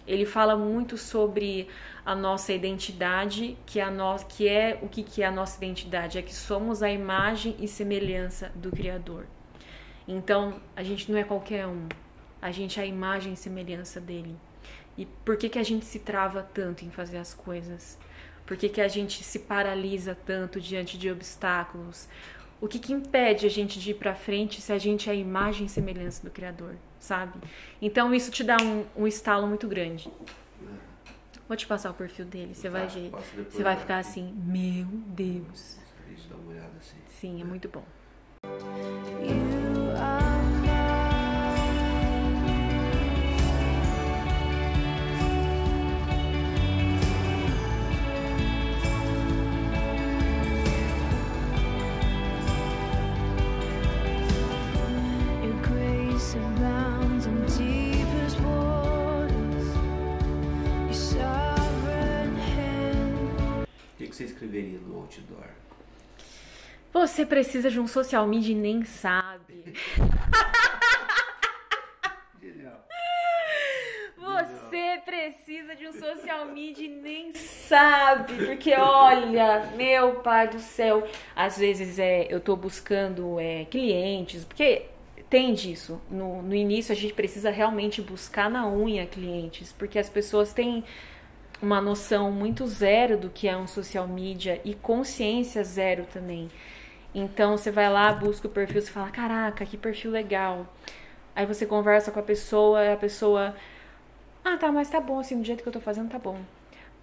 Ele 0.06 0.26
fala 0.26 0.56
muito 0.56 0.96
sobre 0.98 1.68
a 2.04 2.14
nossa 2.14 2.52
identidade, 2.52 3.56
que, 3.64 3.80
a 3.80 3.90
no... 3.90 4.16
que 4.24 4.48
é 4.48 4.78
o 4.82 4.88
que, 4.88 5.02
que 5.02 5.22
é 5.22 5.26
a 5.26 5.30
nossa 5.30 5.56
identidade? 5.56 6.18
É 6.18 6.22
que 6.22 6.34
somos 6.34 6.82
a 6.82 6.90
imagem 6.90 7.56
e 7.60 7.68
semelhança 7.68 8.50
do 8.54 8.70
Criador. 8.70 9.26
Então, 10.06 10.60
a 10.74 10.82
gente 10.82 11.10
não 11.10 11.18
é 11.18 11.24
qualquer 11.24 11.66
um. 11.66 11.88
A 12.40 12.50
gente 12.50 12.80
é 12.80 12.82
a 12.82 12.86
imagem 12.86 13.34
e 13.34 13.36
semelhança 13.36 14.00
dele. 14.00 14.36
E 14.98 15.06
por 15.06 15.36
que, 15.36 15.48
que 15.48 15.58
a 15.58 15.62
gente 15.62 15.84
se 15.84 16.00
trava 16.00 16.42
tanto 16.42 16.84
em 16.84 16.90
fazer 16.90 17.18
as 17.18 17.32
coisas? 17.32 17.98
Por 18.44 18.56
que, 18.56 18.68
que 18.68 18.80
a 18.80 18.88
gente 18.88 19.22
se 19.22 19.38
paralisa 19.38 20.16
tanto 20.26 20.60
diante 20.60 20.98
de 20.98 21.10
obstáculos? 21.10 22.08
O 22.62 22.68
que, 22.68 22.78
que 22.78 22.92
impede 22.92 23.44
a 23.44 23.48
gente 23.50 23.80
de 23.80 23.90
ir 23.90 23.94
pra 23.94 24.14
frente 24.14 24.60
se 24.60 24.72
a 24.72 24.78
gente 24.78 25.10
é 25.10 25.12
a 25.12 25.16
imagem 25.16 25.66
e 25.66 25.68
semelhança 25.68 26.22
do 26.22 26.30
Criador, 26.30 26.76
sabe? 27.00 27.32
Então 27.80 28.14
isso 28.14 28.30
te 28.30 28.44
dá 28.44 28.56
um, 28.62 28.84
um 28.96 29.06
estalo 29.06 29.48
muito 29.48 29.66
grande. 29.66 30.08
Vou 31.48 31.56
te 31.56 31.66
passar 31.66 31.90
o 31.90 31.94
perfil 31.94 32.24
dele, 32.24 32.54
você 32.54 32.68
vai 32.70 32.86
Tá, 32.86 32.94
ver. 32.94 33.10
passa 33.10 33.26
depois, 33.36 33.52
Você 33.54 33.62
vai 33.64 33.74
né? 33.74 33.80
ficar 33.80 33.98
assim, 33.98 34.32
meu 34.46 34.86
Deus. 34.86 35.76
Deixa 36.06 36.22
eu 36.30 36.36
dar 36.36 36.42
uma 36.42 36.50
olhada 36.52 36.70
assim. 36.78 36.96
Sim, 37.08 37.40
é 37.40 37.44
muito 37.44 37.68
bom. 37.68 37.82
You 38.44 39.90
are 39.98 40.61
outdoor? 65.20 65.48
Você 66.92 67.24
precisa 67.24 67.70
de 67.70 67.80
um 67.80 67.86
social 67.86 68.26
media 68.26 68.52
e 68.52 68.58
nem 68.58 68.84
sabe. 68.84 69.74
Você 74.16 75.00
precisa 75.04 75.74
de 75.74 75.88
um 75.88 75.92
social 75.92 76.46
media 76.46 76.86
e 76.86 76.88
nem 76.88 77.32
sabe. 77.32 78.46
Porque, 78.46 78.74
olha, 78.74 79.70
meu 79.74 80.16
pai 80.20 80.48
do 80.48 80.60
céu. 80.60 81.06
Às 81.34 81.58
vezes 81.58 81.98
é, 81.98 82.26
eu 82.32 82.40
tô 82.40 82.54
buscando 82.56 83.40
é, 83.40 83.64
clientes, 83.64 84.44
porque 84.44 84.86
tem 85.28 85.54
disso. 85.54 86.00
No, 86.10 86.42
no 86.42 86.54
início 86.54 86.92
a 86.92 86.96
gente 86.96 87.14
precisa 87.14 87.50
realmente 87.50 88.02
buscar 88.02 88.50
na 88.50 88.68
unha 88.68 89.06
clientes, 89.06 89.72
porque 89.72 89.98
as 89.98 90.10
pessoas 90.10 90.52
têm 90.52 90.84
uma 91.62 91.80
noção 91.80 92.32
muito 92.32 92.66
zero 92.66 93.16
do 93.16 93.30
que 93.30 93.48
é 93.48 93.56
um 93.56 93.68
social 93.68 94.08
media 94.08 94.60
e 94.64 94.74
consciência 94.74 95.62
zero 95.62 96.04
também. 96.12 96.50
Então 97.14 97.56
você 97.56 97.70
vai 97.70 97.88
lá, 97.88 98.12
busca 98.12 98.48
o 98.48 98.50
perfil, 98.50 98.82
você 98.82 98.90
fala, 98.90 99.10
caraca, 99.10 99.64
que 99.64 99.76
perfil 99.76 100.10
legal. 100.10 100.66
Aí 101.34 101.46
você 101.46 101.64
conversa 101.64 102.10
com 102.10 102.18
a 102.18 102.22
pessoa, 102.22 102.92
a 102.92 102.96
pessoa, 102.96 103.54
ah, 104.44 104.56
tá, 104.56 104.72
mas 104.72 104.90
tá 104.90 105.00
bom, 105.00 105.20
assim, 105.20 105.38
do 105.38 105.44
jeito 105.44 105.62
que 105.62 105.68
eu 105.68 105.72
tô 105.72 105.80
fazendo, 105.80 106.10
tá 106.10 106.18
bom. 106.18 106.36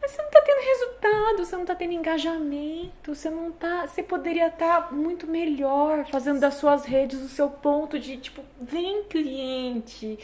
Mas 0.01 0.11
você 0.11 0.21
não 0.21 0.29
tá 0.29 0.41
tendo 0.41 0.61
resultado, 0.61 1.45
você 1.45 1.55
não 1.57 1.65
tá 1.65 1.75
tendo 1.75 1.93
engajamento, 1.93 3.15
você 3.15 3.29
não 3.29 3.51
tá. 3.51 3.85
Você 3.85 4.01
poderia 4.01 4.47
estar 4.47 4.93
muito 4.93 5.27
melhor 5.27 6.05
fazendo 6.05 6.39
das 6.39 6.55
suas 6.55 6.85
redes 6.85 7.21
o 7.21 7.27
seu 7.27 7.49
ponto 7.49 7.99
de, 7.99 8.17
tipo, 8.17 8.41
vem 8.61 9.03
cliente. 9.03 10.17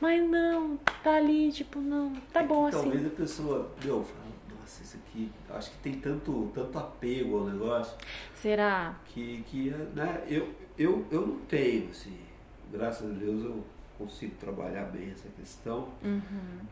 Mas 0.00 0.22
não, 0.28 0.76
tá 1.02 1.16
ali, 1.16 1.50
tipo, 1.50 1.80
não, 1.80 2.12
tá 2.32 2.42
bom 2.42 2.66
assim. 2.66 2.82
Talvez 2.82 3.06
a 3.06 3.10
pessoa, 3.10 3.70
meu, 3.82 4.04
fala, 4.04 4.26
nossa, 4.60 4.82
isso 4.82 4.96
aqui, 4.98 5.30
acho 5.50 5.70
que 5.70 5.78
tem 5.78 5.94
tanto, 5.94 6.50
tanto 6.54 6.78
apego 6.78 7.38
ao 7.38 7.44
negócio 7.46 7.96
Será? 8.34 8.94
que, 9.06 9.42
que 9.48 9.70
né, 9.94 10.22
eu, 10.28 10.52
eu, 10.76 11.04
eu 11.10 11.26
não 11.26 11.38
tenho, 11.48 11.88
assim, 11.90 12.16
graças 12.70 13.08
a 13.10 13.14
Deus 13.14 13.42
eu 13.44 13.64
consigo 13.96 14.34
trabalhar 14.38 14.84
bem 14.92 15.10
essa 15.10 15.28
questão, 15.30 15.88
Uhum. 16.04 16.20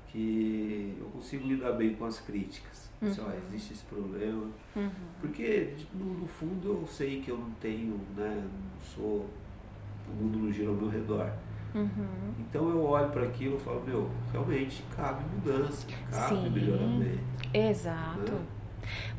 que 0.08 0.94
eu 1.00 1.06
consigo 1.06 1.48
lidar 1.48 1.72
bem 1.72 1.94
com 1.94 2.04
as 2.04 2.20
críticas. 2.20 2.84
Assim, 3.00 3.20
ó, 3.20 3.30
existe 3.48 3.72
esse 3.74 3.84
problema. 3.84 4.48
Uhum. 4.76 4.90
Porque, 5.20 5.74
no, 5.94 6.04
no 6.14 6.26
fundo, 6.26 6.68
eu 6.82 6.86
sei 6.86 7.20
que 7.20 7.30
eu 7.30 7.36
não 7.38 7.50
tenho, 7.52 7.98
né, 8.16 8.42
não 8.46 8.80
sou, 8.86 9.26
o 10.08 10.12
mundo 10.22 10.38
não 10.38 10.52
gira 10.52 10.68
ao 10.68 10.74
meu 10.74 10.88
redor. 10.88 11.30
Uhum. 11.74 12.34
Então 12.38 12.68
eu 12.68 12.82
olho 12.84 13.10
para 13.10 13.24
aquilo 13.24 13.56
e 13.56 13.60
falo, 13.60 13.82
meu, 13.84 14.10
realmente 14.32 14.84
cabe 14.96 15.24
mudança, 15.34 15.86
cabe 16.10 16.28
Sim. 16.28 16.50
melhoramento. 16.50 17.18
Exato. 17.52 18.32
Né? 18.32 18.46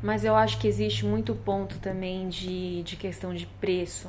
Mas 0.02 0.24
eu 0.24 0.34
acho 0.34 0.58
que 0.58 0.66
existe 0.66 1.04
muito 1.04 1.34
ponto 1.34 1.78
também 1.78 2.28
de, 2.28 2.82
de 2.82 2.96
questão 2.96 3.34
de 3.34 3.46
preço. 3.46 4.08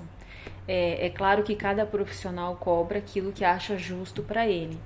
É, 0.67 1.07
é 1.07 1.09
claro 1.09 1.43
que 1.43 1.55
cada 1.55 1.85
profissional 1.85 2.55
cobra 2.55 2.99
aquilo 2.99 3.31
que 3.31 3.43
acha 3.43 3.77
justo 3.77 4.21
para 4.21 4.47
ele. 4.47 4.79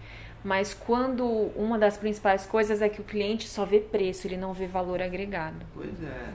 Mas 0.43 0.73
quando 0.73 1.25
uma 1.55 1.77
das 1.77 1.97
principais 1.97 2.45
coisas 2.45 2.81
é 2.81 2.89
que 2.89 2.99
o 2.99 3.03
cliente 3.03 3.47
só 3.47 3.63
vê 3.63 3.79
preço, 3.79 4.25
ele 4.25 4.37
não 4.37 4.53
vê 4.53 4.65
valor 4.65 5.01
agregado. 5.01 5.65
Pois 5.73 6.01
é. 6.03 6.33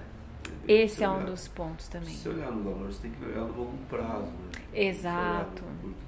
Esse 0.68 0.96
Se 0.96 1.04
é 1.04 1.08
um 1.08 1.14
olhar- 1.16 1.26
dos 1.26 1.48
pontos 1.48 1.88
também. 1.88 2.08
Se 2.14 2.28
olhar 2.28 2.50
no 2.50 2.62
valor, 2.64 2.86
você 2.92 3.02
tem 3.02 3.10
que 3.12 3.24
olhar 3.24 3.42
no 3.42 3.56
longo 3.56 3.76
prazo, 3.88 4.26
né? 4.26 4.50
Exato. 4.74 5.62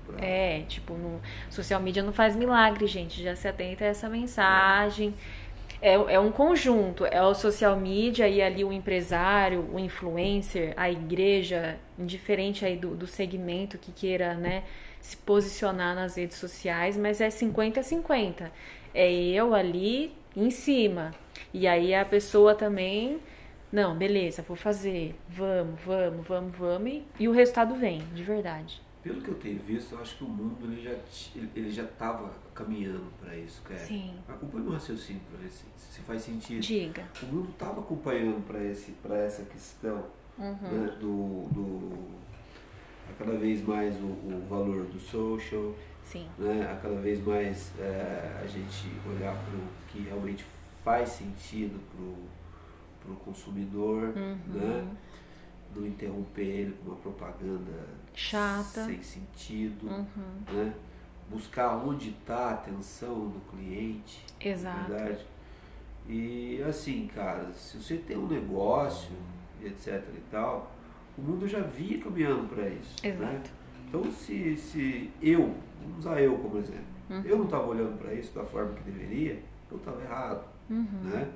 Prazo. 0.07 0.22
É, 0.24 0.62
tipo, 0.66 0.95
no 0.95 1.20
social 1.51 1.80
media 1.80 2.03
não 2.03 2.12
faz 2.12 2.34
milagre, 2.34 2.86
gente. 2.86 3.22
Já 3.22 3.36
se 3.36 3.47
atenta 3.47 3.84
a 3.84 3.89
essa 3.89 4.09
mensagem. 4.09 5.14
É, 5.80 5.93
é 5.95 6.18
um 6.18 6.32
conjunto, 6.32 7.07
é 7.07 7.22
o 7.22 7.34
social 7.34 7.76
media 7.76 8.26
e 8.26 8.43
ali 8.43 8.64
o 8.64 8.72
empresário, 8.72 9.64
o 9.72 9.78
influencer, 9.78 10.74
a 10.76 10.91
igreja, 10.91 11.78
indiferente 11.97 12.64
aí 12.64 12.76
do, 12.76 12.97
do 12.97 13.07
segmento 13.07 13.78
que 13.78 13.93
queira, 13.93 14.34
né, 14.34 14.64
se 15.01 15.16
posicionar 15.18 15.95
nas 15.95 16.16
redes 16.16 16.36
sociais, 16.36 16.97
mas 16.97 17.20
é 17.20 17.30
50 17.30 17.78
a 17.78 17.82
50. 17.84 18.51
É 18.93 19.09
eu 19.12 19.55
ali 19.55 20.12
em 20.36 20.51
cima. 20.51 21.12
E 21.55 21.68
aí 21.68 21.95
a 21.95 22.05
pessoa 22.05 22.57
também, 22.57 23.20
não, 23.73 23.97
beleza, 23.97 24.43
vou 24.43 24.57
fazer, 24.57 25.14
vamos, 25.29 25.81
vamos, 25.85 26.27
vamos, 26.27 26.57
vamos, 26.57 26.91
e, 26.93 27.05
e 27.21 27.29
o 27.29 27.33
resultado 27.33 27.75
vem, 27.75 28.01
de 28.14 28.23
verdade. 28.23 28.81
Pelo 29.03 29.21
que 29.23 29.29
eu 29.29 29.35
tenho 29.37 29.59
visto, 29.61 29.95
eu 29.95 30.01
acho 30.01 30.16
que 30.16 30.25
o 30.25 30.29
mundo 30.29 30.59
ele 30.64 30.83
já 30.83 30.95
ele- 31.55 31.71
já 31.71 31.85
estava 31.85 32.31
caminhando 32.55 33.07
para 33.21 33.35
isso, 33.37 33.62
cara. 33.62 33.79
Sim. 33.81 34.12
Acompanhe 34.29 34.64
meu 34.64 34.73
raciocínio 34.73 35.23
para 35.31 35.41
ver 35.41 35.51
se, 35.51 35.64
se 35.79 36.01
faz 36.01 36.23
sentido. 36.23 36.61
Diga. 36.61 37.05
O 37.23 37.27
mundo 37.27 37.51
estava 37.51 37.81
acompanhando 37.81 38.45
para 38.47 38.62
esse 38.64 38.91
para 39.03 39.16
essa 39.19 39.43
questão 39.45 40.05
Uhum. 40.37 40.53
né, 40.71 40.97
do, 41.01 41.49
do 41.53 42.09
a 43.09 43.12
cada 43.19 43.37
vez 43.39 43.61
mais 43.66 43.97
o, 43.97 44.05
o 44.07 44.47
valor 44.49 44.85
do 44.85 44.99
social, 45.01 45.75
Sim. 46.05 46.27
né, 46.39 46.69
a 46.71 46.77
cada 46.77 46.95
vez 47.01 47.25
mais 47.25 47.73
é, 47.79 48.41
a 48.43 48.47
gente 48.47 48.89
olhar 49.09 49.33
para 49.35 49.55
o 49.57 49.62
que 49.89 50.01
realmente 50.09 50.45
faz 50.85 51.09
sentido 51.09 51.81
para 51.91 52.05
o 53.13 53.17
consumidor, 53.17 54.13
Uhum. 54.17 54.37
né, 54.55 54.87
não 55.75 55.87
interromper 55.87 56.43
ele 56.47 56.73
com 56.83 56.91
uma 56.91 56.97
propaganda 56.97 57.87
Chata. 58.15 58.85
sem 58.87 59.03
sentido, 59.03 59.87
Uhum. 59.87 60.07
né, 60.53 60.73
buscar 61.31 61.77
onde 61.77 62.11
está 62.11 62.37
a 62.49 62.51
atenção 62.55 63.29
do 63.29 63.41
cliente, 63.51 64.25
na 64.43 64.51
Exato. 64.51 64.91
verdade. 64.93 65.27
E 66.09 66.63
assim, 66.63 67.07
cara, 67.15 67.53
se 67.53 67.77
você 67.77 67.97
tem 67.99 68.17
um 68.17 68.27
negócio, 68.27 69.11
etc 69.63 70.03
e 70.17 70.21
tal, 70.31 70.73
o 71.19 71.21
mundo 71.23 71.47
já 71.47 71.61
vinha 71.61 71.99
caminhando 72.01 72.49
para 72.49 72.69
isso. 72.69 72.95
Né? 73.05 73.11
Exato. 73.11 73.51
Então, 73.87 74.11
se, 74.13 74.57
se 74.57 75.11
eu, 75.21 75.55
vamos 75.83 75.99
usar 75.99 76.21
eu 76.23 76.37
como 76.39 76.59
exemplo, 76.59 76.85
Uhum. 77.11 77.23
eu 77.25 77.39
não 77.39 77.45
estava 77.47 77.67
olhando 77.67 77.99
para 77.99 78.13
isso 78.15 78.35
da 78.35 78.45
forma 78.45 78.73
que 78.75 78.83
deveria, 78.83 79.43
eu 79.71 79.77
estava 79.79 80.03
errado. 80.03 80.45
Uhum. 80.71 80.87
Né? 81.05 81.29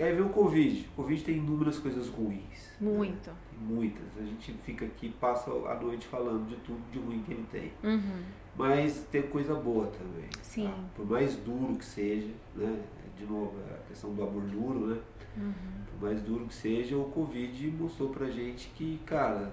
E 0.00 0.02
aí 0.02 0.14
vem 0.14 0.24
o 0.24 0.30
Covid. 0.30 0.88
O 0.92 1.02
Covid 1.02 1.22
tem 1.22 1.36
inúmeras 1.36 1.78
coisas 1.78 2.08
ruins. 2.08 2.70
né? 2.80 2.90
Muito. 2.90 3.30
Muitas. 3.60 4.06
A 4.18 4.22
gente 4.22 4.54
fica 4.64 4.86
aqui, 4.86 5.10
passa 5.20 5.50
a 5.50 5.74
noite 5.74 6.06
falando 6.06 6.48
de 6.48 6.56
tudo 6.56 6.80
de 6.90 6.98
ruim 6.98 7.22
que 7.22 7.32
ele 7.32 7.46
tem. 7.52 7.70
Uhum. 7.84 8.22
Mas 8.56 9.06
tem 9.10 9.20
coisa 9.20 9.54
boa 9.54 9.88
também. 9.88 10.30
Sim. 10.40 10.64
tá? 10.68 10.74
Por 10.96 11.06
mais 11.06 11.36
duro 11.36 11.74
que 11.76 11.84
seja, 11.84 12.30
né? 12.56 12.82
De 13.14 13.26
novo, 13.26 13.52
a 13.70 13.88
questão 13.88 14.14
do 14.14 14.22
amor 14.22 14.42
duro, 14.44 14.86
né? 14.86 15.00
Uhum. 15.36 15.52
Por 15.90 16.08
mais 16.08 16.22
duro 16.22 16.46
que 16.46 16.54
seja, 16.54 16.96
o 16.96 17.04
Covid 17.10 17.70
mostrou 17.72 18.08
pra 18.08 18.30
gente 18.30 18.70
que, 18.74 18.98
cara, 19.04 19.52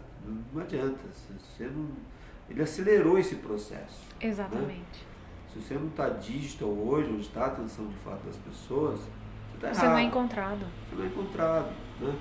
não 0.53 0.61
adianta. 0.61 1.01
Você 1.37 1.65
não... 1.65 1.89
Ele 2.49 2.61
acelerou 2.61 3.19
esse 3.19 3.35
processo. 3.35 4.07
Exatamente. 4.21 5.05
Se 5.51 5.59
você 5.59 5.73
não 5.73 5.89
tá 5.89 6.07
digital 6.07 6.69
hoje, 6.69 7.09
onde 7.11 7.23
está 7.23 7.41
a 7.43 7.47
atenção 7.47 7.85
de 7.87 7.97
fato 7.97 8.25
das 8.25 8.37
pessoas, 8.37 9.01
tá 9.59 9.73
Você 9.73 9.85
não 9.85 9.97
é 9.97 10.01
errado. 10.01 10.07
encontrado. 10.07 10.65
Você 10.89 10.95
não 10.95 11.03
é 11.03 11.07
encontrado, 11.07 11.67
né? 11.99 12.15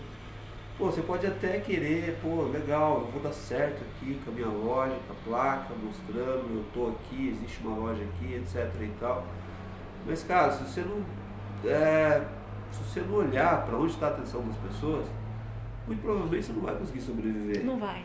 Pô, 0.79 0.87
você 0.87 1.01
pode 1.01 1.27
até 1.27 1.59
querer, 1.61 2.19
pô, 2.21 2.43
legal, 2.43 3.01
eu 3.01 3.07
vou 3.07 3.23
dar 3.23 3.33
certo 3.33 3.83
aqui 3.83 4.21
com 4.23 4.31
a 4.31 4.35
minha 4.35 4.49
loja, 4.49 4.95
com 5.07 5.13
a 5.15 5.17
placa, 5.25 5.75
mostrando, 5.83 6.55
eu 6.55 6.65
tô 6.75 6.89
aqui, 6.89 7.31
existe 7.31 7.67
uma 7.67 7.77
loja 7.79 8.03
aqui, 8.03 8.35
etc 8.35 8.71
e 8.83 8.93
tal. 9.01 9.25
Mas, 10.07 10.23
cara, 10.23 10.53
se 10.53 10.65
você 10.65 10.83
não, 10.83 11.03
é, 11.65 12.23
se 12.71 12.83
você 12.83 13.01
não 13.01 13.15
olhar 13.17 13.65
para 13.65 13.77
onde 13.77 13.93
está 13.93 14.09
a 14.09 14.11
atenção 14.11 14.43
das 14.43 14.57
pessoas, 14.57 15.07
muito 15.87 16.03
provavelmente 16.03 16.45
você 16.45 16.53
não 16.53 16.61
vai 16.61 16.75
conseguir 16.75 17.01
sobreviver. 17.01 17.65
Não 17.65 17.79
vai. 17.79 18.05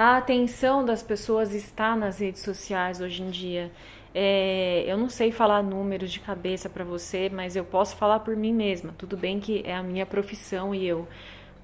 A 0.00 0.16
atenção 0.16 0.84
das 0.84 1.02
pessoas 1.02 1.52
está 1.52 1.96
nas 1.96 2.20
redes 2.20 2.42
sociais 2.42 3.00
hoje 3.00 3.20
em 3.20 3.30
dia. 3.30 3.68
É, 4.14 4.84
eu 4.86 4.96
não 4.96 5.08
sei 5.08 5.32
falar 5.32 5.60
números 5.60 6.12
de 6.12 6.20
cabeça 6.20 6.68
para 6.68 6.84
você, 6.84 7.28
mas 7.28 7.56
eu 7.56 7.64
posso 7.64 7.96
falar 7.96 8.20
por 8.20 8.36
mim 8.36 8.52
mesma. 8.54 8.94
Tudo 8.96 9.16
bem 9.16 9.40
que 9.40 9.60
é 9.66 9.74
a 9.74 9.82
minha 9.82 10.06
profissão 10.06 10.72
e 10.72 10.86
eu 10.86 11.08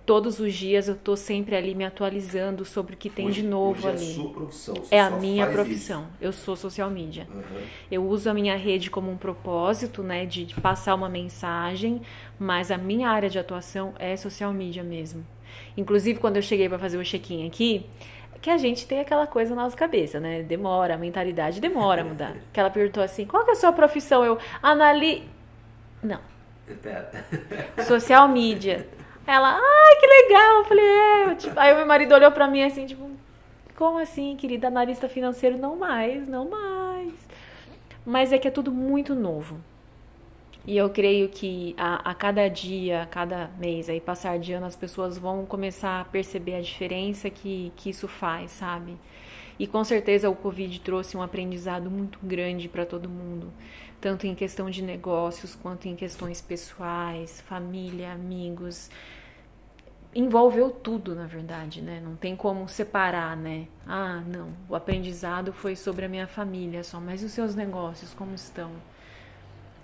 todos 0.05 0.41
os 0.41 0.53
dias 0.53 0.89
eu 0.89 0.97
tô 0.97 1.15
sempre 1.15 1.55
ali 1.55 1.77
me 1.77 1.85
atualizando 1.85 2.65
sobre 2.65 2.95
o 2.95 2.97
que 2.97 3.09
tem 3.09 3.29
Hoje- 3.29 3.43
de 3.43 3.47
novo 3.47 3.87
ali. 3.87 4.05
É 4.05 4.11
a 4.11 4.15
sua 4.15 4.31
profissão. 4.33 4.75
você 4.75 4.95
É 4.97 5.01
a 5.01 5.11
minha 5.11 5.47
profissão. 5.47 6.07
Eu 6.21 6.33
sou 6.33 6.57
social 6.57 6.91
media. 6.91 7.29
isso. 7.31 7.39
Aham. 7.39 7.63
Eu 7.89 8.05
uso 8.05 8.29
a 8.29 8.35
minha 8.35 8.57
rede 8.57 8.91
como 8.91 9.13
um 9.13 9.17
propósito, 9.17 10.03
né, 10.03 10.27
de, 10.27 10.45
de 10.45 10.61
passar 10.61 10.97
uma 10.97 11.09
mensagem, 11.09 12.03
mas 12.37 12.73
a 12.73 12.77
minha 12.77 13.09
área 13.11 13.31
de 13.31 13.39
atuação 13.39 13.95
é 13.97 14.17
social 14.17 14.53
media 14.53 14.83
mesmo. 14.83 15.25
Inclusive, 15.77 16.19
quando 16.19 16.35
eu 16.37 16.43
cheguei 16.43 16.69
para 16.69 16.81
fazer 16.81 16.99
o 16.99 17.05
check-in 17.05 17.47
aqui, 17.47 17.87
que 18.45 18.51
a 18.51 18.59
gente 18.59 18.87
tem 18.87 19.01
aquela 19.01 19.27
coisa 19.27 19.55
na 19.55 19.63
nossa 19.63 19.75
cabeça, 19.75 20.21
né? 20.21 20.43
Demora, 20.43 20.97
a 20.97 20.99
mentalidade 20.99 21.63
demora 21.63 22.03
a 22.03 22.05
mudar. 22.05 22.37
Que 22.53 22.61
ela 22.61 22.69
perguntou 22.69 23.03
assim: 23.03 23.25
qual 23.25 23.43
que 23.43 23.49
é 23.49 23.53
a 23.55 23.57
sua 23.57 23.73
profissão? 23.73 24.23
Eu, 24.23 24.39
anali. 24.63 25.27
Não, 26.03 26.21
social 27.87 28.29
media. 28.29 28.87
Ela, 29.27 29.59
ai, 29.59 29.97
que 29.99 30.07
legal. 30.07 30.59
Eu 30.59 30.65
falei, 30.67 30.85
é. 30.85 31.35
Tipo, 31.37 31.59
aí 31.59 31.73
o 31.73 31.77
meu 31.77 31.87
marido 31.87 32.15
olhou 32.15 32.31
pra 32.33 32.47
mim 32.47 32.63
assim, 32.63 32.85
tipo, 32.85 33.11
como 33.77 33.99
assim, 33.99 34.37
querida? 34.37 34.69
Analista 34.69 35.09
financeiro? 35.09 35.57
Não 35.57 35.75
mais, 35.77 36.29
não 36.29 36.47
mais. 36.51 37.15
Mas 38.05 38.31
é 38.31 38.37
que 38.37 38.47
é 38.47 38.51
tudo 38.51 38.71
muito 38.71 39.15
novo. 39.15 39.59
E 40.67 40.77
eu 40.79 40.89
creio 40.89 41.29
que 41.29 41.75
a, 41.77 42.11
a 42.11 42.15
cada 42.15 42.49
dia, 42.49 43.03
a 43.03 43.07
cada 43.07 43.51
mês, 43.59 43.89
aí 43.91 44.01
passar 44.01 44.39
de 44.39 44.53
ano, 44.55 44.65
as 44.65 44.75
pessoas 44.75 45.19
vão 45.19 45.45
começar 45.45 46.01
a 46.01 46.05
perceber 46.07 46.55
a 46.55 46.61
diferença 46.63 47.29
que, 47.29 47.71
que 47.77 47.91
isso 47.91 48.09
faz, 48.09 48.51
sabe? 48.53 48.97
E 49.59 49.67
com 49.67 49.85
certeza 49.85 50.31
o 50.31 50.35
Covid 50.35 50.81
trouxe 50.81 51.17
um 51.17 51.23
aprendizado 51.23 51.91
muito 51.91 52.19
grande 52.23 52.67
para 52.69 52.87
todo 52.87 53.11
mundo, 53.11 53.53
tanto 54.01 54.27
em 54.27 54.35
questão 54.35 54.71
de 54.71 54.83
negócios 54.83 55.55
quanto 55.55 55.87
em 55.87 55.95
questões 55.95 56.41
pessoais, 56.41 57.43
família, 57.43 58.13
amigos. 58.13 58.91
Envolveu 60.15 60.71
tudo, 60.71 61.15
na 61.15 61.27
verdade, 61.27 61.83
né? 61.83 62.01
Não 62.03 62.17
tem 62.17 62.35
como 62.35 62.67
separar, 62.69 63.37
né? 63.37 63.69
Ah, 63.87 64.23
não, 64.27 64.49
o 64.69 64.75
aprendizado 64.75 65.53
foi 65.53 65.77
sobre 65.77 66.07
a 66.07 66.09
minha 66.09 66.27
família 66.27 66.83
só, 66.83 66.99
mas 67.01 67.23
os 67.23 67.33
seus 67.33 67.55
negócios 67.55 68.15
como 68.15 68.35
estão? 68.35 68.71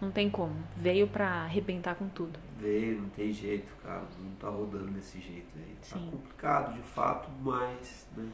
Não 0.01 0.11
tem 0.11 0.31
como. 0.31 0.55
Veio 0.77 1.07
para 1.07 1.29
arrebentar 1.29 1.95
com 1.95 2.09
tudo. 2.09 2.39
Veio, 2.59 3.03
não 3.03 3.09
tem 3.11 3.33
jeito, 3.33 3.73
cara. 3.83 4.03
Não 4.19 4.31
tá 4.37 4.49
rodando 4.49 4.89
desse 4.93 5.21
jeito 5.21 5.49
aí. 5.57 5.77
Tá 5.89 5.99
Sim. 5.99 6.09
complicado 6.11 6.75
de 6.75 6.83
fato, 6.83 7.29
mas 7.43 8.07
né, 8.17 8.29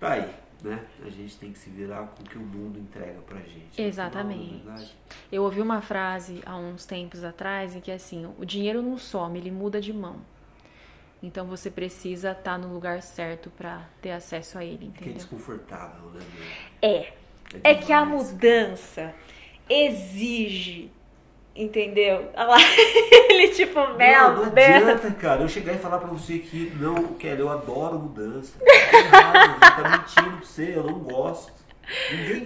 tá 0.00 0.12
aí, 0.12 0.34
né? 0.62 0.84
A 1.04 1.10
gente 1.10 1.36
tem 1.36 1.52
que 1.52 1.58
se 1.58 1.68
virar 1.70 2.06
com 2.08 2.22
o 2.22 2.26
que 2.26 2.38
o 2.38 2.40
mundo 2.42 2.78
entrega 2.78 3.20
pra 3.22 3.38
gente. 3.40 3.74
final, 3.74 3.88
Exatamente. 3.88 4.64
não 4.64 4.74
é? 4.74 4.88
Eu 5.30 5.42
ouvi 5.42 5.60
uma 5.60 5.80
frase 5.82 6.40
há 6.46 6.56
uns 6.56 6.86
tempos 6.86 7.22
atrás 7.24 7.76
em 7.76 7.80
que 7.80 7.90
é 7.90 7.94
assim, 7.94 8.26
o 8.38 8.44
dinheiro 8.44 8.80
não 8.82 8.96
some, 8.96 9.38
ele 9.38 9.50
muda 9.50 9.80
de 9.80 9.92
mão. 9.92 10.16
Então 11.22 11.46
você 11.46 11.70
precisa 11.70 12.32
estar 12.32 12.58
no 12.58 12.72
lugar 12.72 13.02
certo 13.02 13.50
para 13.50 13.88
ter 14.02 14.12
acesso 14.12 14.58
a 14.58 14.64
ele, 14.64 14.78
Que 14.78 14.84
é 14.84 14.88
entendeu? 14.88 15.14
desconfortável, 15.14 16.10
né? 16.10 16.20
meu? 16.34 16.90
É. 16.90 17.14
É 17.62 17.74
que 17.74 17.92
a 17.92 18.04
mudança 18.04 19.14
exige, 19.68 20.90
entendeu? 21.54 22.30
Olha 22.36 22.46
lá, 22.46 22.56
ele 23.30 23.48
tipo, 23.48 23.78
Não, 23.80 23.96
mel, 23.96 24.32
não 24.34 24.52
mel. 24.52 24.76
adianta, 24.76 25.10
cara. 25.12 25.42
Eu 25.42 25.48
chegar 25.48 25.72
e 25.74 25.78
falar 25.78 25.98
pra 25.98 26.08
você 26.08 26.38
que 26.38 26.72
não, 26.80 27.14
Kelly, 27.14 27.40
eu 27.40 27.50
adoro 27.50 27.98
mudança. 27.98 28.52
Errado, 28.62 29.60
tá 29.60 29.88
mentindo 29.98 30.36
pra 30.38 30.46
você, 30.46 30.72
eu 30.76 30.84
não 30.84 30.98
gosto. 30.98 31.52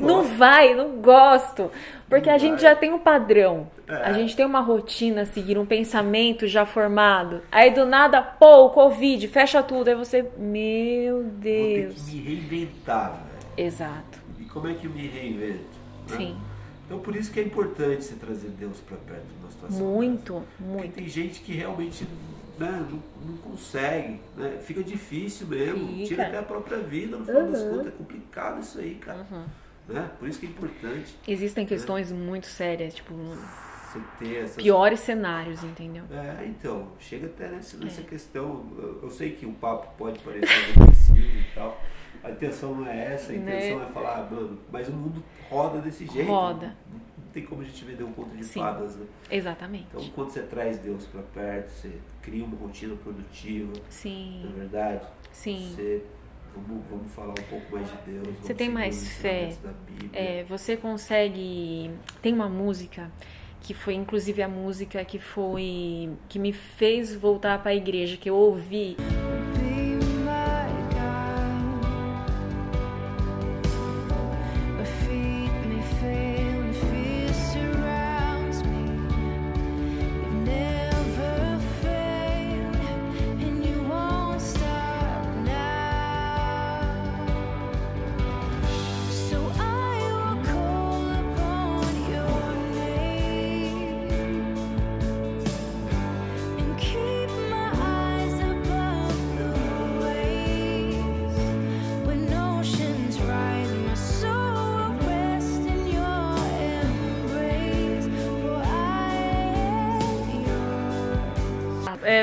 Não 0.01 0.25
vai, 0.25 0.75
não 0.75 1.01
gosto. 1.01 1.71
Porque 2.09 2.29
Não 2.29 2.35
a 2.35 2.39
gente 2.39 2.53
vai. 2.55 2.61
já 2.61 2.75
tem 2.75 2.93
um 2.93 2.99
padrão. 2.99 3.71
É. 3.87 3.95
A 3.95 4.13
gente 4.13 4.35
tem 4.35 4.45
uma 4.45 4.59
rotina 4.61 5.23
a 5.23 5.27
seguir, 5.27 5.57
um 5.59 5.65
pensamento 5.65 6.49
já 6.49 6.67
formado. 6.67 7.41
Aí 7.53 7.71
do 7.71 7.87
nada, 7.87 8.21
pô, 8.21 8.69
Covid, 8.71 9.29
fecha 9.29 9.63
tudo. 9.63 9.89
Aí 9.89 9.95
você, 9.95 10.25
meu 10.37 11.23
Vou 11.23 11.31
ter 11.41 11.83
Deus. 11.87 12.03
que 12.03 12.17
me 12.17 12.23
reinventar, 12.23 13.13
velho. 13.13 13.67
Exato. 13.69 14.19
E 14.41 14.45
como 14.47 14.67
é 14.69 14.75
que 14.75 14.87
eu 14.87 14.91
me 14.91 15.07
reinvento? 15.07 15.61
né? 16.11 16.17
Sim. 16.17 16.37
Então 16.89 17.01
por 17.01 17.15
isso 17.15 17.31
que 17.31 17.39
é 17.39 17.43
importante 17.43 18.03
você 18.03 18.15
trazer 18.15 18.49
Deus 18.49 18.79
pra 18.81 18.97
perto 18.97 19.27
de 19.27 19.35
uma 19.43 19.51
situação. 19.51 19.79
Muito, 19.87 20.33
dessa. 20.33 20.47
Porque 20.57 20.63
muito. 20.73 20.95
tem 20.95 21.07
gente 21.09 21.41
que 21.43 21.53
realmente 21.53 22.05
né, 22.59 22.87
não, 22.91 23.03
não 23.31 23.37
consegue, 23.39 24.19
né? 24.37 24.59
Fica 24.63 24.83
difícil 24.83 25.47
mesmo, 25.49 25.87
Fica. 25.87 26.07
tira 26.07 26.27
até 26.29 26.39
a 26.39 26.43
própria 26.43 26.79
vida, 26.79 27.19
no 27.19 27.25
final 27.27 27.47
das 27.47 27.61
Uhum. 27.61 27.71
contas, 27.71 27.87
é 27.89 27.91
complicado 27.91 28.61
isso 28.63 28.79
aí, 28.81 28.95
cara. 28.95 29.27
Né? 29.87 30.11
Por 30.19 30.29
isso 30.29 30.41
que 30.41 30.47
é 30.47 30.49
importante 30.49 31.15
Existem 31.29 31.65
questões 31.67 32.11
muito 32.11 32.47
sérias, 32.47 32.95
tipo, 32.95 33.15
você 33.15 34.01
ter 34.19 34.37
essas 34.45 34.57
piores 34.63 35.01
cenários, 35.01 35.63
entendeu? 35.63 36.05
É, 36.11 36.47
então, 36.47 36.89
chega 36.99 37.27
até 37.27 37.49
nessa, 37.49 37.77
É. 37.77 37.81
nessa 37.85 38.03
questão. 38.03 38.67
Eu, 38.79 39.01
eu 39.05 39.11
sei 39.11 39.33
que 39.33 39.45
o 39.47 39.53
papo 39.53 39.89
pode 39.99 40.19
parecer 40.21 40.49
agressivo 40.77 41.19
e 41.19 41.45
tal. 41.55 41.79
A 42.23 42.31
intenção 42.31 42.75
não 42.75 42.87
é 42.87 43.15
essa, 43.15 43.33
a 43.33 43.37
intenção 43.37 43.79
Né? 43.79 43.87
é 43.89 43.93
falar, 43.93 44.19
ah, 44.19 44.29
mano, 44.35 44.59
mas 44.73 44.89
o 44.89 44.93
mundo 44.93 45.23
roda 45.49 45.79
desse 45.81 46.07
jeito. 46.07 46.29
Roda. 46.29 46.75
Não, 46.93 47.01
tem 47.33 47.45
como 47.45 47.63
a 47.63 47.65
gente 47.65 47.85
vender 47.85 48.05
um 48.05 48.13
conto 48.13 48.37
de 48.37 48.45
Sim. 48.45 48.61
fadas, 48.61 48.97
né? 48.97 49.07
Exatamente. 49.31 49.87
Então, 49.93 50.05
quando 50.15 50.31
você 50.31 50.43
traz 50.43 50.79
Deus 50.79 51.05
pra 51.07 51.23
perto, 51.23 51.69
você 51.71 51.93
cria 52.23 52.45
uma 52.45 52.57
rotina 52.57 52.97
produtiva, 52.97 53.67
não 53.73 53.81
é 53.81 53.91
Sim, 53.91 54.53
verdade? 54.57 55.07
sim. 55.33 55.73
Você, 55.75 56.03
vamos, 56.55 56.85
vamos 56.91 57.13
falar 57.13 57.31
um 57.31 57.45
pouco 57.49 57.73
mais 57.73 57.87
de 57.89 57.97
Deus. 58.11 58.37
Você 58.43 58.55
tem 58.55 58.69
mais 58.69 59.09
fé. 59.19 59.55
É, 60.13 60.45
você 60.45 60.77
consegue. 60.77 61.91
Tem 62.21 62.33
uma 62.33 62.49
música 62.49 63.11
que 63.61 63.75
foi 63.75 63.95
inclusive 63.95 64.41
a 64.43 64.49
música 64.49 65.05
que 65.05 65.19
foi 65.19 66.11
que 66.29 66.39
me 66.39 66.53
fez 66.53 67.15
voltar 67.15 67.61
para 67.61 67.71
a 67.73 67.75
igreja 67.75 68.17
que 68.17 68.29
eu 68.31 68.35
ouvi. 68.37 68.97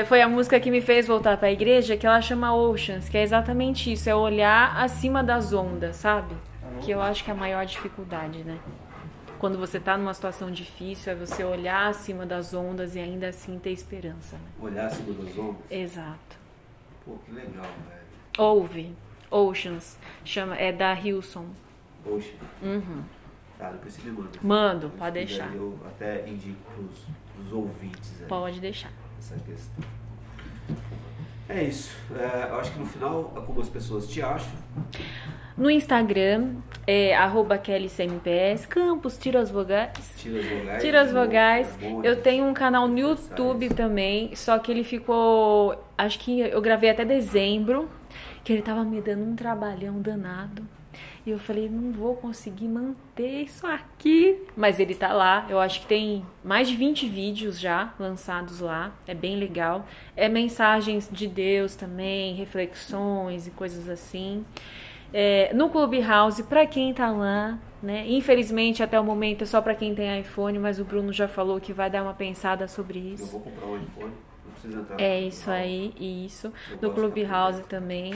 Foi 0.06 0.22
a 0.22 0.28
música 0.28 0.58
que 0.58 0.70
me 0.70 0.80
fez 0.80 1.06
voltar 1.06 1.36
para 1.36 1.48
a 1.48 1.52
igreja, 1.52 1.96
que 1.96 2.06
ela 2.06 2.20
chama 2.20 2.54
Oceans, 2.54 3.08
que 3.08 3.18
é 3.18 3.22
exatamente 3.22 3.92
isso, 3.92 4.08
é 4.08 4.14
olhar 4.14 4.76
acima 4.82 5.22
das 5.22 5.52
ondas, 5.52 5.96
sabe? 5.96 6.34
Que 6.80 6.90
eu 6.90 7.00
acho 7.00 7.24
que 7.24 7.30
é 7.30 7.34
a 7.34 7.36
maior 7.36 7.64
dificuldade, 7.66 8.44
né? 8.44 8.58
Quando 9.38 9.58
você 9.58 9.78
tá 9.78 9.96
numa 9.98 10.14
situação 10.14 10.50
difícil, 10.50 11.12
é 11.12 11.14
você 11.14 11.44
olhar 11.44 11.88
acima 11.88 12.24
das 12.24 12.54
ondas 12.54 12.94
e 12.96 12.98
ainda 12.98 13.28
assim 13.28 13.58
ter 13.58 13.70
esperança, 13.70 14.36
né? 14.36 14.48
Olhar 14.60 14.86
acima 14.86 15.12
das 15.12 15.36
ondas. 15.38 15.56
Exato. 15.70 16.38
Pô, 17.04 17.12
que 17.24 17.32
legal, 17.32 17.64
velho. 17.64 18.00
Ouve. 18.38 18.94
Oceans. 19.30 19.98
Chama, 20.24 20.56
é 20.56 20.72
da 20.72 20.94
Hilson. 20.94 21.46
Poxa. 22.04 22.32
Uhum. 22.62 23.02
Tá, 23.58 23.70
depois 23.70 23.94
você 23.94 24.02
me 24.08 24.16
manda. 24.16 24.38
Mando, 24.42 24.90
pode 24.98 25.12
deixar. 25.12 25.54
Eu 25.54 25.78
até 25.86 26.28
indico 26.28 26.58
pros, 26.74 27.00
pros 27.34 27.52
ouvintes 27.52 28.20
aí, 28.22 28.28
Pode 28.28 28.60
deixar. 28.60 28.92
essa 29.18 29.34
questão. 29.36 29.84
É 31.48 31.62
isso. 31.62 31.96
É, 32.14 32.50
eu 32.50 32.56
acho 32.60 32.72
que 32.72 32.78
no 32.78 32.86
final, 32.86 33.32
algumas 33.36 33.68
pessoas 33.68 34.08
te 34.08 34.20
acham. 34.20 34.52
No 35.56 35.70
Instagram, 35.70 36.56
é 36.86 37.16
arroba 37.16 37.56
KellyCMPS, 37.56 38.66
Campos, 38.66 39.16
tira 39.16 39.40
as 39.40 39.50
vogais. 39.50 40.14
Tira 40.18 40.40
as 40.40 40.46
vogais. 40.46 40.82
Tira 40.82 41.00
as 41.00 41.08
é 41.08 41.12
vogais. 41.12 41.78
é 41.82 41.88
bom, 41.88 42.02
Eu 42.04 42.20
tenho 42.20 42.44
um 42.44 42.52
canal 42.52 42.86
no 42.86 42.98
YouTube 42.98 43.70
também, 43.70 44.34
só 44.36 44.58
que 44.58 44.70
ele 44.70 44.84
ficou. 44.84 45.82
Acho 45.96 46.18
que 46.18 46.40
eu 46.40 46.60
gravei 46.60 46.90
até 46.90 47.04
dezembro, 47.04 47.88
que 48.44 48.52
ele 48.52 48.60
tava 48.60 48.84
me 48.84 49.00
dando 49.00 49.24
um 49.24 49.34
trabalhão 49.34 50.00
danado. 50.00 50.62
E 51.24 51.30
eu 51.30 51.38
falei, 51.38 51.68
não 51.68 51.90
vou 51.92 52.14
conseguir 52.14 52.68
manter 52.68 53.42
isso 53.42 53.66
aqui. 53.66 54.38
Mas 54.56 54.78
ele 54.78 54.94
tá 54.94 55.12
lá. 55.12 55.44
Eu 55.48 55.58
acho 55.58 55.80
que 55.80 55.86
tem 55.86 56.24
mais 56.44 56.68
de 56.68 56.76
20 56.76 57.08
vídeos 57.08 57.58
já 57.58 57.92
lançados 57.98 58.60
lá. 58.60 58.92
É 59.06 59.14
bem 59.14 59.36
legal. 59.36 59.84
É 60.16 60.28
mensagens 60.28 61.08
de 61.10 61.26
Deus 61.26 61.74
também, 61.74 62.34
reflexões 62.34 63.46
e 63.46 63.50
coisas 63.50 63.88
assim. 63.88 64.44
É, 65.12 65.52
no 65.54 65.68
Clubhouse, 65.68 66.42
pra 66.44 66.66
quem 66.66 66.92
tá 66.92 67.10
lá, 67.10 67.58
né? 67.82 68.04
Infelizmente, 68.08 68.82
até 68.82 68.98
o 68.98 69.04
momento 69.04 69.42
é 69.42 69.46
só 69.46 69.60
pra 69.62 69.74
quem 69.74 69.94
tem 69.94 70.20
iPhone, 70.20 70.58
mas 70.58 70.78
o 70.80 70.84
Bruno 70.84 71.12
já 71.12 71.26
falou 71.28 71.60
que 71.60 71.72
vai 71.72 71.88
dar 71.88 72.02
uma 72.02 72.12
pensada 72.14 72.66
sobre 72.68 72.98
Eu 72.98 73.14
isso. 73.14 73.26
vou 73.26 73.40
comprar 73.40 73.66
um 73.66 73.76
iPhone, 73.76 74.12
entrar 74.74 75.00
É 75.00 75.20
isso 75.20 75.50
aí, 75.50 75.92
isso. 75.98 76.52
No 76.80 76.90
Clubhouse 76.92 77.62
também. 77.64 78.14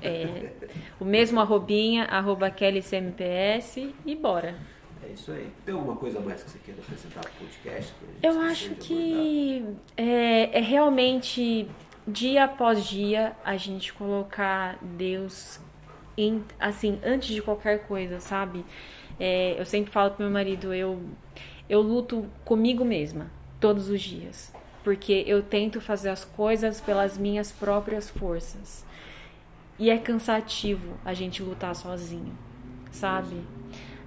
É, 0.00 0.52
o 0.98 1.04
mesmo 1.04 1.40
arrobinha, 1.40 2.04
arroba 2.04 2.50
KellyCMPS 2.50 3.88
e 4.04 4.16
bora. 4.16 4.56
É 5.04 5.12
isso 5.12 5.32
aí. 5.32 5.50
Tem 5.64 5.74
alguma 5.74 5.96
coisa 5.96 6.20
mais 6.20 6.42
que 6.42 6.50
você 6.50 6.58
queira 6.58 6.80
acrescentar 6.80 7.24
pro 7.24 7.32
podcast? 7.46 7.92
que 7.92 8.04
a 8.06 8.10
gente 8.10 8.24
Eu 8.24 8.40
acho 8.40 8.70
que 8.76 9.64
é, 9.96 10.58
é 10.58 10.60
realmente 10.60 11.68
dia 12.06 12.44
após 12.44 12.84
dia 12.84 13.36
a 13.44 13.56
gente 13.56 13.92
colocar 13.92 14.78
Deus 14.82 15.60
em, 16.16 16.42
assim, 16.58 16.98
antes 17.04 17.34
de 17.34 17.42
qualquer 17.42 17.86
coisa, 17.86 18.20
sabe? 18.20 18.64
É, 19.18 19.58
eu 19.58 19.64
sempre 19.64 19.90
falo 19.90 20.10
pro 20.10 20.24
meu 20.24 20.32
marido, 20.32 20.72
eu, 20.74 21.00
eu 21.68 21.80
luto 21.80 22.26
comigo 22.44 22.84
mesma 22.84 23.30
todos 23.60 23.88
os 23.88 24.00
dias. 24.00 24.52
Porque 24.82 25.24
eu 25.26 25.42
tento 25.42 25.80
fazer 25.80 26.10
as 26.10 26.24
coisas 26.24 26.80
pelas 26.80 27.16
minhas 27.16 27.52
próprias 27.52 28.10
forças. 28.10 28.84
E 29.78 29.90
é 29.90 29.98
cansativo 29.98 30.94
a 31.04 31.14
gente 31.14 31.42
lutar 31.42 31.74
sozinho, 31.74 32.36
sabe? 32.90 33.36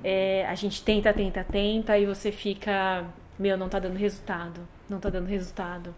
É, 0.03 0.45
a 0.47 0.55
gente 0.55 0.84
tenta, 0.84 1.11
tenta, 1.11 1.43
tenta 1.43 1.97
e 1.97 2.05
você 2.05 2.32
fica, 2.32 3.05
meu, 3.39 3.57
não 3.57 3.67
tá 3.67 3.80
dando 3.80 3.97
resultado, 3.97 4.61
não 4.88 4.99
tá 4.99 5.09
dando 5.09 5.28
resultado. 5.28 5.95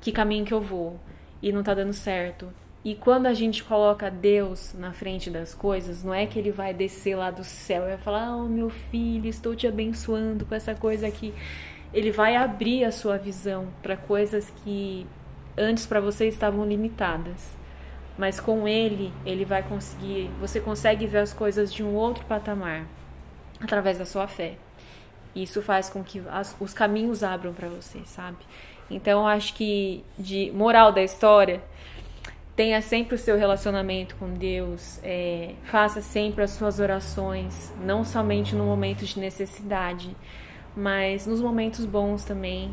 Que 0.00 0.10
caminho 0.10 0.44
que 0.44 0.52
eu 0.52 0.60
vou? 0.60 0.98
E 1.40 1.52
não 1.52 1.62
tá 1.62 1.74
dando 1.74 1.92
certo. 1.92 2.48
E 2.84 2.94
quando 2.94 3.26
a 3.26 3.34
gente 3.34 3.62
coloca 3.64 4.10
Deus 4.10 4.72
na 4.72 4.92
frente 4.92 5.30
das 5.30 5.52
coisas, 5.52 6.02
não 6.02 6.14
é 6.14 6.26
que 6.26 6.38
ele 6.38 6.50
vai 6.50 6.72
descer 6.72 7.16
lá 7.16 7.30
do 7.30 7.44
céu 7.44 7.84
e 7.84 7.88
vai 7.88 7.98
falar: 7.98 8.36
"Oh, 8.36 8.48
meu 8.48 8.70
filho, 8.70 9.28
estou 9.28 9.54
te 9.54 9.66
abençoando 9.66 10.46
com 10.46 10.54
essa 10.54 10.74
coisa 10.74 11.06
aqui". 11.06 11.34
Ele 11.92 12.10
vai 12.10 12.36
abrir 12.36 12.84
a 12.84 12.92
sua 12.92 13.16
visão 13.16 13.68
para 13.82 13.96
coisas 13.96 14.52
que 14.62 15.06
antes 15.56 15.86
para 15.86 16.00
você 16.00 16.28
estavam 16.28 16.64
limitadas. 16.66 17.56
Mas 18.16 18.40
com 18.40 18.66
ele, 18.66 19.12
ele 19.24 19.44
vai 19.44 19.62
conseguir, 19.62 20.28
você 20.40 20.60
consegue 20.60 21.06
ver 21.06 21.18
as 21.18 21.32
coisas 21.32 21.72
de 21.72 21.82
um 21.84 21.94
outro 21.94 22.24
patamar 22.26 22.84
através 23.60 23.98
da 23.98 24.04
sua 24.04 24.26
fé. 24.26 24.54
Isso 25.34 25.62
faz 25.62 25.88
com 25.88 26.02
que 26.02 26.22
as- 26.30 26.56
os 26.58 26.74
caminhos 26.74 27.22
abram 27.22 27.52
para 27.52 27.68
você, 27.68 28.00
sabe? 28.04 28.38
Então, 28.90 29.26
acho 29.28 29.54
que 29.54 30.04
de 30.18 30.50
moral 30.52 30.90
da 30.90 31.02
história, 31.02 31.62
tenha 32.56 32.82
sempre 32.82 33.14
o 33.14 33.18
seu 33.18 33.36
relacionamento 33.36 34.16
com 34.16 34.34
Deus, 34.34 34.98
é, 35.04 35.54
faça 35.64 36.00
sempre 36.00 36.42
as 36.42 36.50
suas 36.50 36.80
orações, 36.80 37.72
não 37.84 38.02
somente 38.04 38.56
no 38.56 38.64
momento 38.64 39.04
de 39.04 39.20
necessidade, 39.20 40.16
mas 40.78 41.26
nos 41.26 41.40
momentos 41.40 41.84
bons 41.84 42.24
também. 42.24 42.70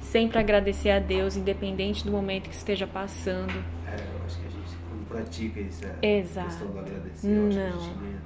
Sempre 0.00 0.38
agradecer 0.38 0.90
a 0.90 0.98
Deus, 0.98 1.36
independente 1.36 2.04
do 2.04 2.12
momento 2.12 2.48
que 2.48 2.54
esteja 2.54 2.86
passando. 2.86 3.52
É, 3.86 3.94
eu 3.96 4.24
acho 4.24 4.38
que 4.38 4.46
a 4.46 4.50
gente 4.50 4.76
quando 4.88 5.08
pratica 5.08 5.60
isso, 5.60 5.82
a 5.84 6.06
Exato. 6.06 6.48
questão 6.48 6.68
do 6.68 6.78
agradecer, 6.78 7.26
eu 7.28 7.46
acho 7.48 7.56
que 7.56 7.62
a 7.62 7.70
Não. 7.70 7.80
gente 7.80 7.96
né? 7.98 8.20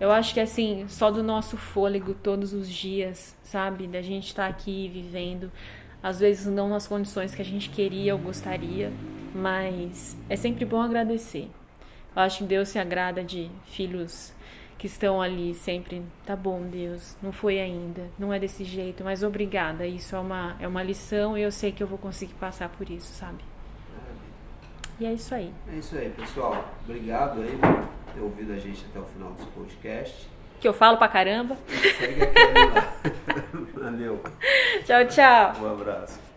Eu 0.00 0.10
acho 0.10 0.34
que 0.34 0.40
assim, 0.40 0.84
só 0.88 1.10
do 1.10 1.22
nosso 1.22 1.56
fôlego 1.56 2.14
todos 2.14 2.52
os 2.52 2.68
dias, 2.68 3.34
sabe? 3.42 3.86
Da 3.86 4.02
gente 4.02 4.26
estar 4.26 4.46
aqui 4.46 4.88
vivendo, 4.88 5.50
às 6.02 6.20
vezes 6.20 6.46
não 6.46 6.68
nas 6.68 6.86
condições 6.86 7.34
que 7.34 7.40
a 7.40 7.44
gente 7.44 7.70
queria 7.70 8.14
ou 8.14 8.20
gostaria, 8.20 8.92
mas 9.34 10.16
é 10.28 10.36
sempre 10.36 10.64
bom 10.64 10.82
agradecer. 10.82 11.48
Eu 12.14 12.22
acho 12.22 12.38
que 12.38 12.44
Deus 12.44 12.68
se 12.68 12.78
agrada 12.78 13.24
de 13.24 13.50
filhos 13.64 14.33
que 14.84 14.88
estão 14.88 15.22
ali 15.22 15.54
sempre, 15.54 16.02
tá 16.26 16.36
bom, 16.36 16.60
Deus, 16.60 17.16
não 17.22 17.32
foi 17.32 17.58
ainda, 17.58 18.02
não 18.18 18.30
é 18.30 18.38
desse 18.38 18.64
jeito, 18.64 19.02
mas 19.02 19.22
obrigada. 19.22 19.86
Isso 19.86 20.14
é 20.14 20.18
uma 20.18 20.56
é 20.60 20.68
uma 20.68 20.82
lição 20.82 21.38
e 21.38 21.40
eu 21.40 21.50
sei 21.50 21.72
que 21.72 21.82
eu 21.82 21.86
vou 21.86 21.96
conseguir 21.96 22.34
passar 22.34 22.68
por 22.68 22.90
isso, 22.90 23.10
sabe? 23.14 23.42
E 25.00 25.06
é 25.06 25.12
isso 25.14 25.34
aí. 25.34 25.50
É 25.72 25.76
isso 25.76 25.96
aí, 25.96 26.10
pessoal. 26.10 26.68
Obrigado 26.84 27.40
aí 27.40 27.56
por 27.56 28.12
ter 28.12 28.20
ouvido 28.20 28.52
a 28.52 28.58
gente 28.58 28.84
até 28.90 29.00
o 29.00 29.06
final 29.06 29.32
desse 29.32 29.46
podcast. 29.46 30.28
Que 30.60 30.68
eu 30.68 30.74
falo 30.74 30.98
pra 30.98 31.08
caramba. 31.08 31.56
Segue 31.66 32.22
aqui 32.22 32.42
lá. 32.74 32.92
Valeu. 33.90 34.22
Tchau, 34.84 35.06
tchau. 35.06 35.64
Um 35.64 35.72
abraço. 35.72 36.33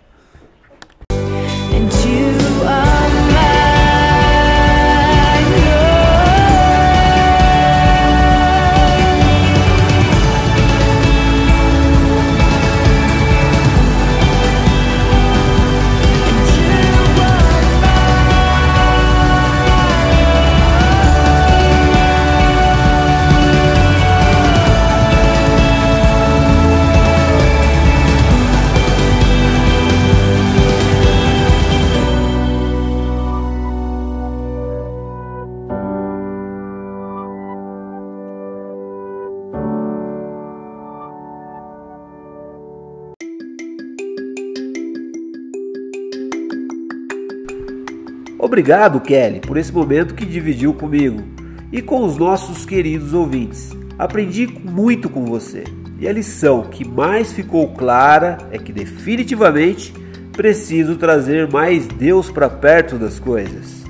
Obrigado, 48.40 49.02
Kelly, 49.02 49.40
por 49.40 49.58
esse 49.58 49.74
momento 49.74 50.14
que 50.14 50.26
dividiu 50.26 50.74
comigo 50.74 51.24
e 51.72 51.82
com 51.82 52.06
os 52.06 52.18
nossos 52.18 52.66
queridos 52.66 53.14
ouvintes. 53.14 53.76
Aprendi 53.98 54.48
muito 54.64 55.10
com 55.10 55.26
você 55.26 55.64
e 56.00 56.08
a 56.08 56.14
lição 56.14 56.64
que 56.64 56.88
mais 56.88 57.34
ficou 57.34 57.74
clara 57.74 58.38
é 58.52 58.58
que 58.60 58.72
definitivamente 58.72 59.92
preciso 60.34 60.96
trazer 60.96 61.52
mais 61.52 61.88
Deus 61.88 62.30
para 62.30 62.48
perto 62.48 62.96
das 62.96 63.20
coisas. 63.20 63.84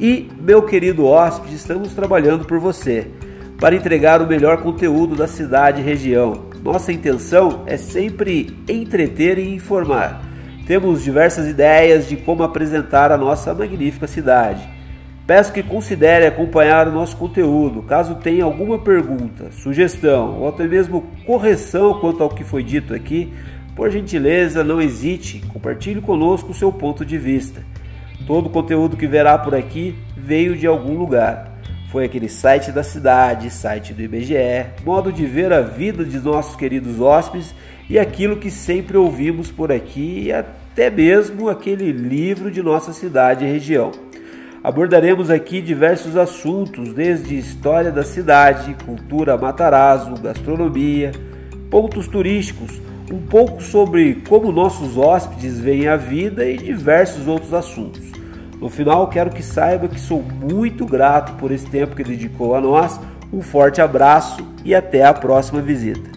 E, 0.00 0.30
meu 0.40 0.62
querido 0.62 1.04
hóspede, 1.04 1.54
estamos 1.54 1.92
trabalhando 1.92 2.46
por 2.46 2.58
você 2.58 3.06
para 3.60 3.76
entregar 3.76 4.22
o 4.22 4.26
melhor 4.26 4.62
conteúdo 4.62 5.14
da 5.14 5.28
cidade 5.28 5.80
e 5.80 5.84
região. 5.84 6.46
Nossa 6.62 6.90
intenção 6.90 7.62
é 7.66 7.76
sempre 7.76 8.56
entreter 8.66 9.38
e 9.38 9.54
informar. 9.54 10.33
Temos 10.66 11.04
diversas 11.04 11.46
ideias 11.46 12.08
de 12.08 12.16
como 12.16 12.42
apresentar 12.42 13.12
a 13.12 13.18
nossa 13.18 13.52
magnífica 13.52 14.06
cidade. 14.06 14.66
Peço 15.26 15.52
que 15.52 15.62
considere 15.62 16.26
acompanhar 16.26 16.88
o 16.88 16.92
nosso 16.92 17.16
conteúdo. 17.16 17.82
Caso 17.82 18.14
tenha 18.14 18.44
alguma 18.44 18.78
pergunta, 18.78 19.50
sugestão 19.52 20.40
ou 20.40 20.48
até 20.48 20.66
mesmo 20.66 21.04
correção 21.26 22.00
quanto 22.00 22.22
ao 22.22 22.30
que 22.30 22.44
foi 22.44 22.62
dito 22.62 22.94
aqui, 22.94 23.32
por 23.76 23.90
gentileza, 23.90 24.62
não 24.62 24.80
hesite, 24.80 25.42
compartilhe 25.52 26.00
conosco 26.00 26.52
o 26.52 26.54
seu 26.54 26.72
ponto 26.72 27.04
de 27.04 27.18
vista. 27.18 27.62
Todo 28.26 28.46
o 28.46 28.50
conteúdo 28.50 28.96
que 28.96 29.06
verá 29.06 29.36
por 29.36 29.54
aqui 29.54 29.94
veio 30.16 30.56
de 30.56 30.66
algum 30.66 30.96
lugar. 30.96 31.58
Foi 31.90 32.04
aquele 32.04 32.28
site 32.28 32.72
da 32.72 32.82
cidade, 32.82 33.50
site 33.50 33.92
do 33.92 34.02
IBGE, 34.02 34.66
modo 34.84 35.12
de 35.12 35.26
ver 35.26 35.52
a 35.52 35.60
vida 35.60 36.04
de 36.04 36.18
nossos 36.18 36.56
queridos 36.56 37.00
hóspedes 37.00 37.54
e 37.88 37.98
aquilo 37.98 38.36
que 38.36 38.50
sempre 38.50 38.96
ouvimos 38.96 39.50
por 39.50 39.70
aqui 39.70 40.24
e 40.24 40.32
até 40.32 40.90
mesmo 40.90 41.48
aquele 41.48 41.92
livro 41.92 42.50
de 42.50 42.62
nossa 42.62 42.92
cidade 42.92 43.44
e 43.44 43.50
região. 43.50 43.92
Abordaremos 44.62 45.28
aqui 45.28 45.60
diversos 45.60 46.16
assuntos, 46.16 46.94
desde 46.94 47.36
história 47.36 47.92
da 47.92 48.02
cidade, 48.02 48.74
cultura 48.86 49.36
Matarazzo, 49.36 50.14
gastronomia, 50.14 51.12
pontos 51.70 52.08
turísticos, 52.08 52.80
um 53.12 53.18
pouco 53.18 53.62
sobre 53.62 54.22
como 54.26 54.50
nossos 54.50 54.96
hóspedes 54.96 55.60
veem 55.60 55.86
a 55.86 55.96
vida 55.96 56.46
e 56.46 56.56
diversos 56.56 57.28
outros 57.28 57.52
assuntos. 57.52 58.00
No 58.58 58.70
final, 58.70 59.08
quero 59.08 59.28
que 59.28 59.42
saiba 59.42 59.88
que 59.88 60.00
sou 60.00 60.22
muito 60.22 60.86
grato 60.86 61.34
por 61.34 61.52
esse 61.52 61.66
tempo 61.66 61.94
que 61.94 62.02
dedicou 62.02 62.54
a 62.54 62.60
nós. 62.62 62.98
Um 63.30 63.42
forte 63.42 63.82
abraço 63.82 64.42
e 64.64 64.74
até 64.74 65.04
a 65.04 65.12
próxima 65.12 65.60
visita. 65.60 66.13